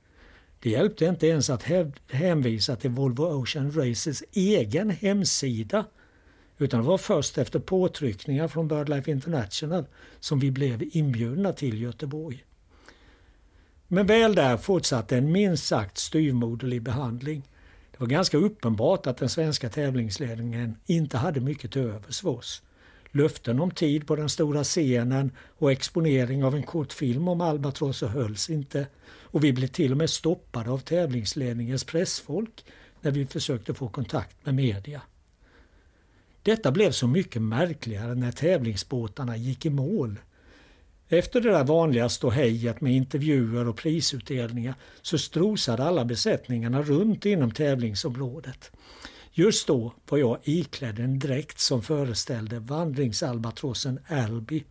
Det 0.59 0.69
hjälpte 0.69 1.05
inte 1.05 1.27
ens 1.27 1.49
att 1.49 1.63
hänvisa 2.09 2.75
till 2.75 2.89
Volvo 2.89 3.23
Ocean 3.23 3.71
Races 3.71 4.23
egen 4.31 4.89
hemsida 4.89 5.85
utan 6.63 6.81
det 6.81 6.87
var 6.87 6.97
först 6.97 7.37
efter 7.37 7.59
påtryckningar 7.59 8.47
från 8.47 8.67
BirdLife 8.67 9.11
International 9.11 9.85
som 10.19 10.39
vi 10.39 10.51
blev 10.51 10.83
inbjudna 10.91 11.53
till 11.53 11.81
Göteborg. 11.81 12.45
Men 13.87 14.05
väl 14.05 14.35
där 14.35 14.57
fortsatte 14.57 15.17
en 15.17 15.31
minst 15.31 15.65
sagt 15.65 15.97
styvmoderlig 15.97 16.81
behandling. 16.81 17.49
Det 17.91 17.99
var 17.99 18.07
ganska 18.07 18.37
uppenbart 18.37 19.07
att 19.07 19.17
den 19.17 19.29
svenska 19.29 19.69
tävlingsledningen 19.69 20.77
inte 20.85 21.17
hade 21.17 21.39
mycket 21.39 21.71
till 21.71 21.81
övers 21.81 22.21
för 22.21 22.29
oss. 22.29 22.61
Löften 23.11 23.59
om 23.59 23.71
tid 23.71 24.07
på 24.07 24.15
den 24.15 24.29
stora 24.29 24.63
scenen 24.63 25.31
och 25.57 25.71
exponering 25.71 26.43
av 26.43 26.55
en 26.55 26.63
kortfilm 26.63 27.27
om 27.27 27.41
Albatross 27.41 28.01
hölls 28.01 28.49
inte 28.49 28.87
och 29.05 29.43
vi 29.43 29.53
blev 29.53 29.67
till 29.67 29.91
och 29.91 29.97
med 29.97 30.09
stoppade 30.09 30.69
av 30.69 30.77
tävlingsledningens 30.77 31.83
pressfolk 31.83 32.65
när 33.01 33.11
vi 33.11 33.25
försökte 33.25 33.73
få 33.73 33.87
kontakt 33.89 34.45
med 34.45 34.55
media. 34.55 35.01
Detta 36.43 36.71
blev 36.71 36.91
så 36.91 37.07
mycket 37.07 37.41
märkligare 37.41 38.15
när 38.15 38.31
tävlingsbåtarna 38.31 39.37
gick 39.37 39.65
i 39.65 39.69
mål. 39.69 40.19
Efter 41.09 41.41
det 41.41 41.51
där 41.51 41.63
vanliga 41.63 42.09
ståhejet 42.09 42.81
med 42.81 42.93
intervjuer 42.93 43.67
och 43.67 43.77
prisutdelningar 43.77 44.75
så 45.01 45.17
strosade 45.17 45.83
alla 45.83 46.05
besättningarna 46.05 46.81
runt 46.81 47.25
inom 47.25 47.51
tävlingsområdet. 47.51 48.71
Just 49.31 49.67
då 49.67 49.93
var 50.09 50.17
jag 50.17 50.39
iklädd 50.43 50.99
en 50.99 51.19
dräkt 51.19 51.59
som 51.59 51.81
föreställde 51.81 52.59
vandringsalbatrossen 52.59 53.99
Albi. 54.07 54.63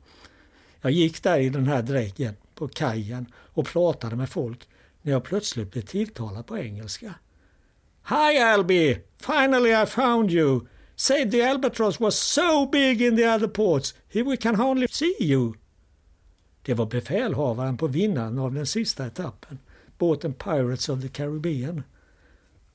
Jag 0.80 0.92
gick 0.92 1.22
där 1.22 1.38
i 1.38 1.48
den 1.48 1.66
här 1.66 1.82
dräkten 1.82 2.34
på 2.54 2.68
kajen 2.68 3.26
och 3.34 3.66
pratade 3.66 4.16
med 4.16 4.28
folk 4.28 4.68
när 5.02 5.12
jag 5.12 5.24
plötsligt 5.24 5.72
blev 5.72 5.82
tilltalad 5.82 6.46
på 6.46 6.58
engelska. 6.58 7.14
Hi 8.08 8.38
Albi! 8.38 8.98
Finally 9.16 9.82
I 9.82 9.86
found 9.86 10.30
you! 10.30 10.60
Save 11.02 11.30
the 11.30 11.42
Albatross 11.42 12.00
was 12.00 12.18
so 12.18 12.66
big 12.66 13.02
in 13.02 13.16
the 13.16 13.26
other 13.26 13.48
ports, 13.48 13.94
here 14.08 14.24
we 14.24 14.36
can 14.36 14.54
hardly 14.54 14.88
see 14.88 15.16
you. 15.20 15.54
Det 16.62 16.74
var 16.74 16.86
befälhavaren 16.86 17.76
på 17.76 17.86
vinnaren 17.86 18.38
av 18.38 18.54
den 18.54 18.66
sista 18.66 19.06
etappen, 19.06 19.58
båten 19.98 20.32
Pirates 20.32 20.88
of 20.88 21.02
the 21.02 21.08
Caribbean. 21.08 21.82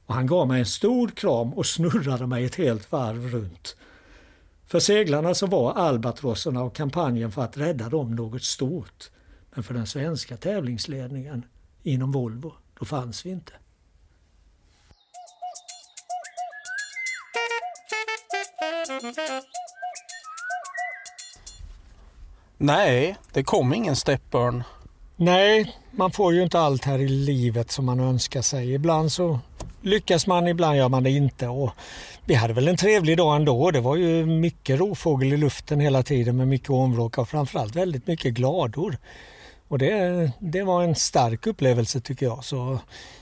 Och 0.05 0.13
han 0.13 0.27
gav 0.27 0.47
mig 0.47 0.59
en 0.59 0.65
stor 0.65 1.07
kram 1.07 1.53
och 1.53 1.65
snurrade 1.65 2.27
mig 2.27 2.45
ett 2.45 2.55
helt 2.55 2.91
varv 2.91 3.27
runt. 3.27 3.75
För 4.65 4.79
seglarna 4.79 5.33
så 5.33 5.47
var 5.47 5.73
albatrosserna 5.73 6.63
och 6.63 6.75
kampanjen 6.75 7.31
för 7.31 7.41
att 7.41 7.57
rädda 7.57 7.89
dem 7.89 8.15
något 8.15 8.43
stort. 8.43 9.09
Men 9.53 9.63
för 9.63 9.73
den 9.73 9.87
svenska 9.87 10.37
tävlingsledningen 10.37 11.45
inom 11.83 12.11
Volvo, 12.11 12.53
då 12.79 12.85
fanns 12.85 13.25
vi 13.25 13.29
inte. 13.29 13.53
Nej, 22.57 23.17
det 23.33 23.43
kom 23.43 23.73
ingen 23.73 23.95
steppbörn. 23.95 24.63
Nej, 25.15 25.75
man 25.91 26.11
får 26.11 26.33
ju 26.33 26.43
inte 26.43 26.59
allt 26.59 26.85
här 26.85 26.99
i 26.99 27.07
livet 27.07 27.71
som 27.71 27.85
man 27.85 27.99
önskar 27.99 28.41
sig. 28.41 28.73
Ibland 28.73 29.11
så 29.11 29.39
lyckas 29.81 30.27
man, 30.27 30.47
ibland 30.47 30.77
gör 30.77 30.89
man 30.89 31.03
det 31.03 31.09
inte. 31.09 31.47
Och 31.47 31.71
vi 32.25 32.33
hade 32.33 32.53
väl 32.53 32.67
en 32.67 32.77
trevlig 32.77 33.17
dag 33.17 33.35
ändå. 33.35 33.71
Det 33.71 33.81
var 33.81 33.95
ju 33.95 34.25
mycket 34.25 34.79
rovfågel 34.79 35.33
i 35.33 35.37
luften 35.37 35.79
hela 35.79 36.03
tiden 36.03 36.37
med 36.37 36.47
mycket 36.47 36.69
omvråk 36.69 37.17
och 37.17 37.29
framförallt 37.29 37.75
väldigt 37.75 38.07
mycket 38.07 38.33
glador. 38.33 38.97
Och 39.67 39.79
det, 39.79 40.31
det 40.39 40.63
var 40.63 40.83
en 40.83 40.95
stark 40.95 41.47
upplevelse 41.47 42.01
tycker 42.01 42.25
jag. 42.25 42.43
Så 42.43 42.79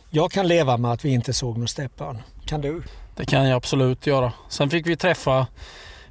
jag 0.09 0.31
kan 0.31 0.47
leva 0.47 0.77
med 0.77 0.91
att 0.91 1.05
vi 1.05 1.09
inte 1.09 1.33
såg 1.33 1.57
någon 1.57 1.67
steppbörn. 1.67 2.21
Kan 2.45 2.61
du? 2.61 2.83
Det 3.15 3.25
kan 3.25 3.47
jag 3.49 3.55
absolut 3.55 4.07
göra. 4.07 4.33
Sen 4.49 4.69
fick 4.69 4.87
vi 4.87 4.95
träffa 4.95 5.47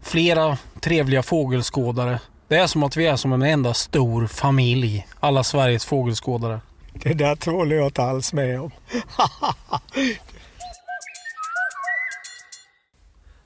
flera 0.03 0.59
trevliga 0.81 1.23
fågelskådare. 1.23 2.21
Det 2.49 2.57
är 2.57 2.67
som 2.67 2.83
att 2.83 2.97
vi 2.97 3.07
är 3.07 3.17
som 3.17 3.33
en 3.33 3.43
enda 3.43 3.75
stor 3.75 4.27
familj. 4.27 5.07
Alla 5.21 5.45
Sveriges 5.45 5.85
fågelskådare. 5.85 6.61
Det 6.93 7.15
där 7.15 7.51
håller 7.51 7.77
jag 7.77 7.87
inte 7.87 8.03
alls 8.03 8.33
med 8.33 8.61
om. 8.61 8.71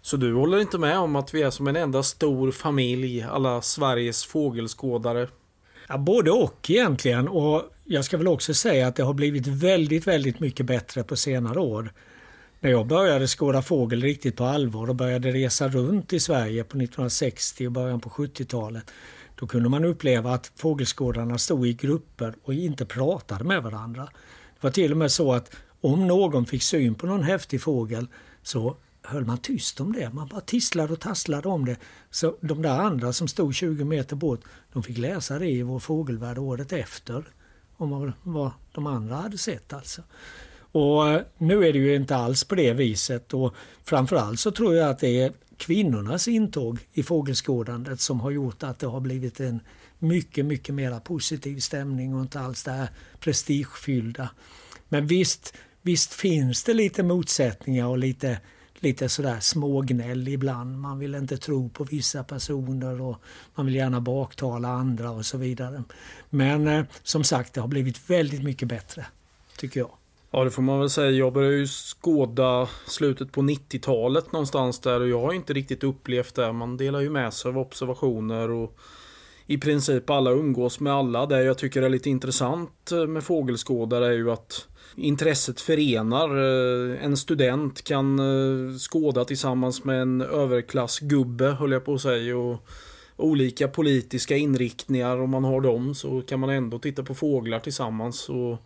Så 0.02 0.16
du 0.16 0.34
håller 0.34 0.60
inte 0.60 0.78
med 0.78 0.98
om 0.98 1.16
att 1.16 1.34
vi 1.34 1.42
är 1.42 1.50
som 1.50 1.66
en 1.68 1.76
enda 1.76 2.02
stor 2.02 2.50
familj, 2.52 3.22
alla 3.22 3.62
Sveriges 3.62 4.24
fågelskådare? 4.24 5.28
Ja, 5.88 5.98
både 5.98 6.30
och 6.30 6.70
egentligen. 6.70 7.28
Och 7.28 7.62
jag 7.84 8.04
ska 8.04 8.16
väl 8.16 8.28
också 8.28 8.54
säga 8.54 8.86
att 8.86 8.96
det 8.96 9.02
har 9.02 9.14
blivit 9.14 9.46
väldigt, 9.46 10.06
väldigt 10.06 10.40
mycket 10.40 10.66
bättre 10.66 11.04
på 11.04 11.16
senare 11.16 11.60
år. 11.60 11.92
När 12.60 12.70
jag 12.70 12.86
började 12.86 13.26
skåda 13.26 13.62
fågel 13.62 14.02
riktigt 14.02 14.36
på 14.36 14.44
allvar 14.44 14.88
och 14.88 14.94
började 14.96 15.32
resa 15.32 15.68
runt 15.68 16.12
i 16.12 16.20
Sverige 16.20 16.64
på 16.64 16.76
1960 16.76 17.66
och 17.66 17.72
början 17.72 18.00
på 18.00 18.10
70-talet. 18.10 18.90
Då 19.34 19.46
kunde 19.46 19.68
man 19.68 19.84
uppleva 19.84 20.34
att 20.34 20.52
fågelskådarna 20.56 21.38
stod 21.38 21.66
i 21.66 21.72
grupper 21.72 22.34
och 22.42 22.54
inte 22.54 22.86
pratade 22.86 23.44
med 23.44 23.62
varandra. 23.62 24.02
Det 24.54 24.60
var 24.60 24.70
till 24.70 24.92
och 24.92 24.98
med 24.98 25.12
så 25.12 25.32
att 25.32 25.56
om 25.80 26.06
någon 26.06 26.46
fick 26.46 26.62
syn 26.62 26.94
på 26.94 27.06
någon 27.06 27.22
häftig 27.22 27.62
fågel 27.62 28.06
så 28.42 28.76
höll 29.02 29.24
man 29.24 29.38
tyst 29.38 29.80
om 29.80 29.92
det. 29.92 30.10
Man 30.10 30.28
bara 30.28 30.40
tisslade 30.40 30.92
och 30.92 31.00
tasslade 31.00 31.48
om 31.48 31.64
det. 31.64 31.76
Så 32.10 32.36
de 32.40 32.62
där 32.62 32.78
andra 32.78 33.12
som 33.12 33.28
stod 33.28 33.54
20 33.54 33.84
meter 33.84 34.16
bort, 34.16 34.40
de 34.72 34.82
fick 34.82 34.98
läsa 34.98 35.38
det 35.38 35.48
i 35.48 35.62
Vår 35.62 35.78
fågelvärld 35.78 36.38
året 36.38 36.72
efter. 36.72 37.24
Om 37.76 38.12
vad 38.22 38.50
de 38.72 38.86
andra 38.86 39.16
hade 39.16 39.38
sett 39.38 39.72
alltså. 39.72 40.02
Och 40.72 41.08
eh, 41.08 41.22
nu 41.38 41.66
är 41.66 41.72
det 41.72 41.78
ju 41.78 41.94
inte 41.94 42.16
alls 42.16 42.44
på 42.44 42.54
det 42.54 42.72
viset 42.72 43.34
och 43.34 43.54
framförallt 43.84 44.40
så 44.40 44.50
tror 44.50 44.74
jag 44.74 44.90
att 44.90 44.98
det 44.98 45.20
är 45.20 45.32
kvinnornas 45.56 46.28
intåg 46.28 46.78
i 46.92 47.02
fågelskådandet 47.02 48.00
som 48.00 48.20
har 48.20 48.30
gjort 48.30 48.62
att 48.62 48.78
det 48.78 48.86
har 48.86 49.00
blivit 49.00 49.40
en 49.40 49.60
mycket, 49.98 50.46
mycket 50.46 50.74
mer 50.74 51.00
positiv 51.00 51.60
stämning 51.60 52.14
och 52.14 52.20
inte 52.20 52.40
alls 52.40 52.62
det 52.62 52.70
här 52.70 52.88
prestigefyllda. 53.20 54.30
Men 54.88 55.06
visst, 55.06 55.54
visst 55.82 56.14
finns 56.14 56.64
det 56.64 56.74
lite 56.74 57.02
motsättningar 57.02 57.86
och 57.86 57.98
lite, 57.98 58.40
lite 58.78 59.08
sådär 59.08 59.40
smågnäll 59.40 60.28
ibland. 60.28 60.80
Man 60.80 60.98
vill 60.98 61.14
inte 61.14 61.36
tro 61.36 61.68
på 61.68 61.84
vissa 61.84 62.24
personer 62.24 63.00
och 63.00 63.16
man 63.54 63.66
vill 63.66 63.74
gärna 63.74 64.00
baktala 64.00 64.68
andra 64.68 65.10
och 65.10 65.26
så 65.26 65.38
vidare. 65.38 65.82
Men 66.30 66.68
eh, 66.68 66.84
som 67.02 67.24
sagt, 67.24 67.54
det 67.54 67.60
har 67.60 67.68
blivit 67.68 68.10
väldigt 68.10 68.42
mycket 68.42 68.68
bättre, 68.68 69.06
tycker 69.56 69.80
jag. 69.80 69.97
Ja, 70.30 70.44
det 70.44 70.50
får 70.50 70.62
man 70.62 70.80
väl 70.80 70.90
säga. 70.90 71.10
Jag 71.10 71.32
började 71.32 71.56
ju 71.56 71.66
skåda 71.66 72.68
slutet 72.86 73.32
på 73.32 73.40
90-talet 73.40 74.32
någonstans 74.32 74.80
där 74.80 75.00
och 75.00 75.08
jag 75.08 75.20
har 75.20 75.32
inte 75.32 75.52
riktigt 75.52 75.84
upplevt 75.84 76.34
det. 76.34 76.52
Man 76.52 76.76
delar 76.76 77.00
ju 77.00 77.10
med 77.10 77.34
sig 77.34 77.48
av 77.48 77.58
observationer 77.58 78.50
och 78.50 78.78
i 79.46 79.58
princip 79.58 80.10
alla 80.10 80.30
umgås 80.30 80.80
med 80.80 80.92
alla. 80.92 81.26
Det 81.26 81.42
jag 81.42 81.58
tycker 81.58 81.82
är 81.82 81.88
lite 81.88 82.10
intressant 82.10 82.92
eh, 82.92 83.06
med 83.06 83.24
fågelskådare 83.24 84.06
är 84.06 84.12
ju 84.12 84.30
att 84.30 84.68
intresset 84.96 85.60
förenar. 85.60 86.28
Eh, 86.28 87.04
en 87.04 87.16
student 87.16 87.84
kan 87.84 88.18
eh, 88.18 88.76
skåda 88.78 89.24
tillsammans 89.24 89.84
med 89.84 90.02
en 90.02 90.20
överklassgubbe, 90.20 91.46
höll 91.46 91.72
jag 91.72 91.84
på 91.84 91.94
att 91.94 92.00
säga. 92.00 92.36
Och 92.36 92.68
olika 93.16 93.68
politiska 93.68 94.36
inriktningar, 94.36 95.20
om 95.20 95.30
man 95.30 95.44
har 95.44 95.60
dem 95.60 95.94
så 95.94 96.22
kan 96.22 96.40
man 96.40 96.50
ändå 96.50 96.78
titta 96.78 97.02
på 97.02 97.14
fåglar 97.14 97.60
tillsammans. 97.60 98.28
Och 98.28 98.58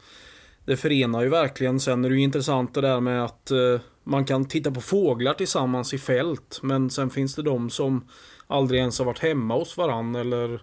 det 0.64 0.76
förenar 0.76 1.22
ju 1.22 1.28
verkligen. 1.28 1.80
Sen 1.80 2.04
är 2.04 2.08
det 2.08 2.16
ju 2.16 2.22
intressant 2.22 2.74
det 2.74 2.80
där 2.80 3.00
med 3.00 3.24
att 3.24 3.50
eh, 3.50 3.80
man 4.04 4.24
kan 4.24 4.44
titta 4.44 4.70
på 4.70 4.80
fåglar 4.80 5.34
tillsammans 5.34 5.94
i 5.94 5.98
fält. 5.98 6.60
Men 6.62 6.90
sen 6.90 7.10
finns 7.10 7.34
det 7.34 7.42
de 7.42 7.70
som 7.70 8.08
aldrig 8.46 8.80
ens 8.80 8.98
har 8.98 9.06
varit 9.06 9.18
hemma 9.18 9.54
hos 9.54 9.76
varann 9.76 10.14
eller 10.14 10.62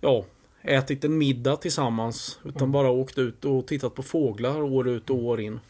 ja, 0.00 0.24
ätit 0.62 1.04
en 1.04 1.18
middag 1.18 1.56
tillsammans. 1.56 2.38
Utan 2.44 2.62
mm. 2.62 2.72
bara 2.72 2.90
åkt 2.90 3.18
ut 3.18 3.44
och 3.44 3.66
tittat 3.66 3.94
på 3.94 4.02
fåglar 4.02 4.62
år 4.62 4.88
ut 4.88 5.10
och 5.10 5.16
år 5.16 5.40
in. 5.40 5.60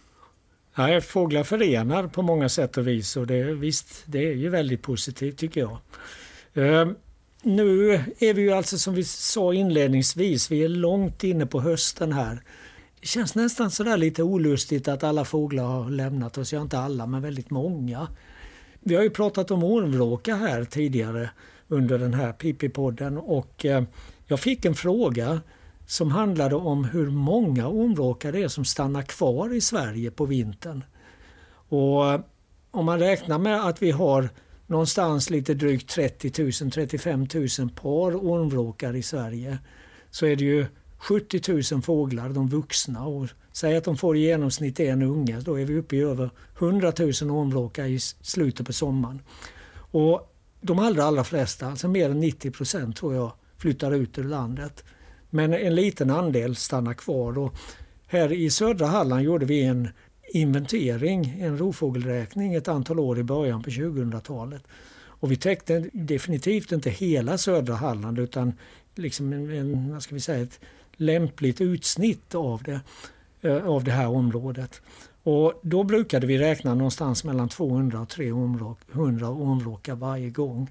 Ja, 0.74 1.01
fåglar 1.01 1.43
förenar 1.43 2.09
på 2.09 2.22
många 2.22 2.49
sätt 2.49 2.77
och 2.77 2.89
vis 2.89 3.16
och 3.16 3.27
det, 3.27 3.43
visst, 3.43 4.03
det 4.07 4.29
är 4.29 4.35
ju 4.35 4.49
väldigt 4.49 4.83
positivt 4.83 5.39
tycker 5.39 5.61
jag. 5.61 5.79
Uh, 6.57 6.93
nu 7.43 7.93
är 8.18 8.35
vi 8.35 8.43
ju 8.43 8.53
alltså 8.53 8.79
som 8.79 8.95
vi 8.95 9.05
sa 9.05 9.55
inledningsvis, 9.55 10.51
vi 10.51 10.64
är 10.64 10.68
långt 10.68 11.24
inne 11.24 11.47
på 11.47 11.61
hösten 11.61 12.12
här. 12.12 12.43
Det 13.07 13.11
känns 13.11 13.35
nästan 13.35 13.71
sådär 13.71 13.97
lite 13.97 14.23
olustigt 14.23 14.89
att 14.89 15.05
alla 15.05 15.25
fåglar 15.25 15.65
har 15.65 15.91
lämnat 15.91 16.39
oss. 16.39 16.53
Ja, 16.53 16.63
inte 16.63 16.79
alla, 16.79 17.07
men 17.07 17.23
väldigt 17.23 17.51
många. 17.51 18.09
Vi 18.81 18.95
har 18.95 19.03
ju 19.03 19.11
pratat 19.11 19.51
om 19.51 19.65
ormvråka 19.65 20.35
här 20.35 20.65
tidigare 20.65 21.31
under 21.69 21.99
den 21.99 22.15
här 22.15 22.33
Pippi-podden 22.33 23.19
och 23.19 23.65
eh, 23.65 23.83
jag 24.27 24.41
fick 24.41 24.65
en 24.65 24.75
fråga 24.75 25.41
som 25.87 26.11
handlade 26.11 26.55
om 26.55 26.85
hur 26.85 27.11
många 27.11 27.69
ormvråkar 27.69 28.33
det 28.33 28.43
är 28.43 28.49
som 28.49 28.65
stannar 28.65 29.03
kvar 29.03 29.55
i 29.55 29.61
Sverige 29.61 30.11
på 30.11 30.25
vintern. 30.27 30.85
Och 31.69 32.13
eh, 32.13 32.21
om 32.71 32.85
man 32.85 32.99
räknar 32.99 33.39
med 33.39 33.67
att 33.67 33.83
vi 33.83 33.91
har 33.91 34.29
någonstans 34.67 35.31
lite 35.31 35.55
drygt 35.55 35.91
30 35.91 36.43
000, 36.43 36.71
35 36.71 37.27
000 37.35 37.49
par 37.71 38.17
ormvråkar 38.17 38.97
i 38.97 39.03
Sverige 39.03 39.59
så 40.11 40.27
är 40.27 40.37
det 40.37 40.45
ju 40.45 40.67
70 40.99 41.72
000 41.72 41.82
fåglar, 41.82 42.28
de 42.28 42.49
vuxna. 42.49 43.07
Och 43.07 43.28
säg 43.53 43.76
att 43.76 43.84
de 43.84 43.97
får 43.97 44.16
i 44.16 44.20
genomsnitt 44.20 44.80
en 44.80 45.03
unge, 45.03 45.40
då 45.40 45.61
är 45.61 45.64
vi 45.64 45.76
uppe 45.76 45.97
i 45.97 46.01
över 46.01 46.30
100 46.59 46.92
000 46.99 47.09
ormvråkar 47.09 47.84
i 47.84 47.99
slutet 48.01 48.66
på 48.66 48.72
sommaren. 48.72 49.22
Och 49.90 50.32
de 50.61 50.78
allra, 50.78 51.05
allra 51.05 51.24
flesta, 51.24 51.66
alltså 51.66 51.88
mer 51.88 52.11
än 52.11 52.20
90 52.20 52.51
procent 52.51 52.97
tror 52.97 53.14
jag, 53.14 53.32
flyttar 53.59 53.92
ut 53.92 54.18
ur 54.18 54.24
landet. 54.24 54.84
Men 55.30 55.55
en 55.55 55.74
liten 55.74 56.11
andel 56.11 56.57
stannar 56.57 56.94
kvar. 56.94 57.38
Och 57.38 57.55
här 58.07 58.32
i 58.32 58.51
södra 58.51 58.86
Halland 58.86 59.22
gjorde 59.22 59.47
vi 59.47 59.64
en 59.64 59.88
inventering, 60.32 61.36
en 61.40 61.59
rovfågelräkning 61.59 62.55
ett 62.55 62.68
antal 62.68 63.01
år 63.01 63.18
i 63.18 63.22
början 63.22 63.62
på 63.62 63.70
2000-talet. 63.70 64.62
Och 65.18 65.32
vi 65.32 65.36
täckte 65.36 65.90
definitivt 65.92 66.72
inte 66.72 66.90
hela 66.90 67.38
södra 67.38 67.74
Halland 67.74 68.18
utan 68.18 68.53
liksom 68.94 69.32
en, 69.32 69.51
en, 69.51 69.92
vad 69.92 70.03
ska 70.03 70.14
vi 70.14 70.20
säga, 70.20 70.42
ett 70.42 70.61
lämpligt 70.97 71.61
utsnitt 71.61 72.34
av 72.34 72.62
det, 72.62 72.80
eh, 73.49 73.66
av 73.66 73.84
det 73.84 73.90
här 73.90 74.09
området. 74.09 74.80
Och 75.22 75.61
då 75.62 75.84
brukade 75.84 76.26
vi 76.26 76.38
räkna 76.38 76.74
någonstans 76.74 77.24
mellan 77.24 77.49
200 77.49 78.01
och 78.01 78.09
300 78.09 79.28
områkar 79.28 79.94
varje 79.94 80.30
gång. 80.30 80.70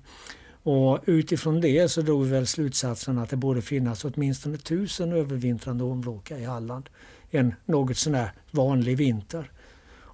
Och 0.64 1.00
utifrån 1.06 1.62
det 1.62 1.92
så 1.92 2.02
drog 2.02 2.24
vi 2.24 2.32
väl 2.32 2.48
slutsatsen 2.48 3.18
att 3.18 3.30
det 3.30 3.36
borde 3.36 3.62
finnas 3.62 4.06
åtminstone 4.06 4.58
tusen 4.58 5.12
övervintrande 5.12 5.84
områkar 5.84 6.38
i 6.38 6.44
Halland. 6.44 6.90
En 7.32 7.54
något 7.66 7.98
sånär 7.98 8.32
vanlig 8.52 8.98
vinter. 8.98 9.52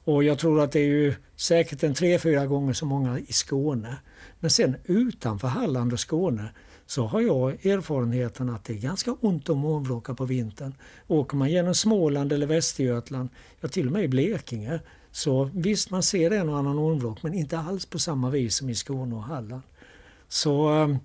Och 0.03 0.23
jag 0.23 0.39
tror 0.39 0.61
att 0.61 0.71
det 0.71 0.79
är 0.79 0.87
ju 0.87 1.13
säkert 1.35 1.83
en 1.83 1.93
tre, 1.93 2.19
fyra 2.19 2.45
gånger 2.45 2.73
så 2.73 2.85
många 2.85 3.19
i 3.19 3.33
Skåne. 3.33 3.95
Men 4.39 4.49
sen 4.49 4.75
utanför 4.85 5.47
Halland 5.47 5.93
och 5.93 5.99
Skåne 5.99 6.49
så 6.91 7.05
har 7.05 7.21
jag 7.21 7.65
erfarenheten 7.65 8.49
att 8.49 8.65
det 8.65 8.73
är 8.73 8.77
ganska 8.77 9.11
ont 9.11 9.49
om 9.49 9.65
ormvråkar 9.65 10.13
på 10.13 10.25
vintern. 10.25 10.73
Åker 11.07 11.37
man 11.37 11.51
genom 11.51 11.75
Småland 11.75 12.33
eller 12.33 12.47
Västergötland, 12.47 13.29
ja 13.61 13.69
till 13.69 13.87
och 13.87 13.93
med 13.93 14.03
i 14.03 14.07
Blekinge, 14.07 14.79
så 15.11 15.49
visst 15.53 15.89
man 15.89 16.03
ser 16.03 16.31
en 16.31 16.49
och 16.49 16.57
annan 16.57 16.79
ormvråk 16.79 17.23
men 17.23 17.33
inte 17.33 17.59
alls 17.59 17.85
på 17.85 17.99
samma 17.99 18.29
vis 18.29 18.55
som 18.55 18.69
i 18.69 18.75
Skåne 18.75 19.15
och 19.15 19.23
Halland. 19.23 19.61
Så 20.27 20.67
ehm, 20.67 20.97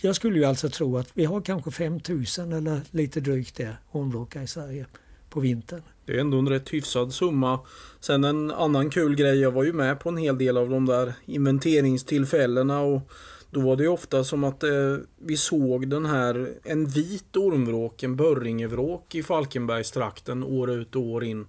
jag 0.00 0.16
skulle 0.16 0.38
ju 0.38 0.44
alltså 0.44 0.68
tro 0.68 0.98
att 0.98 1.10
vi 1.14 1.24
har 1.24 1.40
kanske 1.40 1.70
5000 1.70 2.52
eller 2.52 2.80
lite 2.90 3.20
drygt 3.20 3.56
det 3.56 3.76
ormvråkar 3.92 4.42
i 4.42 4.46
Sverige 4.46 4.86
på 5.30 5.40
vintern. 5.40 5.82
Det 6.06 6.12
är 6.12 6.18
ändå 6.18 6.38
en 6.38 6.48
rätt 6.48 6.72
hyfsad 6.72 7.14
summa. 7.14 7.60
Sen 8.00 8.24
en 8.24 8.50
annan 8.50 8.90
kul 8.90 9.16
grej, 9.16 9.40
jag 9.40 9.50
var 9.52 9.64
ju 9.64 9.72
med 9.72 10.00
på 10.00 10.08
en 10.08 10.16
hel 10.16 10.38
del 10.38 10.56
av 10.56 10.70
de 10.70 10.86
där 10.86 11.14
inventeringstillfällena 11.24 12.80
och 12.80 13.12
då 13.52 13.60
var 13.60 13.76
det 13.76 13.88
ofta 13.88 14.24
som 14.24 14.44
att 14.44 14.62
eh, 14.62 14.70
vi 15.18 15.36
såg 15.36 15.88
den 15.88 16.06
här, 16.06 16.54
en 16.64 16.86
vit 16.86 17.36
ormvråk, 17.36 18.02
en 18.02 18.16
börringevråk 18.16 19.14
i 19.14 19.22
Falkenbergstrakten 19.22 20.44
år 20.44 20.70
ut 20.70 20.96
och 20.96 21.02
år 21.02 21.24
in. 21.24 21.46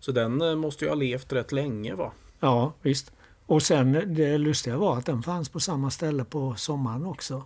Så 0.00 0.12
den 0.12 0.42
eh, 0.42 0.54
måste 0.54 0.84
ju 0.84 0.88
ha 0.88 0.94
levt 0.94 1.32
rätt 1.32 1.52
länge 1.52 1.94
va? 1.94 2.12
Ja, 2.40 2.72
visst. 2.82 3.12
Och 3.46 3.62
sen 3.62 4.14
det 4.14 4.38
lustiga 4.38 4.76
var 4.76 4.98
att 4.98 5.06
den 5.06 5.22
fanns 5.22 5.48
på 5.48 5.60
samma 5.60 5.90
ställe 5.90 6.24
på 6.24 6.54
sommaren 6.56 7.06
också. 7.06 7.42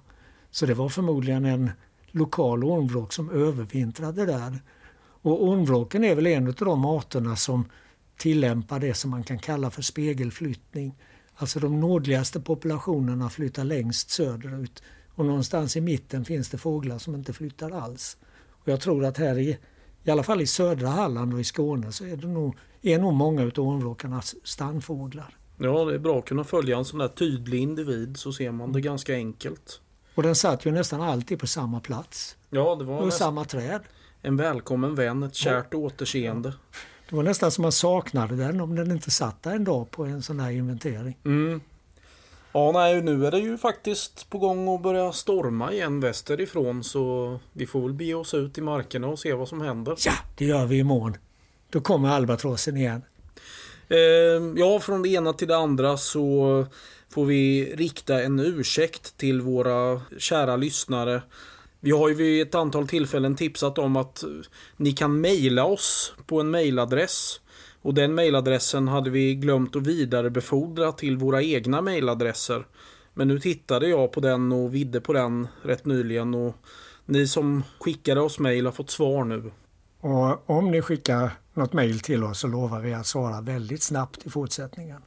Så 0.50 0.66
det 0.66 0.74
var 0.74 0.88
förmodligen 0.88 1.44
en 1.44 1.70
lokal 2.10 2.64
ormvråk 2.64 3.12
som 3.12 3.30
övervintrade 3.30 4.26
där. 4.26 4.62
Och 5.22 5.44
ormvråken 5.44 6.04
är 6.04 6.14
väl 6.14 6.26
en 6.26 6.46
av 6.46 6.54
de 6.54 6.84
arterna 6.84 7.36
som 7.36 7.64
tillämpar 8.16 8.80
det 8.80 8.94
som 8.94 9.10
man 9.10 9.24
kan 9.24 9.38
kalla 9.38 9.70
för 9.70 9.82
spegelflyttning. 9.82 10.94
Alltså 11.36 11.60
de 11.60 11.80
nordligaste 11.80 12.40
populationerna 12.40 13.30
flyttar 13.30 13.64
längst 13.64 14.10
söderut 14.10 14.82
och 15.14 15.24
någonstans 15.24 15.76
i 15.76 15.80
mitten 15.80 16.24
finns 16.24 16.48
det 16.48 16.58
fåglar 16.58 16.98
som 16.98 17.14
inte 17.14 17.32
flyttar 17.32 17.70
alls. 17.70 18.16
Och 18.50 18.68
jag 18.68 18.80
tror 18.80 19.04
att 19.04 19.18
här 19.18 19.38
i, 19.38 19.58
i 20.04 20.10
alla 20.10 20.22
fall 20.22 20.40
i 20.40 20.46
södra 20.46 20.88
Halland 20.88 21.34
och 21.34 21.40
i 21.40 21.44
Skåne 21.44 21.92
så 21.92 22.04
är 22.04 22.16
det 22.16 22.26
nog, 22.26 22.56
är 22.82 22.98
nog 22.98 23.14
många 23.14 23.42
av 23.42 23.48
ormvråkarna 23.58 24.22
stannfåglar. 24.44 25.36
Ja, 25.58 25.84
det 25.84 25.94
är 25.94 25.98
bra 25.98 26.18
att 26.18 26.24
kunna 26.24 26.44
följa 26.44 26.76
en 26.76 26.84
sån 26.84 26.98
där 26.98 27.08
tydlig 27.08 27.60
individ 27.60 28.16
så 28.16 28.32
ser 28.32 28.50
man 28.50 28.72
det 28.72 28.80
ganska 28.80 29.14
enkelt. 29.14 29.80
Och 30.14 30.22
den 30.22 30.34
satt 30.34 30.66
ju 30.66 30.70
nästan 30.70 31.00
alltid 31.00 31.38
på 31.38 31.46
samma 31.46 31.80
plats. 31.80 32.36
Ja, 32.50 32.74
det 32.74 32.84
var 32.84 33.00
och 33.00 33.12
samma 33.12 33.44
träd. 33.44 33.80
En 34.22 34.36
välkommen 34.36 34.94
vän, 34.94 35.22
ett 35.22 35.34
kärt 35.34 35.66
ja. 35.70 35.78
återseende. 35.78 36.52
Det 37.08 37.16
var 37.16 37.22
nästan 37.22 37.50
som 37.50 37.62
man 37.62 37.72
saknade 37.72 38.36
den 38.36 38.60
om 38.60 38.76
den 38.76 38.90
inte 38.90 39.10
satt 39.10 39.42
där 39.42 39.54
en 39.54 39.64
dag 39.64 39.90
på 39.90 40.04
en 40.04 40.22
sån 40.22 40.40
här 40.40 40.50
inventering. 40.50 41.18
Mm. 41.24 41.60
Ja, 42.52 42.72
nej, 42.72 43.02
nu 43.02 43.26
är 43.26 43.30
det 43.30 43.38
ju 43.38 43.58
faktiskt 43.58 44.30
på 44.30 44.38
gång 44.38 44.74
att 44.74 44.82
börja 44.82 45.12
storma 45.12 45.72
igen 45.72 46.00
västerifrån 46.00 46.84
så 46.84 47.38
vi 47.52 47.66
får 47.66 47.82
väl 47.82 47.92
be 47.92 48.14
oss 48.14 48.34
ut 48.34 48.58
i 48.58 48.60
markerna 48.60 49.06
och 49.06 49.18
se 49.18 49.32
vad 49.32 49.48
som 49.48 49.60
händer. 49.60 49.96
Ja, 50.06 50.12
det 50.36 50.44
gör 50.44 50.66
vi 50.66 50.78
imorgon. 50.78 51.16
Då 51.70 51.80
kommer 51.80 52.08
albatrossen 52.08 52.76
igen. 52.76 53.02
Eh, 53.88 53.98
ja, 54.56 54.80
från 54.80 55.02
det 55.02 55.08
ena 55.08 55.32
till 55.32 55.48
det 55.48 55.56
andra 55.56 55.96
så 55.96 56.66
får 57.10 57.24
vi 57.24 57.74
rikta 57.76 58.22
en 58.22 58.40
ursäkt 58.40 59.16
till 59.16 59.40
våra 59.40 60.00
kära 60.18 60.56
lyssnare 60.56 61.22
vi 61.80 61.90
har 61.90 62.08
ju 62.08 62.14
vid 62.14 62.42
ett 62.42 62.54
antal 62.54 62.88
tillfällen 62.88 63.36
tipsat 63.36 63.78
om 63.78 63.96
att 63.96 64.22
eh, 64.22 64.28
ni 64.76 64.92
kan 64.92 65.20
mejla 65.20 65.64
oss 65.64 66.14
på 66.26 66.40
en 66.40 66.50
mejladress. 66.50 67.40
Och 67.82 67.94
den 67.94 68.14
mejladressen 68.14 68.88
hade 68.88 69.10
vi 69.10 69.34
glömt 69.34 69.76
att 69.76 69.86
vidarebefordra 69.86 70.92
till 70.92 71.16
våra 71.16 71.42
egna 71.42 71.80
mejladresser. 71.80 72.66
Men 73.14 73.28
nu 73.28 73.40
tittade 73.40 73.88
jag 73.88 74.12
på 74.12 74.20
den 74.20 74.52
och 74.52 74.74
vidde 74.74 75.00
på 75.00 75.12
den 75.12 75.48
rätt 75.62 75.84
nyligen 75.86 76.34
och 76.34 76.56
ni 77.04 77.26
som 77.26 77.62
skickade 77.80 78.20
oss 78.20 78.38
mejl 78.38 78.64
har 78.64 78.72
fått 78.72 78.90
svar 78.90 79.24
nu. 79.24 79.50
Och 80.00 80.50
om 80.50 80.70
ni 80.70 80.82
skickar 80.82 81.30
något 81.54 81.72
mejl 81.72 82.00
till 82.00 82.24
oss 82.24 82.38
så 82.38 82.46
lovar 82.46 82.80
vi 82.80 82.94
att 82.94 83.06
svara 83.06 83.40
väldigt 83.40 83.82
snabbt 83.82 84.26
i 84.26 84.30
fortsättningen. 84.30 85.02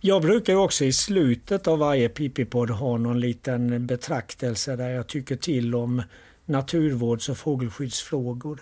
Jag 0.00 0.22
brukar 0.22 0.54
också 0.54 0.84
i 0.84 0.92
slutet 0.92 1.66
av 1.66 1.78
varje 1.78 2.08
Pippipodd 2.08 2.70
ha 2.70 2.96
någon 2.96 3.20
liten 3.20 3.86
betraktelse 3.86 4.76
där 4.76 4.88
jag 4.88 5.06
tycker 5.06 5.36
till 5.36 5.74
om 5.74 6.02
naturvårds 6.44 7.28
och 7.28 7.38
fågelskyddsfrågor. 7.38 8.58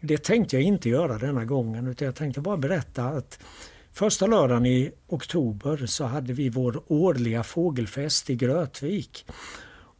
Det 0.00 0.24
tänkte 0.24 0.56
jag 0.56 0.62
inte 0.62 0.88
göra 0.88 1.18
denna 1.18 1.44
gången 1.44 1.86
utan 1.86 2.06
jag 2.06 2.14
tänkte 2.14 2.40
bara 2.40 2.56
berätta 2.56 3.04
att 3.04 3.38
första 3.92 4.26
lördagen 4.26 4.66
i 4.66 4.92
oktober 5.06 5.86
så 5.86 6.04
hade 6.04 6.32
vi 6.32 6.48
vår 6.48 6.82
årliga 6.86 7.42
fågelfest 7.42 8.30
i 8.30 8.36
Grötvik. 8.36 9.26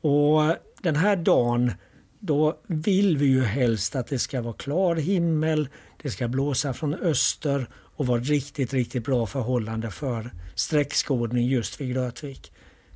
Och 0.01 0.41
den 0.83 0.97
här 0.97 1.17
dagen 1.17 1.73
då 2.19 2.59
vill 2.67 3.17
vi 3.17 3.27
ju 3.27 3.43
helst 3.43 3.97
att 3.97 4.07
det 4.07 4.19
ska 4.19 4.43
vara 4.43 4.55
klar 4.55 4.97
himmel, 4.97 5.69
det 6.03 6.11
ska 6.11 6.29
blåsa 6.29 6.73
från 6.73 6.95
öster 6.95 7.67
och 8.01 8.07
var 8.07 8.21
riktigt, 8.21 8.73
riktigt 8.73 9.05
bra 9.05 9.27
förhållande 9.27 9.91
för 9.91 10.31
sträckskådning 10.55 11.47
just 11.47 11.81
vid 11.81 11.95
Grötvik. 11.95 12.53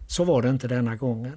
Så 0.07 0.25
var 0.25 0.43
det 0.43 0.49
inte 0.49 0.69
denna 0.69 0.97
gången. 0.97 1.37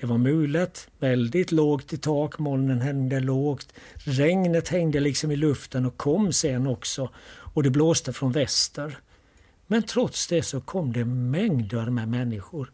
Det 0.00 0.06
var 0.06 0.18
mulet, 0.18 0.88
väldigt 0.98 1.52
lågt 1.52 1.92
i 1.92 1.96
tak, 1.96 2.38
molnen 2.38 2.80
hängde 2.80 3.20
lågt. 3.20 3.72
Regnet 3.94 4.68
hängde 4.68 5.00
liksom 5.00 5.30
i 5.30 5.36
luften 5.36 5.86
och 5.86 5.96
kom 5.96 6.32
sen 6.32 6.66
också 6.66 7.10
och 7.54 7.62
det 7.62 7.70
blåste 7.70 8.12
från 8.12 8.32
väster. 8.32 8.98
Men 9.66 9.82
trots 9.82 10.26
det 10.26 10.42
så 10.42 10.60
kom 10.60 10.92
det 10.92 11.04
mängder 11.04 11.90
med 11.90 12.08
människor. 12.08 12.72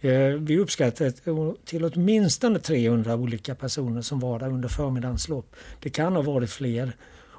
Eh, 0.00 0.28
vi 0.28 0.58
uppskattar 0.58 1.10
till 1.64 1.84
åtminstone 1.84 2.58
300 2.58 3.14
olika 3.14 3.54
personer 3.54 4.02
som 4.02 4.20
var 4.20 4.38
där 4.38 4.48
under 4.48 4.68
förmiddagens 4.68 5.28
lopp. 5.28 5.56
Det 5.80 5.90
kan 5.90 6.16
ha 6.16 6.22
varit 6.22 6.50
fler. 6.50 6.96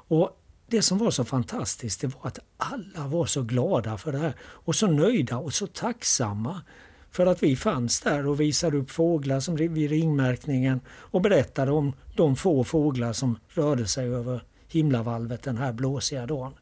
Och 0.08 0.42
det 0.66 0.82
som 0.82 0.98
var 0.98 1.10
så 1.10 1.24
fantastiskt 1.24 2.00
det 2.00 2.06
var 2.06 2.26
att 2.26 2.38
alla 2.56 3.06
var 3.06 3.26
så 3.26 3.42
glada 3.42 3.98
för 3.98 4.12
det 4.12 4.18
här 4.18 4.34
och 4.40 4.74
så 4.74 4.86
nöjda 4.86 5.36
och 5.36 5.52
så 5.52 5.66
tacksamma 5.66 6.62
för 7.10 7.26
att 7.26 7.42
vi 7.42 7.56
fanns 7.56 8.00
där 8.00 8.26
och 8.26 8.40
visade 8.40 8.76
upp 8.76 8.90
fåglar 8.90 9.40
som 9.40 9.56
vid 9.56 9.90
ringmärkningen 9.90 10.80
och 10.88 11.20
berättade 11.20 11.72
om 11.72 11.92
de 12.16 12.36
få 12.36 12.64
fåglar 12.64 13.12
som 13.12 13.38
rörde 13.48 13.86
sig 13.86 14.08
över 14.08 14.44
himlavalvet 14.68 15.42
den 15.42 15.56
här 15.56 15.72
blåsiga 15.72 16.26
dagen. 16.26 16.52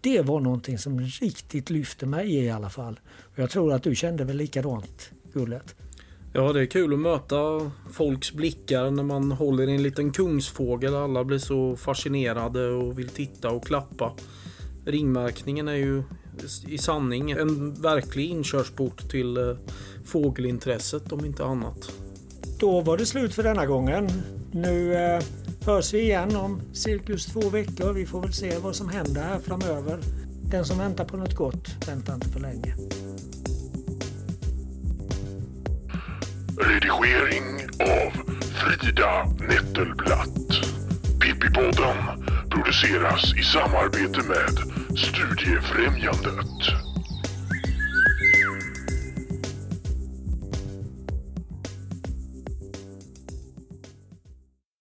Det 0.00 0.22
var 0.22 0.40
någonting 0.40 0.78
som 0.78 1.00
riktigt 1.00 1.70
lyfte 1.70 2.06
mig 2.06 2.34
i 2.34 2.50
alla 2.50 2.70
fall. 2.70 3.00
Jag 3.34 3.50
tror 3.50 3.72
att 3.72 3.82
du 3.82 3.94
kände 3.94 4.24
väl 4.24 4.36
likadant, 4.36 5.10
Gullet? 5.32 5.74
Ja, 6.32 6.52
det 6.52 6.60
är 6.60 6.66
kul 6.66 6.92
att 6.92 6.98
möta 6.98 7.70
folks 7.92 8.32
blickar 8.32 8.90
när 8.90 9.02
man 9.02 9.32
håller 9.32 9.68
i 9.68 9.74
en 9.74 9.82
liten 9.82 10.12
kungsfågel. 10.12 10.94
Alla 10.94 11.24
blir 11.24 11.38
så 11.38 11.76
fascinerade 11.76 12.68
och 12.68 12.98
vill 12.98 13.08
titta 13.08 13.50
och 13.50 13.66
klappa. 13.66 14.12
Ringmärkningen 14.86 15.68
är 15.68 15.74
ju 15.74 16.02
i 16.66 16.78
sanning 16.78 17.30
en 17.30 17.74
verklig 17.74 18.30
inkörsport 18.30 19.10
till 19.10 19.36
eh, 19.36 19.56
fågelintresset 20.04 21.12
om 21.12 21.24
inte 21.24 21.44
annat. 21.44 21.92
Då 22.58 22.80
var 22.80 22.98
det 22.98 23.06
slut 23.06 23.34
för 23.34 23.42
denna 23.42 23.66
gången. 23.66 24.08
Nu 24.52 24.94
eh, 24.94 25.22
hörs 25.66 25.94
vi 25.94 26.00
igen 26.00 26.36
om 26.36 26.60
cirkus 26.72 27.26
två 27.26 27.40
veckor. 27.40 27.92
Vi 27.92 28.06
får 28.06 28.22
väl 28.22 28.32
se 28.32 28.58
vad 28.58 28.76
som 28.76 28.88
händer 28.88 29.22
här 29.22 29.38
framöver. 29.38 29.98
Den 30.50 30.64
som 30.64 30.78
väntar 30.78 31.04
på 31.04 31.16
något 31.16 31.34
gott 31.34 31.88
väntar 31.88 32.14
inte 32.14 32.28
för 32.28 32.40
länge. 32.40 32.74
Redigering 36.60 37.68
av 37.80 38.12
Frida 38.54 39.24
Nettelblatt. 39.48 40.50
Pippipodden 41.20 41.96
produceras 42.50 43.34
i 43.34 43.42
samarbete 43.42 44.22
med 44.28 44.58
Studiefrämjandet. 44.98 46.89